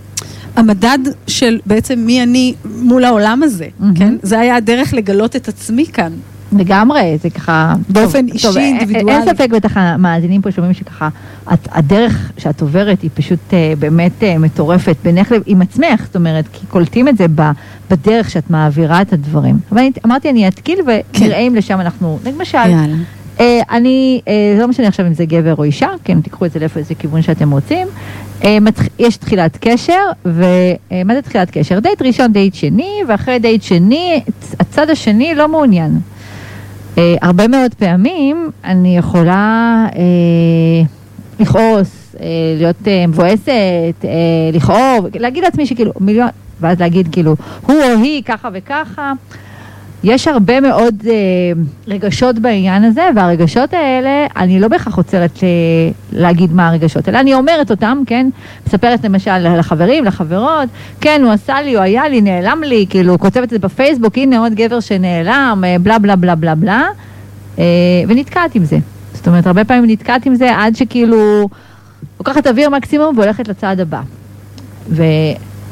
[0.56, 3.94] המדד של בעצם מי אני מול העולם הזה, מהמם.
[3.96, 4.14] כן?
[4.22, 6.12] זה היה הדרך לגלות את עצמי כאן.
[6.58, 7.74] לגמרי, זה ככה...
[7.88, 9.18] באופן טוב, אישי, טוב, אין- אינדיבידואלי.
[9.18, 11.08] אין ספק, בטח המאזינים פה שומעים שככה,
[11.52, 16.44] את, הדרך שאת עוברת היא פשוט אה, באמת אה, מטורפת בינך עם עצמך, זאת אומרת,
[16.52, 17.42] כי קולטים את זה ב,
[17.90, 19.58] בדרך שאת מעבירה את הדברים.
[19.72, 22.94] אבל אני, אמרתי, אני אתחיל ונראה אם לשם אנחנו, למשל, יאללה.
[23.40, 26.58] אה, אני, אה, לא משנה עכשיו אם זה גבר או אישה, כן, תיקחו את זה
[26.60, 27.88] לאיפה איזה כיוון שאתם רוצים.
[28.44, 31.78] אה, מתח- יש תחילת קשר, ומה זה תחילת קשר?
[31.78, 34.20] דייט ראשון, דייט שני, ואחרי דייט שני,
[34.60, 36.00] הצד השני לא מעוניין.
[36.98, 40.00] אה, הרבה מאוד פעמים אני יכולה אה,
[41.40, 42.26] לכעוס, אה,
[42.58, 43.48] להיות אה, מבואסת,
[44.04, 44.10] אה,
[44.52, 46.28] לכאוב, להגיד לעצמי שכאילו מיליון,
[46.60, 47.36] ואז להגיד כאילו,
[47.66, 49.12] הוא או היא ככה וככה.
[50.04, 51.12] יש הרבה מאוד אה,
[51.88, 55.48] רגשות בעניין הזה, והרגשות האלה, אני לא בהכרח עוצרת אה,
[56.12, 58.26] להגיד מה הרגשות, אלא אני אומרת אותם, כן?
[58.66, 60.68] מספרת למשל לחברים, לחברות,
[61.00, 64.38] כן, הוא עשה לי, הוא היה לי, נעלם לי, כאילו, כותבת את זה בפייסבוק, הנה
[64.38, 66.86] עוד גבר שנעלם, אה, בלה בלה בלה בלה בלה,
[67.58, 67.64] אה,
[68.08, 68.78] ונתקעת עם זה.
[69.14, 71.48] זאת אומרת, הרבה פעמים נתקעת עם זה עד שכאילו,
[72.18, 74.00] לוקחת אוויר מקסימום והולכת לצעד הבא.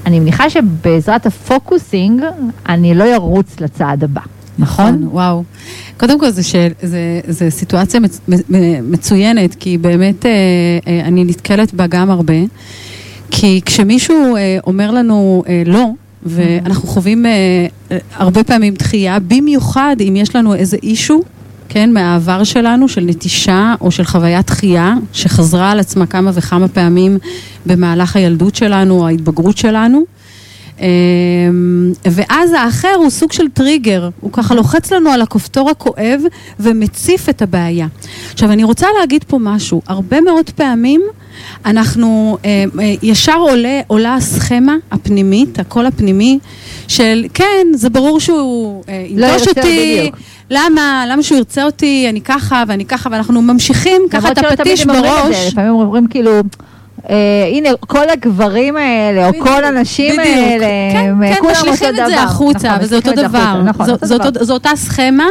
[0.04, 2.22] ואני מניחה שבעזרת הפוקוסינג,
[2.68, 4.20] אני לא ארוץ לצעד הבא,
[4.58, 5.08] נכון?
[5.12, 5.44] וואו.
[5.96, 6.42] קודם כל, זו
[6.82, 8.20] זה, זה סיטואציה מצ,
[8.82, 10.30] מצוינת, כי באמת אה,
[10.86, 12.34] אה, אני נתקלת בה גם הרבה.
[13.30, 15.86] כי כשמישהו אה, אומר לנו אה, לא,
[16.22, 17.30] ואנחנו חווים אה,
[17.90, 21.22] אה, הרבה פעמים דחייה, במיוחד אם יש לנו איזה אישו,
[21.72, 27.18] כן, מהעבר שלנו, של נטישה או של חוויית דחייה, שחזרה על עצמה כמה וכמה פעמים
[27.66, 30.04] במהלך הילדות שלנו ההתבגרות שלנו.
[30.80, 36.20] אמ, ואז האחר הוא סוג של טריגר, הוא ככה לוחץ לנו על הכפתור הכואב
[36.60, 37.86] ומציף את הבעיה.
[38.32, 41.02] עכשיו, אני רוצה להגיד פה משהו, הרבה מאוד פעמים
[41.64, 46.38] אנחנו, אה, אה, ישר עולה, עולה הסכמה הפנימית, הקול הפנימי,
[46.88, 50.16] של כן, זה ברור שהוא אה, לא ינטוש ירצה, אותי, בדיוק.
[50.50, 55.46] למה, למה שהוא ירצה אותי, אני ככה ואני ככה, ואנחנו ממשיכים ככה את הפטיש בראש.
[55.52, 56.30] לפעמים אומרים כאילו,
[57.10, 57.14] אה,
[57.52, 60.26] הנה, כל הגברים האלה, או בדיוק, כל הנשים בדיוק.
[60.36, 62.20] האלה, כן, הם, כן, כולם אותו משליכים את זה דבר.
[62.20, 63.62] החוצה, נכון, וזה אותו דבר.
[63.64, 64.26] נכון, זו- אותו זו דבר.
[64.26, 65.26] אותו- זו אותה סכמה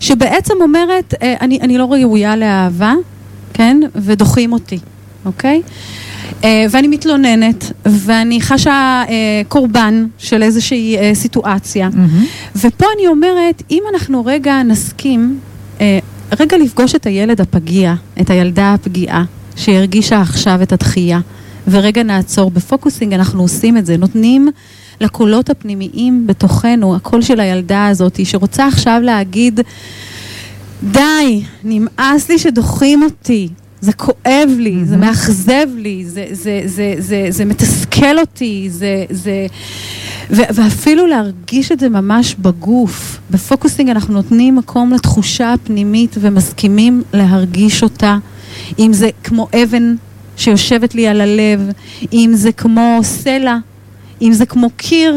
[0.00, 2.92] שבעצם אומרת, אה, אני אני לא ראויה לאהבה,
[3.54, 3.80] כן?
[3.94, 4.78] ודוחים אותי,
[5.24, 5.62] אוקיי?
[6.44, 11.88] אה, ואני מתלוננת, ואני חשה אה, קורבן של איזושהי אה, סיטואציה.
[11.92, 12.24] מהמם.
[12.56, 15.38] ופה אני אומרת, אם אנחנו רגע נסכים,
[16.40, 19.24] רגע לפגוש את הילד הפגיע, את הילדה הפגיעה,
[19.56, 21.20] שהרגישה עכשיו את הדחייה,
[21.68, 22.50] ורגע נעצור.
[22.50, 24.48] בפוקוסינג אנחנו עושים את זה, נותנים
[25.00, 29.60] לקולות הפנימיים בתוכנו, הקול של הילדה הזאת, שרוצה עכשיו להגיד,
[30.82, 33.48] די, נמאס לי שדוחים אותי.
[33.82, 39.46] זה כואב לי, זה מאכזב לי, זה, זה, זה, זה, זה מתסכל אותי, זה, זה...
[40.30, 43.18] ו- ואפילו להרגיש את זה ממש בגוף.
[43.30, 48.18] בפוקוסינג אנחנו נותנים מקום לתחושה הפנימית ומסכימים להרגיש אותה.
[48.78, 49.94] אם זה כמו אבן
[50.36, 51.60] שיושבת לי על הלב,
[52.12, 53.56] אם זה כמו סלע,
[54.22, 55.14] אם זה כמו קיר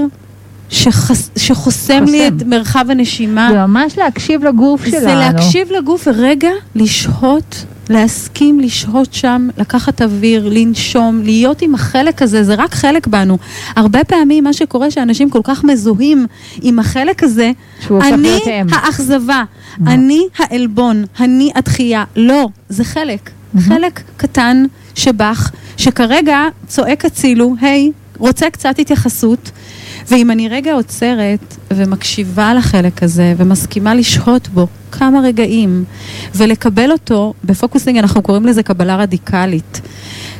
[0.69, 2.37] שחס- שחוסם לי חוסם.
[2.37, 3.49] את מרחב הנשימה.
[3.51, 4.99] זה ממש להקשיב לגוף שלנו.
[5.01, 12.43] זה להקשיב לגוף ורגע לשהות, להסכים לשהות שם, לקחת אוויר, לנשום, להיות עם החלק הזה,
[12.43, 13.37] זה רק חלק בנו.
[13.75, 16.25] הרבה פעמים מה שקורה שאנשים כל כך מזוהים
[16.61, 17.51] עם החלק הזה,
[17.91, 18.39] אני.
[18.71, 19.43] האכזבה?
[19.87, 22.03] אני העלבון, אני הדחייה.
[22.15, 23.29] לא, זה חלק.
[23.59, 24.65] חלק קטן
[24.95, 29.51] שבך, שכרגע צועק הצילו, היי, רוצה קצת התייחסות.
[30.11, 35.83] ואם אני רגע עוצרת ומקשיבה לחלק הזה ומסכימה לשהות בו כמה רגעים
[36.35, 39.81] ולקבל אותו, בפוקוסינג אנחנו קוראים לזה קבלה רדיקלית.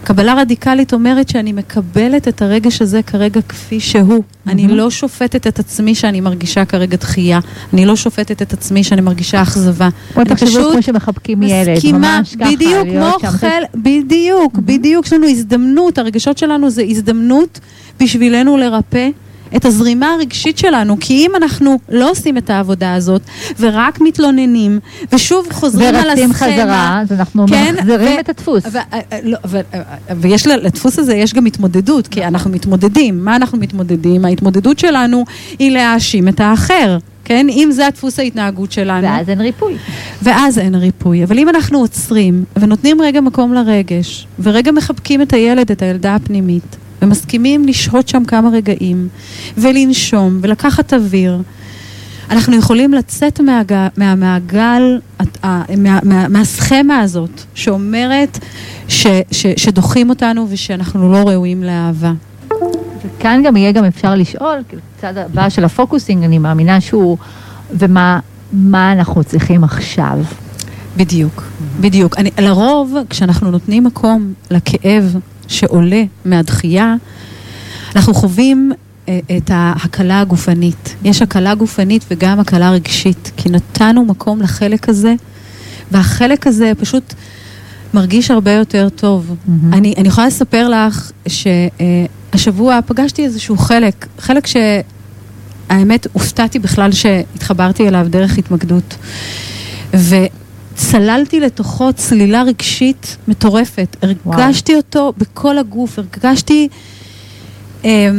[0.03, 4.23] קבלה רדיקלית אומרת שאני מקבלת את הרגש הזה כרגע כפי שהוא.
[4.47, 7.39] אני לא שופטת את עצמי שאני מרגישה כרגע דחייה.
[7.73, 9.89] אני לא שופטת את עצמי שאני מרגישה אכזבה.
[10.13, 13.29] בוא אני תחשבו פשוט כמו שמחבקים ילד, מסכימה, ממש ככה, בדיוק כמו.
[13.29, 17.59] חל, בדיוק, בדיוק, יש לנו הזדמנות, הרגשות שלנו זה הזדמנות
[17.99, 19.09] בשבילנו לרפא
[19.55, 23.21] את הזרימה הרגשית שלנו, כי אם אנחנו לא עושים את העבודה הזאת,
[23.59, 24.79] ורק מתלוננים,
[25.13, 26.11] ושוב חוזרים על הסצנה...
[26.11, 28.63] ורצים חזרה, אז אנחנו כן, מחזירים ו- את הדפוס.
[28.71, 29.59] ו- אה, לא, ו-
[30.17, 33.25] ויש ל- לדפוס הזה יש גם התמודדות, כי אנחנו מתמודדים.
[33.25, 34.25] מה אנחנו מתמודדים?
[34.25, 35.25] ההתמודדות שלנו
[35.59, 36.97] היא להאשים את האחר.
[37.25, 37.47] כן?
[37.49, 39.07] אם זה הדפוס ההתנהגות שלנו.
[39.07, 39.75] ואז אין ריפוי.
[40.21, 41.23] ואז אין ריפוי.
[41.23, 46.75] אבל אם אנחנו עוצרים ונותנים רגע מקום לרגש, ורגע מחבקים את הילד, את הילדה הפנימית,
[47.01, 49.07] ומסכימים לשהות שם כמה רגעים,
[49.57, 51.41] ולנשום, ולקחת אוויר,
[52.31, 53.39] אנחנו יכולים לצאת.
[53.97, 54.99] מהמעגל,
[55.43, 55.63] מה...
[55.77, 55.99] מה...
[56.03, 56.27] מה...
[56.27, 58.39] מהסכמה הזאת, שאומרת
[58.87, 59.07] ש...
[59.31, 59.45] ש...
[59.57, 62.13] שדוחים אותנו ושאנחנו לא ראויים לאהבה.
[63.05, 67.17] וכאן גם יהיה גם אפשר לשאול, כאילו, הצד הבא של הפוקוסינג, אני מאמינה שהוא,
[67.71, 68.19] ומה
[68.53, 70.19] מה אנחנו צריכים עכשיו.
[70.97, 71.43] בדיוק,
[71.79, 72.17] בדיוק.
[72.17, 75.15] אני, לרוב, כשאנחנו נותנים מקום לכאב
[75.47, 76.95] שעולה מהדחייה,
[77.95, 78.71] אנחנו חווים
[79.09, 80.95] אה, את ההקלה הגופנית.
[81.03, 85.13] יש הקלה גופנית וגם הקלה רגשית, כי נתנו מקום לחלק הזה,
[85.91, 87.13] והחלק הזה פשוט
[87.93, 89.29] מרגיש הרבה יותר טוב.
[89.29, 89.75] Mm-hmm.
[89.75, 98.07] אני, אני יכולה לספר לך שהשבוע פגשתי איזשהו חלק, חלק שהאמת הופתעתי בכלל שהתחברתי אליו
[98.09, 98.95] דרך התמקדות.
[100.75, 103.97] וצללתי לתוכו צלילה רגשית מטורפת.
[104.01, 104.81] הרגשתי וואו.
[104.81, 106.67] אותו בכל הגוף, הרגשתי...
[107.85, 108.09] אה,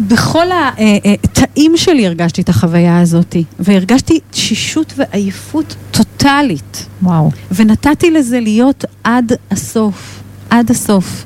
[0.00, 6.86] בכל התאים שלי הרגשתי את החוויה הזאת, והרגשתי תשישות ועייפות טוטאלית.
[7.02, 7.30] וואו.
[7.52, 11.24] ונתתי לזה להיות עד הסוף, עד הסוף.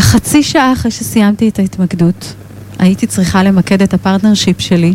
[0.00, 2.34] חצי שעה אחרי שסיימתי את ההתמקדות,
[2.78, 4.94] הייתי צריכה למקד את ה partnership שלי.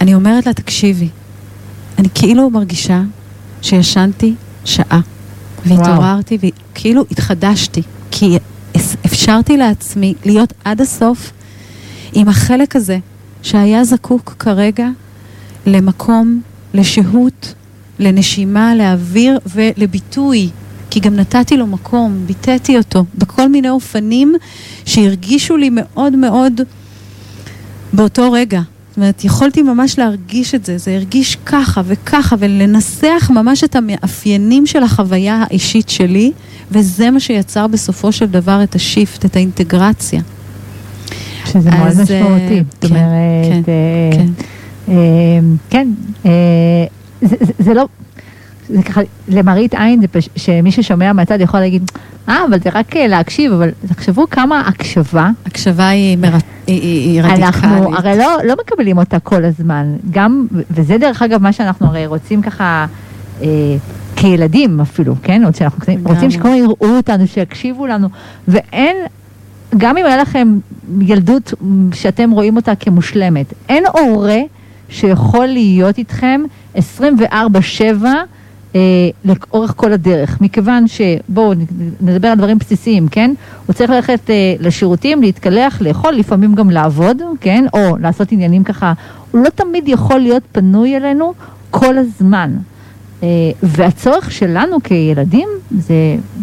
[0.00, 1.08] אני אומרת לה, תקשיבי,
[1.98, 3.02] אני כאילו מרגישה
[3.62, 4.34] שישנתי
[4.64, 5.00] שעה,
[5.66, 8.38] והתעוררתי, וכאילו התחדשתי, כי
[9.06, 11.32] אפשרתי לעצמי להיות עד הסוף
[12.12, 12.98] עם החלק הזה
[13.42, 14.88] שהיה זקוק כרגע
[15.66, 16.40] למקום,
[16.74, 17.54] לשהות,
[17.98, 20.50] לנשימה, לאוויר ולביטוי.
[20.90, 24.34] כי גם נתתי לו מקום, ביטאתי אותו בכל מיני אופנים
[24.84, 26.60] שהרגישו לי מאוד מאוד
[27.92, 28.60] באותו רגע.
[29.00, 34.82] אומרת, יכולתי ממש להרגיש את זה, זה הרגיש ככה וככה, ולנסח ממש את המאפיינים של
[34.82, 36.32] החוויה האישית שלי,
[36.70, 40.20] וזה מה שיצר בסופו של דבר את השיפט, את האינטגרציה.
[41.46, 42.62] שזה מאוד משמעותי.
[42.72, 43.66] זאת כן, אומרת,
[45.70, 45.88] כן,
[46.22, 46.32] כן,
[47.58, 47.86] זה לא...
[48.72, 50.28] זה ככה, למראית עין, זה פש...
[50.36, 51.90] שמי ששומע מהצד יכול להגיד,
[52.28, 55.30] אה, אבל זה רק להקשיב, אבל תחשבו כמה הקשבה.
[55.46, 56.32] הקשבה היא, מר...
[56.66, 57.44] היא, היא רדיקלית.
[57.44, 59.86] אנחנו הרי לא, לא מקבלים אותה כל הזמן.
[60.10, 62.86] גם, וזה דרך אגב מה שאנחנו הרי רוצים ככה,
[63.42, 63.46] אה,
[64.16, 65.44] כילדים אפילו, כן?
[65.44, 68.08] עוד שאנחנו רוצים שכל יראו אותנו, שיקשיבו לנו,
[68.48, 68.96] ואין,
[69.76, 70.58] גם אם היה לכם
[71.00, 71.54] ילדות
[71.92, 74.40] שאתם רואים אותה כמושלמת, אין הורה
[74.88, 76.40] שיכול להיות איתכם
[76.76, 76.78] 24-7
[78.74, 78.80] אה,
[79.24, 81.52] לאורך כל הדרך, מכיוון שבואו
[82.00, 83.30] נדבר על דברים בסיסיים, כן?
[83.66, 87.64] הוא צריך ללכת אה, לשירותים, להתקלח, לאכול, לפעמים גם לעבוד, כן?
[87.72, 88.92] או לעשות עניינים ככה,
[89.30, 91.34] הוא לא תמיד יכול להיות פנוי אלינו
[91.70, 92.50] כל הזמן.
[93.22, 93.28] אה,
[93.62, 95.94] והצורך שלנו כילדים זה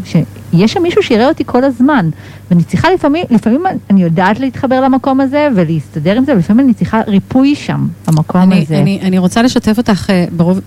[0.06, 2.10] שיש שם מישהו שיראה אותי כל הזמן.
[2.52, 7.02] ואני צריכה לפעמים, לפעמים אני יודעת להתחבר למקום הזה ולהסתדר עם זה, ולפעמים אני צריכה
[7.08, 8.80] ריפוי שם, במקום אני, הזה.
[8.80, 10.60] אני, אני רוצה לשתף אותך ברוב,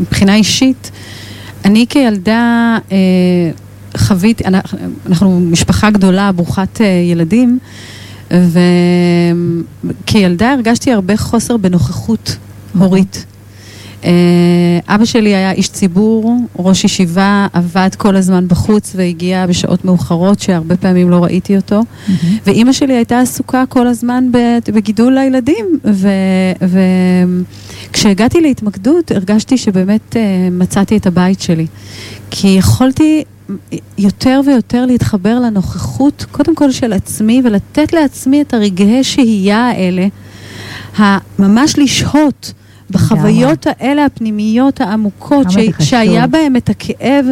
[0.00, 0.90] מבחינה אישית.
[1.64, 2.96] אני כילדה אה,
[3.96, 4.44] חוויתי,
[5.06, 7.58] אנחנו, משפחה גדולה, ברוכת אה, ילדים,
[10.04, 12.36] וכילדה הרגשתי הרבה חוסר בנוכחות
[12.78, 13.26] הורית.
[14.88, 20.76] אבא שלי היה איש ציבור, ראש ישיבה, עבד כל הזמן בחוץ והגיע בשעות מאוחרות שהרבה
[20.76, 21.80] פעמים לא ראיתי אותו.
[21.80, 22.12] Mm-hmm.
[22.46, 24.28] ואימא שלי הייתה עסוקה כל הזמן
[24.72, 25.66] בגידול הילדים.
[27.92, 30.16] וכשהגעתי להתמקדות הרגשתי שבאמת
[30.52, 31.66] מצאתי את הבית שלי.
[32.30, 33.24] כי יכולתי
[33.98, 40.06] יותר ויותר להתחבר לנוכחות, קודם כל של עצמי, ולתת לעצמי את הרגעי שהייה האלה,
[41.38, 42.52] ממש לשהות.
[42.90, 45.56] בחוויות האלה הפנימיות העמוקות, ש...
[45.78, 47.26] שהיה בהם את הכאב,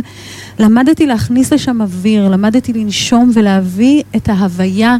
[0.59, 4.97] למדתי להכניס לשם אוויר, למדתי לנשום ולהביא את ההוויה.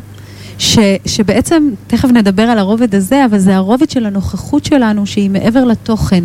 [0.61, 5.65] ש, שבעצם, תכף נדבר על הרובד הזה, אבל זה הרובד של הנוכחות שלנו, שהיא מעבר
[5.65, 6.25] לתוכן,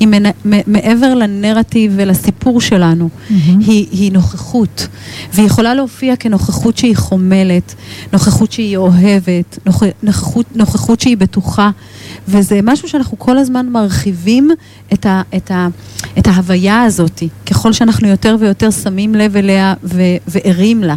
[0.00, 0.30] היא מנ,
[0.66, 3.08] מעבר לנרטיב ולסיפור שלנו.
[3.08, 3.32] Mm-hmm.
[3.66, 4.88] היא, היא נוכחות,
[5.32, 7.74] והיא יכולה להופיע כנוכחות שהיא חומלת,
[8.12, 11.70] נוכחות שהיא אוהבת, נוכ, נוכחות, נוכחות שהיא בטוחה,
[12.28, 14.50] וזה משהו שאנחנו כל הזמן מרחיבים
[14.92, 15.68] את, ה, את, ה,
[16.18, 19.74] את ההוויה הזאת, ככל שאנחנו יותר ויותר שמים לב אליה
[20.26, 20.94] וערים לה.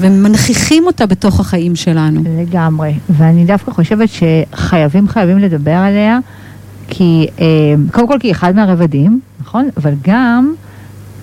[0.00, 2.20] ומנכיחים אותה בתוך החיים שלנו.
[2.38, 6.18] לגמרי, ואני דווקא חושבת שחייבים חייבים לדבר עליה,
[6.88, 7.46] כי אה,
[7.92, 9.68] קודם כל כי אחד מהרבדים, נכון?
[9.76, 10.54] אבל גם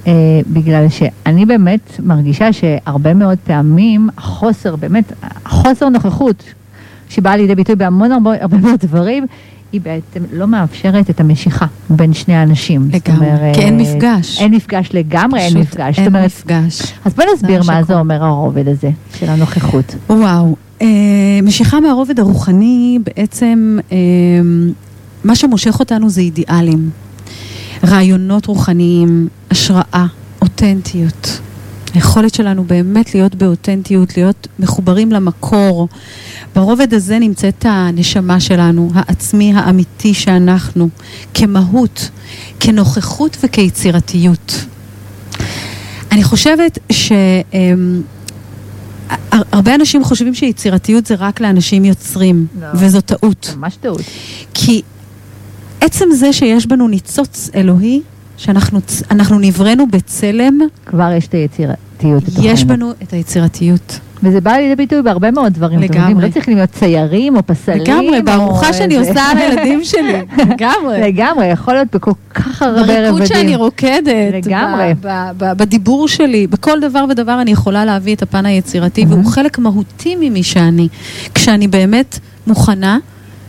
[0.07, 0.13] אה,
[0.47, 5.13] בגלל שאני באמת מרגישה שהרבה מאוד פעמים החוסר, באמת,
[5.45, 6.43] החוסר נוכחות
[7.09, 9.25] שבאה לידי ביטוי בהמון הרבה, הרבה מאוד דברים,
[9.71, 12.89] היא בעצם לא מאפשרת את המשיכה בין שני האנשים.
[12.93, 14.41] לגמרי, אומרת, כי אין מפגש.
[14.41, 15.99] אין מפגש לגמרי, אין מפגש.
[15.99, 16.81] אין אומרת, מפגש.
[17.05, 17.83] אז בוא נסביר מה.
[17.83, 18.89] זה אומר הרובד הזה
[19.19, 19.95] של הנוכחות.
[20.09, 20.87] וואו, אה,
[21.43, 23.97] משיכה מהרובד הרוחני, בעצם אה,
[25.23, 26.89] מה שמושך אותנו זה אידיאלים.
[27.83, 30.05] רעיונות רוחניים, השראה,
[30.41, 31.39] אותנטיות.
[31.97, 35.87] היכולת שלנו באמת להיות באותנטיות, להיות מחוברים למקור.
[36.55, 40.89] ברובד הזה נמצאת הנשמה שלנו, העצמי האמיתי שאנחנו,
[41.33, 42.09] כמהות,
[42.59, 44.65] כנוכחות וכיצירתיות.
[46.11, 47.11] אני חושבת ש...
[47.53, 48.01] אמ,
[49.09, 52.67] הר- הרבה אנשים חושבים שיצירתיות זה רק לאנשים יוצרים, לא.
[52.73, 53.53] וזו טעות.
[53.57, 54.01] ממש טעות.
[54.53, 54.81] כי
[55.81, 58.01] עצם זה שיש בנו ניצוץ אלוהי,
[58.37, 62.23] שאנחנו נבראנו בצלם, כבר יש את היצירתיות.
[62.41, 63.99] יש בנו את היצירתיות.
[64.23, 65.83] וזה בא לידי ביטוי בהרבה מאוד דברים.
[65.83, 66.27] אתם יודעים, לגמרי.
[66.27, 67.81] לא צריכים להיות ציירים או פסלים.
[67.81, 70.21] לגמרי, בארוחה שאני עושה על הילדים שלי.
[70.37, 71.01] לגמרי.
[71.01, 73.01] לגמרי, יכול להיות בכל כך הרבה רבדים.
[73.03, 74.93] בריקוד שאני רוקדת, לגמרי.
[75.37, 79.29] בדיבור שלי, בכל דבר ודבר אני יכולה להביא את הפן היצירתי, והוא מהמם.
[79.31, 80.87] חלק מהותי ממי שאני,
[81.33, 82.97] כשאני באמת מוכנה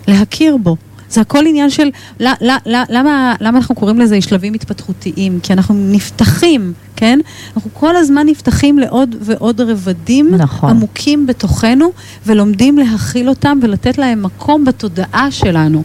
[0.08, 0.76] להכיר בו.
[1.10, 1.90] זה הכל עניין של
[2.20, 5.38] ל- ל- ל- למה, למה אנחנו קוראים לזה שלבים התפתחותיים?
[5.42, 7.18] כי אנחנו נפתחים, כן?
[7.56, 10.70] אנחנו כל הזמן נפתחים לעוד ועוד רבדים נכון.
[10.70, 11.92] עמוקים בתוכנו,
[12.26, 15.82] ולומדים להכיל אותם ולתת להם מקום בתודעה שלנו.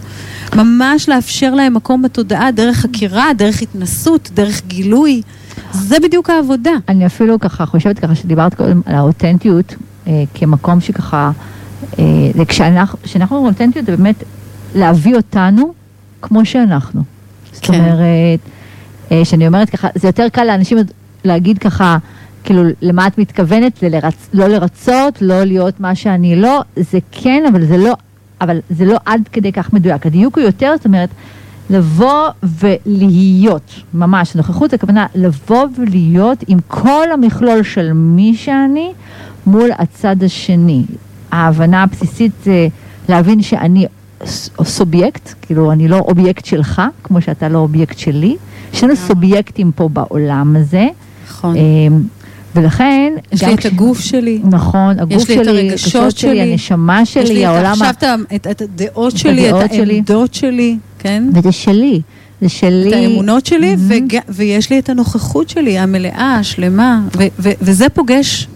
[0.56, 5.22] ממש לאפשר להם מקום בתודעה דרך חקירה, דרך התנסות, דרך גילוי.
[5.72, 6.72] זה בדיוק העבודה.
[6.90, 9.76] אני אפילו ככה חושבת ככה שדיברת קודם על האותנטיות
[10.08, 11.32] אה, כמקום שככה,
[12.00, 12.06] אה,
[12.48, 14.24] כשאנחנו אומרים אותנטיות זה באמת
[14.76, 15.74] להביא אותנו
[16.22, 17.04] כמו שאנחנו.
[17.54, 17.74] זאת כן.
[17.74, 18.40] אומרת,
[19.12, 20.78] אה, שאני אומרת ככה, זה יותר קל לאנשים
[21.24, 21.98] להגיד ככה,
[22.44, 23.78] כאילו, למה את מתכוונת?
[23.78, 24.30] זה לרצ...
[24.34, 27.94] לא לרצות, לא להיות מה שאני לא, זה כן, אבל זה לא,
[28.42, 30.06] אבל זה לא עד כדי כך מדויק.
[30.06, 31.10] הדיוק הוא יותר, זאת אומרת,
[31.70, 38.92] לבוא ולהיות, ממש, נוכחות הכוונה לבוא ולהיות עם כל המכלול של מי שאני
[39.46, 40.84] מול הצד השני.
[41.32, 42.68] ההבנה הבסיסית זה
[43.10, 43.86] להבין שאני
[44.64, 48.36] סובייקט, כאילו אני לא אובייקט שלך, כמו שאתה לא אובייקט שלי.
[48.74, 49.08] יש לנו לגמרי.
[49.08, 50.88] סובייקטים פה בעולם הזה,
[51.30, 51.56] נכון.
[51.56, 52.02] אמ,
[52.56, 53.14] ולכן...
[53.32, 54.42] יש לי את הגוף שלי.
[54.50, 57.66] נכון, הגוף יש לי את שלי, הרגשות שלי, שלי, הנשמה יש שלי, לי העולם...
[57.66, 59.94] ה- עכשיו את- הדעות שלי, את שלי.
[59.96, 61.24] העמדות שלי, כן?
[61.34, 62.02] וזה שלי,
[62.42, 62.90] זה שלי.
[62.90, 63.76] את האמונות שלי.
[63.88, 68.48] וג- ויש לי את הנוכחות שלי, המלאה, השלמה, ו- ו- וזה פוגש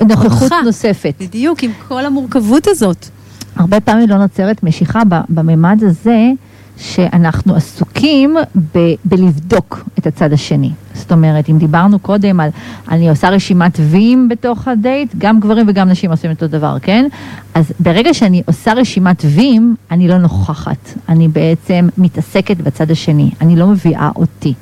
[0.00, 0.54] נוכחות אותך.
[0.64, 1.14] נוספת.
[1.20, 3.08] בדיוק עם כל המורכבות הזאת.
[3.56, 6.30] הרבה פעמים לא נוצרת משיכה בממד הזה,
[6.78, 8.36] שאנחנו עסוקים
[8.74, 10.70] ב- בלבדוק את הצד השני.
[10.94, 12.50] זאת אומרת, אם דיברנו קודם על,
[12.90, 17.06] אני עושה רשימת ויים בתוך הדייט, גם גברים וגם נשים עושים אותו דבר, כן?
[17.54, 20.76] אז ברגע שאני עושה רשימת ויים, אני לא נוכחת.
[21.08, 24.54] אני בעצם מתעסקת בצד השני, אני לא מביאה אותי.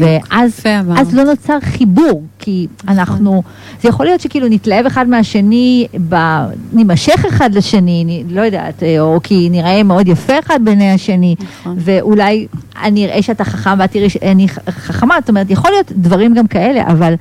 [0.00, 0.98] ואז יפה אמרת.
[0.98, 2.98] אז לא נוצר חיבור, כי נכון.
[2.98, 3.42] אנחנו,
[3.82, 6.14] זה יכול להיות שכאילו נתלהב אחד מהשני, ב,
[6.72, 11.19] נימשך אחד לשני, נ- לא יודעת, אה, או כי נראה מאוד יפה אחד בעיני השני,
[11.40, 11.76] נכון.
[11.78, 12.46] ואולי
[12.82, 16.82] אני אראה שאתה חכם ואת תראי שאני חכמה, זאת אומרת, יכול להיות דברים גם כאלה,
[16.86, 17.14] אבל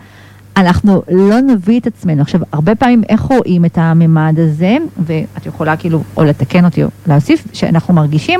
[0.58, 2.22] אנחנו לא נביא את עצמנו.
[2.22, 6.90] עכשיו, הרבה פעמים איך רואים את הממד הזה, ואת יכולה כאילו או לתקן אותי או
[7.08, 8.40] להוסיף, שאנחנו מרגישים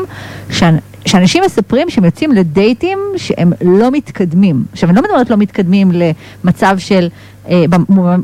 [0.50, 0.64] שאנ-
[1.06, 4.64] שאנשים מספרים שהם יוצאים לדייטים שהם לא מתקדמים.
[4.72, 5.92] עכשיו, אני לא מדברת לא מתקדמים
[6.44, 7.08] למצב של,
[7.50, 7.64] אה,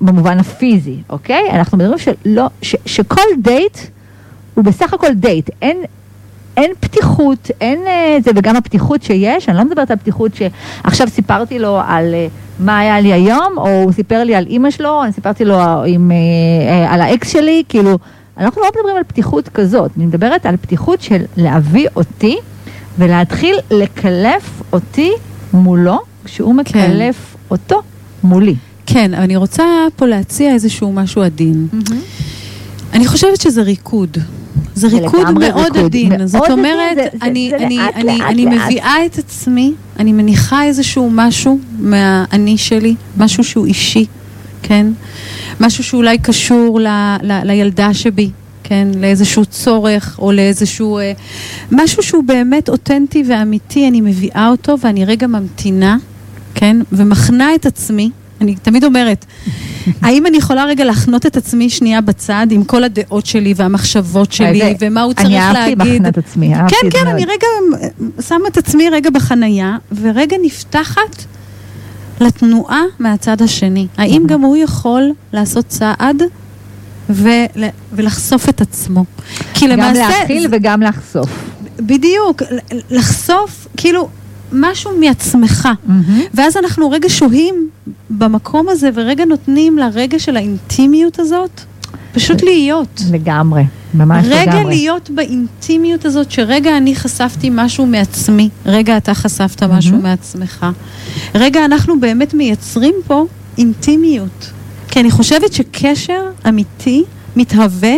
[0.02, 1.50] במובן הפיזי, אוקיי?
[1.52, 3.78] אנחנו מדברים שלא, ש, שכל דייט
[4.54, 5.50] הוא בסך הכל דייט.
[5.62, 5.78] אין,
[6.58, 11.60] אין פתיחות, אין אה, זה, וגם הפתיחות שיש, אני לא מדברת על פתיחות שעכשיו סיפרתי
[11.60, 12.28] לו על אה,
[12.60, 16.12] מה היה לי היום, או הוא סיפר לי על אימא שלו, אני סיפרתי לו עם,
[16.12, 16.16] אה,
[16.72, 17.98] אה, על האקס שלי, כאילו,
[18.38, 22.38] אנחנו לא מדברים על פתיחות כזאת, אני מדברת על פתיחות של להביא אותי
[22.98, 25.12] ולהתחיל לקלף אותי
[25.54, 27.82] מולו, כשהוא מקלף אותו
[28.24, 28.56] מולי.
[28.86, 29.64] כן, אבל אני רוצה
[29.96, 31.68] פה להציע איזשהו משהו עדין.
[32.94, 34.18] אני חושבת שזה ריקוד.
[34.76, 35.78] זה ריקוד מאוד.
[35.78, 36.28] עדין.
[36.28, 38.46] זאת אומרת, אני.
[38.46, 44.06] מביאה את עצמי, אני מניחה איזשהו משהו מהאני שלי, משהו שהוא אישי,
[44.62, 44.88] כן?
[45.60, 46.88] משהו שאולי קשור ל,
[47.22, 48.30] ל, לילדה שבי.
[48.64, 50.98] כן, לאיזשהו צורך או לאיזשהו...
[50.98, 51.12] אה,
[51.72, 55.98] משהו שהוא באמת אותנטי ואמיתי, אני מביאה אותו ואני רגע ממתינה,
[56.56, 58.10] כן, ומחנה את עצמי.
[58.42, 59.26] אני תמיד אומרת,
[60.02, 64.60] האם אני יכולה רגע להחנות את עצמי שנייה בצד עם כל הדעות שלי והמחשבות שלי,
[64.60, 66.02] זה- ומה הוא צריך אני אהבתי להגיד?
[66.02, 67.16] מחנת עצמי, אהבתי כן, את זה כן, מאוד.
[67.16, 67.48] אני רגע
[67.84, 67.88] אה,
[68.22, 71.26] שמה את עצמי רגע בחנייה, ורגע נפתחת
[72.22, 73.88] לתנועה מהצד השני.
[73.98, 75.04] האם גם הוא יכול
[75.34, 76.24] לעשות צעד
[77.10, 77.32] ול,
[77.94, 79.06] ולחשוף את עצמו?
[79.54, 80.10] כי גם למעשה...
[80.20, 81.30] להכיל זה- וגם לחשוף.
[81.80, 82.42] בדיוק,
[82.92, 84.10] לחשוף כאילו
[84.52, 85.70] משהו מעצמך.
[85.86, 86.22] מהמם.
[86.34, 87.70] ואז אנחנו רגע שוהים
[88.10, 91.62] במקום הזה ורגע נותנים לרגע של האינטימיות הזאת
[92.14, 93.02] פשוט להיות.
[93.12, 93.64] לגמרי,
[93.94, 94.76] ממש רגע לגמרי.
[94.76, 100.04] להיות באינטימיות הזאת, שרגע אני חשפתי משהו מעצמי, רגע אתה חשפת משהו מהמם.
[100.04, 100.66] מעצמך.
[101.36, 103.26] רגע אנחנו באמת מייצרים פה
[103.58, 104.52] אינטימיות.
[104.88, 107.04] כי אני חושבת שקשר אמיתי
[107.36, 107.96] מתהווה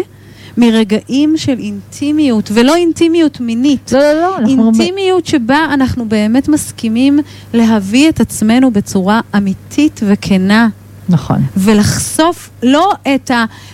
[0.58, 3.92] מרגעים של אינטימיות, ולא אינטימיות מינית.
[3.94, 4.48] לא, לא, לא.
[4.48, 7.20] אינטימיות שבה אנחנו באמת מסכימים
[7.54, 10.68] להביא את עצמנו בצורה אמיתית וכנה.
[11.10, 11.42] נכון.
[11.58, 13.32] ולחשוף לא את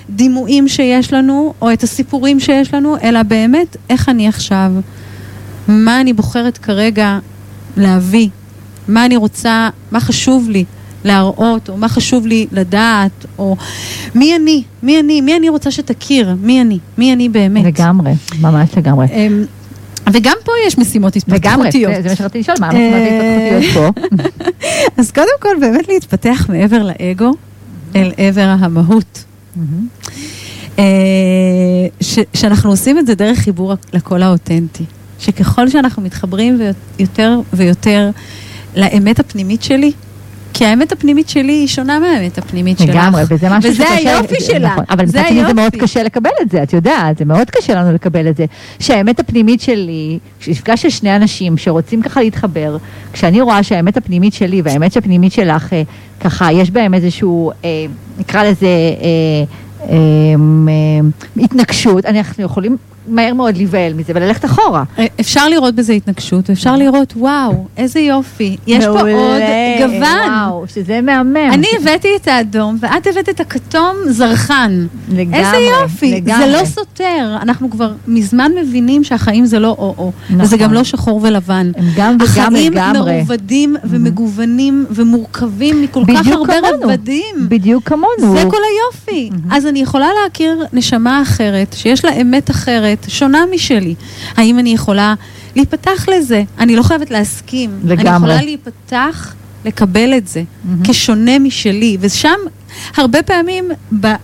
[0.10, 4.72] הדימויים שיש לנו, או את הסיפורים שיש לנו, אלא באמת איך אני עכשיו,
[5.68, 7.20] מה אני בוחרת כרגע
[7.78, 8.30] להביא,
[8.88, 10.66] מה אני רוצה, מה חשוב לי
[11.04, 13.56] להראות, או מה חשוב לי לדעת, או
[14.16, 17.66] מי אני, מי אני, מי אני רוצה שתכיר, מי אני, מי אני באמת.
[17.66, 18.12] לגמרי,
[18.42, 19.06] ממש לגמרי.
[19.06, 19.46] אמ,
[20.14, 21.96] וגם פה יש משימות לגמרי, התפתחותיות.
[21.96, 24.02] זה זה מה שרציתי לשאול, מה המשימות אה, ההתפתחותיות פה?
[25.02, 27.34] אז קודם כל באמת להתפתח מעבר לאגו,
[27.96, 29.24] אל עבר המהות.
[30.80, 30.84] אה,
[32.02, 34.84] ש, שאנחנו עושים את זה דרך חיבור לקול האותנטי.
[35.20, 36.60] שככל שאנחנו מתחברים
[37.00, 38.10] יותר ויותר
[38.76, 39.92] לאמת הפנימית שלי,
[40.54, 42.90] כי האמת הפנימית שלי היא שונה מהאמת הפנימית שלך.
[42.90, 44.18] לגמרי, וזה משהו וזה שקשה...
[44.18, 45.54] היופי שלה, נכון, אבל מצד שני זה.
[45.54, 48.46] מאוד קשה לקבל את זה, את יודעת, זה מאוד קשה לנו לקבל את זה.
[48.80, 52.78] שהאמת הפנימית שלי, כשמפגש של שני אנשים שרוצים ככה להתחבר,
[53.14, 55.82] כשאני רואה שהאמת הפנימית שלי והאמת הפנימית שלך, אה,
[56.20, 57.86] ככה, יש בהם איזשהו, אה,
[58.20, 59.44] נקרא לזה, אה,
[59.90, 59.96] אה,
[60.68, 62.78] אה, התנגשות, אנחנו יכולים
[63.08, 64.84] מהר מאוד להיבהל מזה וללכת אחורה.
[65.00, 69.42] אה, אפשר לראות בזה התנגשות, ואפשר לראות, וואו, איזה יופי, יש פה עוד
[69.80, 70.30] גוון.
[70.30, 71.38] וואו, שזה מהמם.
[71.38, 74.86] אני הבאתי את האדום, ואת הבאת את הכתום זרחן.
[75.12, 76.46] לגמרי, איזה יופי, לגמרי.
[76.46, 77.38] זה לא סותר.
[77.42, 80.42] אנחנו כבר מזמן מבינים שהחיים זה לא או-או, נכון.
[80.42, 81.72] וזה גם לא שחור ולבן.
[81.78, 83.18] הם גם וגם החיים לגמרי.
[83.18, 86.88] מרובדים ומגוונים ומורכבים מכל כך הרבה כמונו.
[86.88, 87.36] רבדים.
[87.48, 88.38] בדיוק כמונו.
[88.38, 89.30] זה כל היופי.
[89.52, 93.96] אז אני יכולה להכיר נשמה אחרת, שיש לה אמת אחרת, שונה משלי.
[94.38, 95.14] האם אני יכולה
[95.56, 96.44] להיפתח לזה?
[96.60, 97.80] אני לא חייבת להסכים.
[97.84, 98.16] אני לגמרי.
[98.16, 99.34] יכולה להיפתח,
[99.66, 100.84] לקבל את זה, מהמם.
[100.86, 101.98] כשונה משלי.
[102.00, 102.36] ושם,
[102.98, 103.66] הרבה פעמים,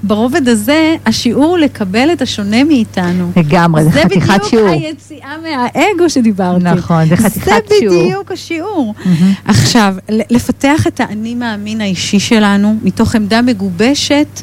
[0.04, 3.32] ברובד הזה, השיעור הוא לקבל את השונה מאיתנו.
[3.38, 4.70] לגמרי, זה חתיכת שיעור.
[4.70, 6.64] זה בדיוק היציאה מהאגו שדיברתי.
[6.64, 8.04] נכון, זה חתיכת זה שיעור.
[8.04, 8.94] בדיוק השיעור.
[9.06, 9.34] מהמם.
[9.46, 14.42] עכשיו, לפתח את האני מאמין האישי שלנו מתוך עמדה מגובשת,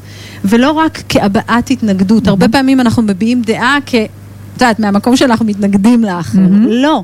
[0.49, 2.27] ולא רק כהבעת התנגדות.
[2.29, 3.95] הרבה פעמים אנחנו מביעים דעה כ...
[3.95, 6.39] את יודעת, מהמקום שאנחנו מתנגדים לאחר.
[6.69, 7.03] לא.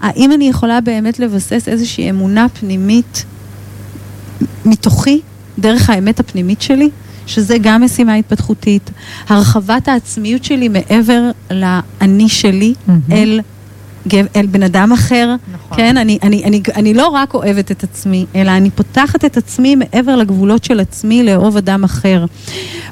[0.00, 3.24] האם אני יכולה באמת לבסס איזושהי אמונה פנימית
[4.64, 5.20] מתוכי,
[5.58, 6.90] דרך האמת הפנימית שלי?
[7.26, 8.90] שזה גם משימה התפתחותית.
[9.28, 13.00] הרחבת העצמיות שלי מעבר לאני שלי מהמם.
[13.12, 13.40] אל,
[14.36, 15.34] אל בן אדם אחר.
[15.54, 15.76] נכון.
[15.78, 19.76] כן, אני, אני, אני, אני לא רק אוהבת את עצמי, אלא אני פותחת את עצמי
[19.76, 22.24] מעבר לגבולות של עצמי לאהוב אדם אחר.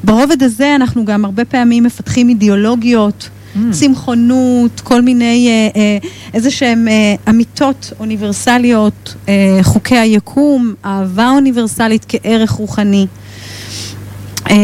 [0.04, 3.28] ברובד הזה אנחנו גם הרבה פעמים מפתחים אידיאולוגיות.
[3.54, 3.58] Mm.
[3.70, 5.98] צמחונות, כל מיני אה, אה,
[6.34, 13.06] איזה שהן אה, אמיתות אוניברסליות, אה, חוקי היקום, אהבה אוניברסלית כערך רוחני.
[14.50, 14.56] אה,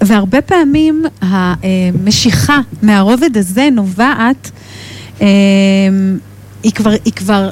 [0.00, 4.65] והרבה פעמים המשיכה מהרובד הזה נובעת, אה,
[5.20, 7.50] היא כבר, היא כבר,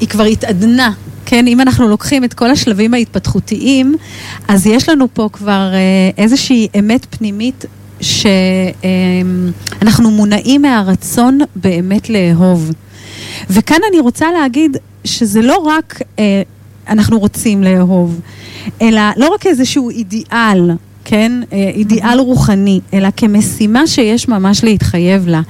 [0.00, 0.92] היא כבר התעדנה.
[1.26, 3.94] כן, אם אנחנו לוקחים את כל השלבים ההתפתחותיים,
[4.48, 7.64] אז יש לנו פה כבר אה, איזושהי אמת פנימית
[8.00, 8.90] שאנחנו
[10.10, 12.72] מונעים מהרצון באמת לאהוב.
[13.50, 16.42] וכאן אני רוצה להגיד שזה לא רק אה,
[16.88, 18.20] אנחנו רוצים לאהוב,
[18.82, 20.70] אלא לא רק איזשהו אידיאל,
[21.10, 25.40] כן, אה, אידיאל רוחני, אלא כמשימה שיש ממש להתחייב לה,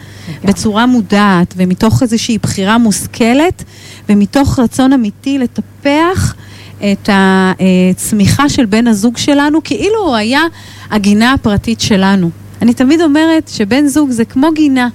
[0.44, 3.64] בצורה מודעת ומתוך איזושהי בחירה מושכלת
[4.08, 6.34] ומתוך רצון אמיתי לטפח
[6.78, 10.42] את הצמיחה של בן הזוג שלנו, כאילו הוא היה
[10.90, 12.30] הגינה הפרטית שלנו.
[12.62, 14.88] אני תמיד אומרת שבן זוג זה כמו גינה.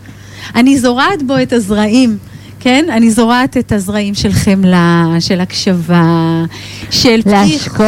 [0.56, 2.18] אני זורעת בו את הזרעים.
[2.64, 2.85] כן?
[2.90, 6.44] אני זורעת את הזרעים של חמלה, של הקשבה,
[6.91, 7.85] של פתיחות.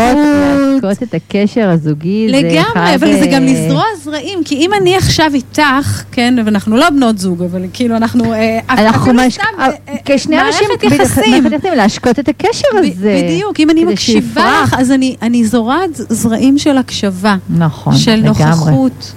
[0.81, 2.27] להשקות את הקשר הזוגי.
[2.30, 6.89] לגמרי, אבל זה גם אה, לזרוע זרעים, כי אם אני עכשיו איתך, כן, ואנחנו לא
[6.89, 9.34] בנות זוג, אבל כאילו אנחנו, אה, אנחנו מש...
[9.34, 9.68] סתם, אה,
[10.06, 11.43] כשני אנשים, יחסים,
[11.76, 13.22] להשקות את הקשר הזה.
[13.23, 14.61] בדיוק, אם אני מקשיבה.
[14.64, 14.91] לך, אז
[15.22, 18.45] אני, זורעת זרעים של הקשבה, נכון, של לגמרי.
[18.45, 19.14] נוכחות,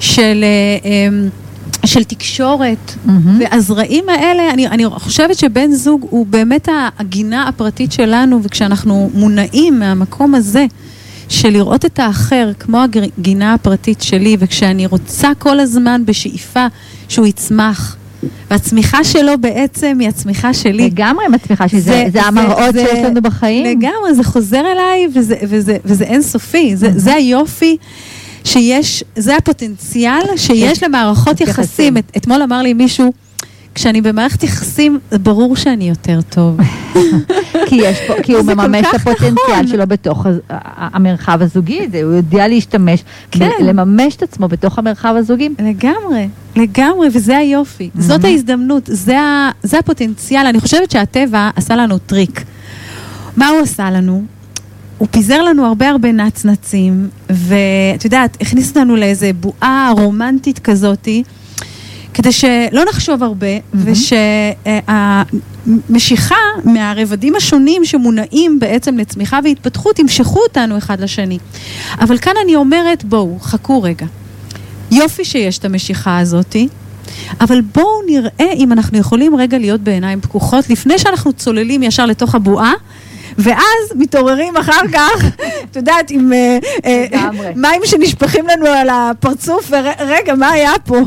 [0.00, 0.44] של,
[0.84, 1.08] אה,
[1.86, 2.92] של תקשורת.
[3.04, 3.40] מהמם.
[3.40, 10.34] והזרעים האלה, אני, אני חושבת שבן זוג הוא באמת הגינה הפרטית שלנו, וכשאנחנו מונעים מהמקום
[10.34, 10.66] הזה
[11.28, 12.78] של לראות את האחר כמו
[13.18, 16.66] הגינה הפרטית שלי, וכשאני רוצה כל הזמן בשאיפה
[17.08, 17.96] שהוא יצמח,
[18.50, 20.86] והצמיחה שלו בעצם היא הצמיחה שלי.
[20.86, 23.66] לגמרי מצליחה שזה זה- זה זה- המראות זה- שיש לנו בחיים.
[23.78, 26.76] לגמרי, זה חוזר אליי וזה, וזה, וזה אינסופי.
[26.76, 27.76] זה, זה היופי
[28.44, 31.96] שיש, זה הפוטנציאל שיש למערכות יחסים.
[31.96, 33.12] את, אתמול אמר לי מישהו,
[33.74, 36.56] כשאני במערכת יחסים, ברור שאני יותר טוב.
[37.68, 39.66] כי יש פה, כי הוא מממש את הפוטנציאל נכון.
[39.66, 40.26] שלו בתוך
[40.76, 43.50] המרחב הזוגי הזה, הוא יודע להשתמש, כן.
[43.60, 45.48] לממש את עצמו בתוך המרחב הזוגי.
[45.58, 47.90] לגמרי, לגמרי, וזה היופי.
[47.96, 48.00] Mhm.
[48.00, 50.46] זאת ההזדמנות, זה, ה, זה הפוטנציאל.
[50.46, 52.44] אני חושבת שהטבע עשה לנו טריק.
[53.36, 54.24] מה הוא עשה לנו?
[54.98, 61.22] הוא פיזר לנו הרבה הרבה נצנצים, ואת יודעת, הכניס אותנו לאיזה בועה רומנטית כזאתי,
[62.14, 63.46] כדי שלא נחשוב הרבה,
[65.66, 66.34] ושהמשיכה
[66.64, 71.38] מהרבדים השונים שמונעים בעצם לצמיחה והתפתחות ימשכו אותנו אחד לשני.
[72.00, 74.06] אבל כאן אני אומרת, בואו, חכו רגע.
[74.90, 76.68] יופי שיש את המשיכה הזאתי,
[77.40, 82.34] אבל בואו נראה אם אנחנו יכולים רגע להיות בעיניים פקוחות לפני שאנחנו צוללים ישר לתוך
[82.34, 82.72] הבועה.
[83.38, 85.24] ואז מתעוררים אחר כך,
[85.70, 87.30] את יודעת, עם אה, אה.
[87.56, 90.98] מים שנשפכים לנו על הפרצוף, ורגע, מה היה פה?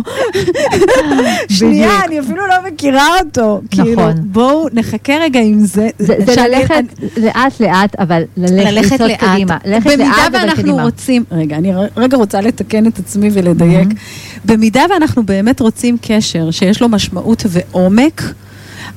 [1.49, 2.05] שנייה.
[2.05, 3.61] אני אפילו לא מכירה אותו.
[3.71, 4.13] כאילו, נכון.
[4.19, 5.89] בואו נחכה רגע עם זה.
[5.99, 6.83] זה ללכת
[7.17, 9.23] לאט לאט, אבל ללכת לאט.
[9.85, 10.77] במידה ואנחנו.
[10.77, 13.89] רוצים, רגע, אני רגע רוצה לתקן את עצמי ולדייק.
[14.45, 18.21] במידה ואנחנו באמת רוצים קשר שיש לו משמעות ועומק,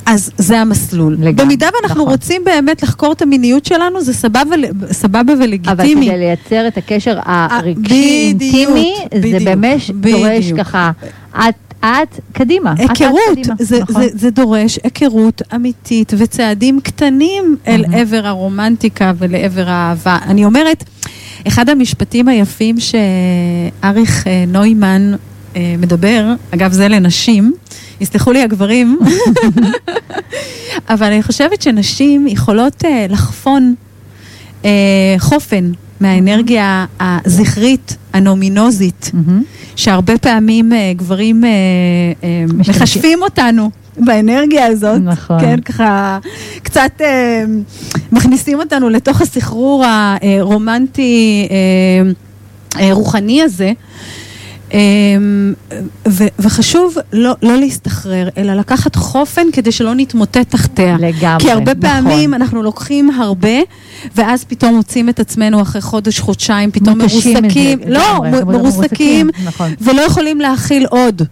[0.06, 1.12] אז זה המסלול.
[1.12, 2.12] לגמרי, במידה ואנחנו נכון.
[2.12, 4.56] רוצים באמת לחקור את המיניות שלנו, זה סבבה,
[4.92, 6.06] סבבה אבל ולגיטימי.
[6.06, 8.94] כדי לייצר את הקשר הרגשי, בדיוק, אינטימי,
[9.38, 10.52] זה באמת דורש.
[10.52, 10.90] ככה,
[11.34, 12.72] את, את, קדימה.
[12.72, 14.02] את, את היכרות, קדימה, זה, נכון.
[14.02, 17.94] זה, זה דורש היכרות אמיתית וצעדים קטנים אל מהמם.
[17.94, 20.18] עבר הרומנטיקה ולעבר האהבה.
[20.22, 20.84] אני אומרת,
[21.48, 25.12] אחד המשפטים היפים שאריך אה, נוימן
[25.56, 27.52] אה, מדבר, אגב זה לנשים,
[28.00, 28.98] יסלחו לי הגברים,
[30.92, 33.74] אבל אני חושבת שנשים יכולות אה, לחפון
[34.64, 34.70] אה,
[35.18, 39.10] חופן מהאנרגיה הזכרית, הנומינוזית.
[39.14, 39.42] מהמם.
[39.76, 41.48] שהרבה פעמים אה, גברים אה,
[42.24, 42.82] אה, משתמשים.
[42.82, 45.00] מחשבים אותנו באנרגיה הזאת.
[45.04, 45.40] נכון.
[45.40, 46.18] כן, ככה
[46.62, 47.44] קצת אה,
[48.12, 52.10] מכניסים אותנו לתוך הסחרור הרומנטי אה,
[52.80, 53.72] אה, רוחני הזה.
[56.08, 60.96] ו- וחשוב לא, לא להסתחרר, אלא לקחת חופן כדי שלא נתמוטט תחתיה.
[61.00, 61.80] לגמרי, כי הרבה נכון.
[61.90, 63.58] פעמים אנחנו לוקחים הרבה,
[64.16, 67.78] ואז פתאום מוצאים את עצמנו אחרי חודש, חודשיים, פתאום מרוסקים.
[67.86, 69.70] לא, מ- מרוסקים, נכון.
[69.80, 71.22] ולא יכולים להכיל עוד,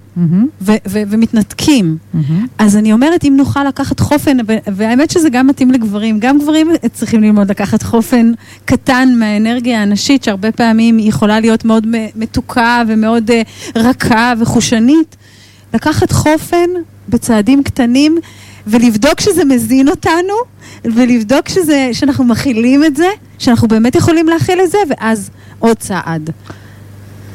[0.60, 1.96] ו- ו- ומתנתקים.
[2.14, 2.46] מהמם.
[2.58, 4.36] אז אני אומרת, אם נוכל לקחת חופן,
[4.66, 8.32] והאמת שזה גם מתאים לגברים, גם גברים צריכים ללמוד לקחת חופן
[8.64, 11.86] קטן מהאנרגיה הנשית, שהרבה פעמים היא יכולה להיות מאוד
[12.16, 13.42] מתוקה ומאוד אה,
[13.76, 15.16] רכה וחושנית.
[15.74, 16.70] לקחת חופן
[17.08, 18.18] בצעדים קטנים
[18.66, 20.34] ולבדוק שזה מזין אותנו,
[20.84, 23.08] ולבדוק שזה, שאנחנו מכילים את זה,
[23.38, 26.30] שאנחנו באמת יכולים להכיל את זה, ואז עוד צעד.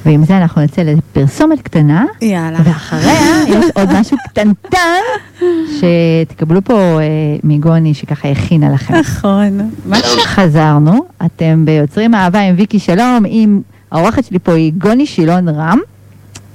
[0.06, 2.60] ועם זה אנחנו נצא לפרסומת קטנה, יאללה.
[2.64, 5.02] ואחריה יש עוד משהו קטנטן
[5.80, 7.06] שתקבלו פה אה,
[7.44, 8.96] מגוני שככה הכינה לכם.
[8.96, 9.70] נכון.
[9.86, 9.98] מה.
[10.24, 13.62] חזרנו, אתם ביוצרים אהבה עם ויקי שלום, עם
[13.92, 15.80] האורחת שלי פה היא גוני שילון רם.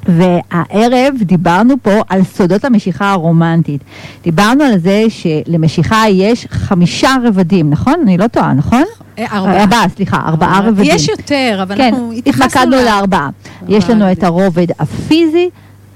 [0.07, 3.81] והערב דיברנו פה על סודות המשיכה הרומנטית.
[4.25, 7.95] דיברנו על זה שלמשיכה יש חמישה רבדים, נכון?
[8.03, 8.83] אני לא טועה, נכון?
[9.19, 9.61] אה, ארבעה.
[9.63, 10.95] ארבעה, סליחה, ארבעה רבדים.
[10.95, 13.29] יש יותר, אבל כן, אנחנו התייחסנו התמקדנו ל- לארבעה.
[13.69, 15.49] יש לנו את הרובד הפיזי,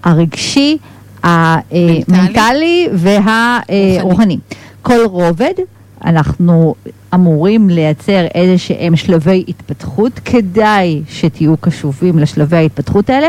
[0.05, 0.77] הרגשי,
[1.23, 4.39] המנטלי והרוחני.
[4.83, 5.53] כל רובד,
[6.05, 6.75] אנחנו
[7.15, 13.29] אמורים לייצר איזה שהם שלבי התפתחות, כדאי שתהיו קשובים לשלבי ההתפתחות האלה,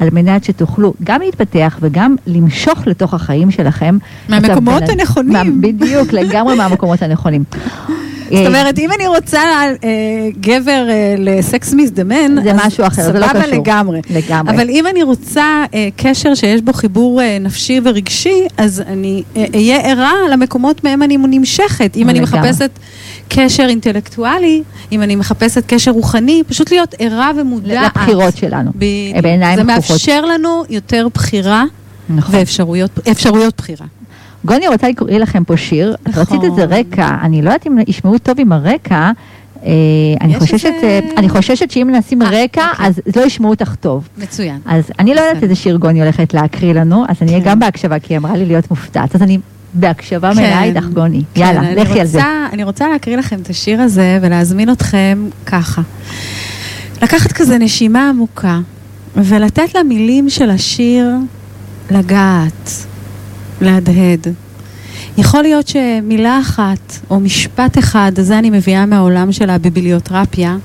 [0.00, 3.98] על מנת שתוכלו גם להתפתח וגם למשוך לתוך החיים שלכם.
[4.28, 5.32] מהמקומות הנכונים.
[5.32, 7.44] מה, בדיוק, לגמרי מהמקומות הנכונים.
[8.30, 9.40] זאת אומרת, אם אני רוצה
[9.84, 13.54] אה, גבר אה, לסקס מזדמן, זה משהו אחר, זה לא סבבה קשור.
[13.54, 14.00] לגמרי.
[14.10, 14.54] לגמרי.
[14.54, 19.44] אבל אם אני רוצה אה, קשר שיש בו חיבור אה, נפשי ורגשי, אז אני אה,
[19.54, 21.96] אהיה ערה למקומות מהם אני נמשכת.
[21.96, 22.40] אם אני לגמרי.
[22.40, 22.70] מחפשת
[23.28, 27.96] קשר אינטלקטואלי, אם אני מחפשת קשר רוחני, פשוט להיות ערה ומודעת.
[27.96, 28.70] לבחירות שלנו.
[28.74, 29.22] בדיוק.
[29.22, 29.90] בעיניים זה פקוחות.
[29.90, 31.64] מאפשר לנו יותר בחירה
[32.08, 32.34] נכון.
[32.34, 33.86] ואפשרויות אפשרויות בחירה.
[34.44, 36.22] גוני רוצה לקרוא לכם פה שיר, את נכון.
[36.22, 39.10] רצית איזה רקע, אני לא יודעת אם ישמעו טוב עם הרקע,
[39.64, 39.70] אה,
[40.20, 42.86] אני חוששת, איזה- אה, אני חוששת שאם נשים אה, רקע, אוקיי.
[42.86, 44.08] אז לא ישמעו אותך טוב.
[44.18, 44.58] מצוין.
[44.66, 45.42] אז אני לא יודעת.
[45.42, 47.50] איזה שיר גוני הולכת להקריא לנו, אז אני אהיה כן.
[47.50, 49.38] גם בהקשבה, כי היא אמרה לי להיות מופתעת, אז אני
[49.74, 51.22] בהקשבה מלאה איתך גוני.
[51.34, 52.20] כן, יאללה, לכי על זה.
[52.52, 55.82] אני רוצה להקריא לכם את השיר הזה ולהזמין אתכם ככה.
[57.02, 58.60] לקחת כזה נשימה עמוקה
[59.16, 61.10] ולתת למילים של השיר
[61.90, 62.70] לגעת,
[63.60, 64.26] להדהד.
[65.18, 70.56] יכול להיות שמילה אחת או משפט אחד, זה אני מביאה מהעולם של הביבליותרפיה,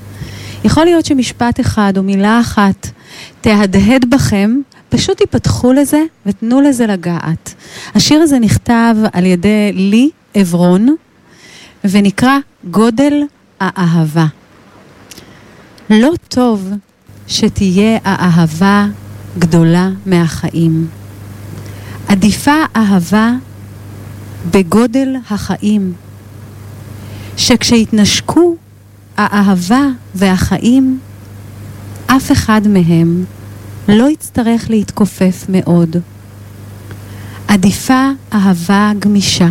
[0.64, 2.90] יכול להיות שמשפט אחד או מילה אחת
[3.40, 4.56] תהדהד בכם,
[4.90, 7.54] פשוט תיפתחו לזה ותנו לזה לגעת.
[7.94, 10.94] השיר הזה נכתב על ידי לי עברון
[11.84, 12.38] ונקרא
[12.70, 13.22] גודל
[13.60, 14.26] האהבה.
[15.90, 16.68] לא טוב
[17.26, 18.86] שתהיה האהבה
[19.38, 20.88] גדולה מהחיים.
[22.08, 23.32] עדיפה אהבה
[24.50, 25.92] בגודל החיים,
[27.36, 28.56] שכשיתנשקו
[29.16, 29.82] האהבה
[30.14, 30.98] והחיים,
[32.06, 33.24] אף אחד מהם
[33.92, 35.96] לא יצטרך להתכופף מאוד.
[37.48, 39.48] עדיפה אהבה גמישה,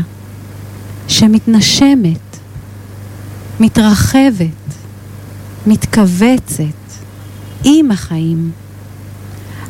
[1.07, 2.37] שמתנשמת,
[3.59, 4.75] מתרחבת,
[5.67, 6.63] מתכווצת,
[7.63, 8.51] עם החיים.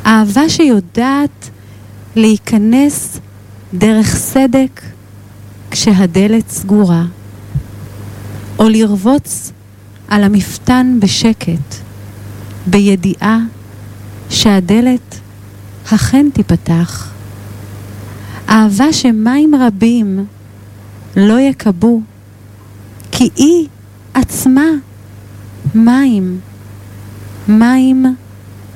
[0.06, 1.50] אהבה שיודעת
[2.16, 3.20] להיכנס
[3.74, 4.80] דרך סדק
[5.70, 7.04] כשהדלת סגורה,
[8.58, 9.52] או לרבוץ
[10.08, 11.74] על המפתן בשקט,
[12.66, 13.38] בידיעה
[14.30, 15.20] שהדלת
[15.94, 17.12] אכן תיפתח.
[18.48, 20.26] אהבה שמים רבים
[21.16, 22.00] לא יקבו,
[23.12, 23.68] כי היא
[24.14, 24.66] עצמה
[25.74, 26.40] מים,
[27.48, 28.16] מים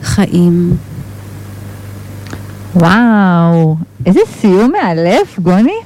[0.03, 0.77] חיים.
[2.75, 3.77] וואו,
[4.07, 5.79] איזה סיום מאלף, גוני.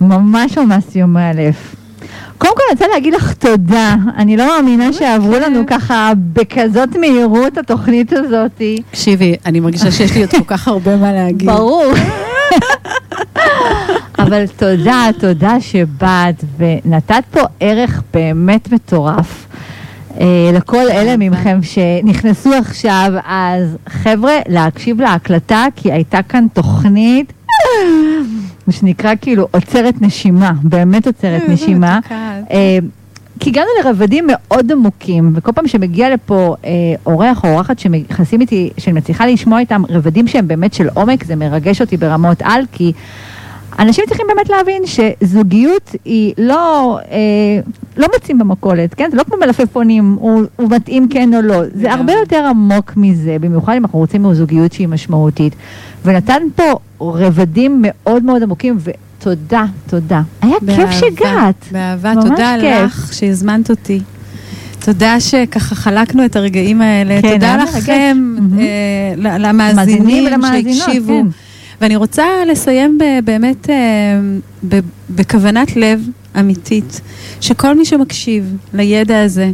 [0.00, 1.74] ממש ממש סיום מאלף.
[2.42, 7.58] קודם כל אני רוצה להגיד לך תודה, אני לא מאמינה שעברו לנו ככה בכזאת מהירות
[7.58, 8.82] התוכנית הזאתי.
[8.90, 11.48] תקשיבי, אני מרגישה שיש לי עוד כל כך הרבה מה להגיד.
[11.48, 11.92] ברור.
[14.18, 19.46] אבל תודה, תודה שבאת ונתת פה ערך באמת מטורף.
[20.20, 27.32] אה, לכל אלה מכם שנכנסו עכשיו, אז חבר'ה, להקשיב להקלטה, כי הייתה כאן תוכנית,
[28.66, 32.00] מה שנקרא כאילו עוצרת נשימה, באמת עוצרת נשימה.
[32.50, 32.78] אה,
[33.40, 36.70] כי הגענו לרבדים מאוד עמוקים, וכל פעם שמגיע לפה אה,
[37.06, 41.36] אורח או אורחת שמכנסים איתי, שאני מצליחה לשמוע איתם רבדים שהם באמת של עומק, זה
[41.36, 42.92] מרגש אותי ברמות על, כי
[43.78, 47.60] אנשים צריכים באמת להבין שזוגיות היא לא, אה,
[47.96, 49.08] לא מוצאים במכולת, כן?
[49.10, 53.36] זה לא כמו מלפפונים, הוא, הוא מתאים כן או לא, זה הרבה יותר עמוק מזה,
[53.40, 55.54] במיוחד אם אנחנו רוצים זוגיות שהיא משמעותית.
[56.04, 58.78] ונתן פה רבדים מאוד מאוד עמוקים,
[59.18, 60.22] ותודה, תודה.
[60.42, 61.64] היה כיף באהבה, שהגעת.
[61.72, 62.84] באהבה, תודה כיף.
[62.84, 64.00] לך שהזמנת אותי.
[64.84, 67.22] תודה שככה חלקנו את הרגעים האלה.
[67.22, 67.56] כן, תודה.
[67.56, 68.36] לכם.
[68.58, 71.12] אה, למאזינים שהקשיבו.
[71.22, 71.26] כן.
[71.80, 73.74] ואני רוצה לסיים ב- באמת אה,
[74.68, 74.80] ב-
[75.10, 76.00] בכוונת לב
[76.40, 77.00] אמיתית,
[77.40, 79.50] שכל מי שמקשיב לידע הזה,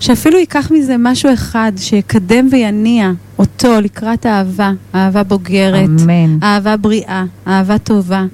[0.00, 6.42] שאפילו ייקח מזה משהו אחד שיקדם ויניע אותו לקראת אהבה, אהבה בוגרת, אמן.
[6.42, 8.24] אהבה בריאה, אהבה טובה.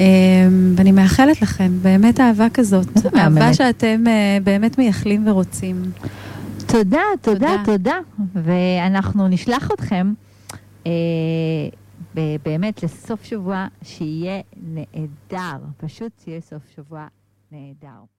[0.00, 2.86] אמ, ואני מאחלת לכם באמת אהבה כזאת,
[3.16, 3.54] אהבה.
[3.54, 5.82] שאתם אה, באמת מייחלים ורוצים.
[6.66, 7.96] תודה, תודה, תודה.
[8.34, 10.12] ואנחנו נשלח אתכם
[10.86, 10.92] אה,
[12.44, 15.58] באמת לסוף שבוע שיהיה נהדר.
[15.76, 17.06] פשוט שיהיה סוף שבוע
[17.52, 18.15] נהדר.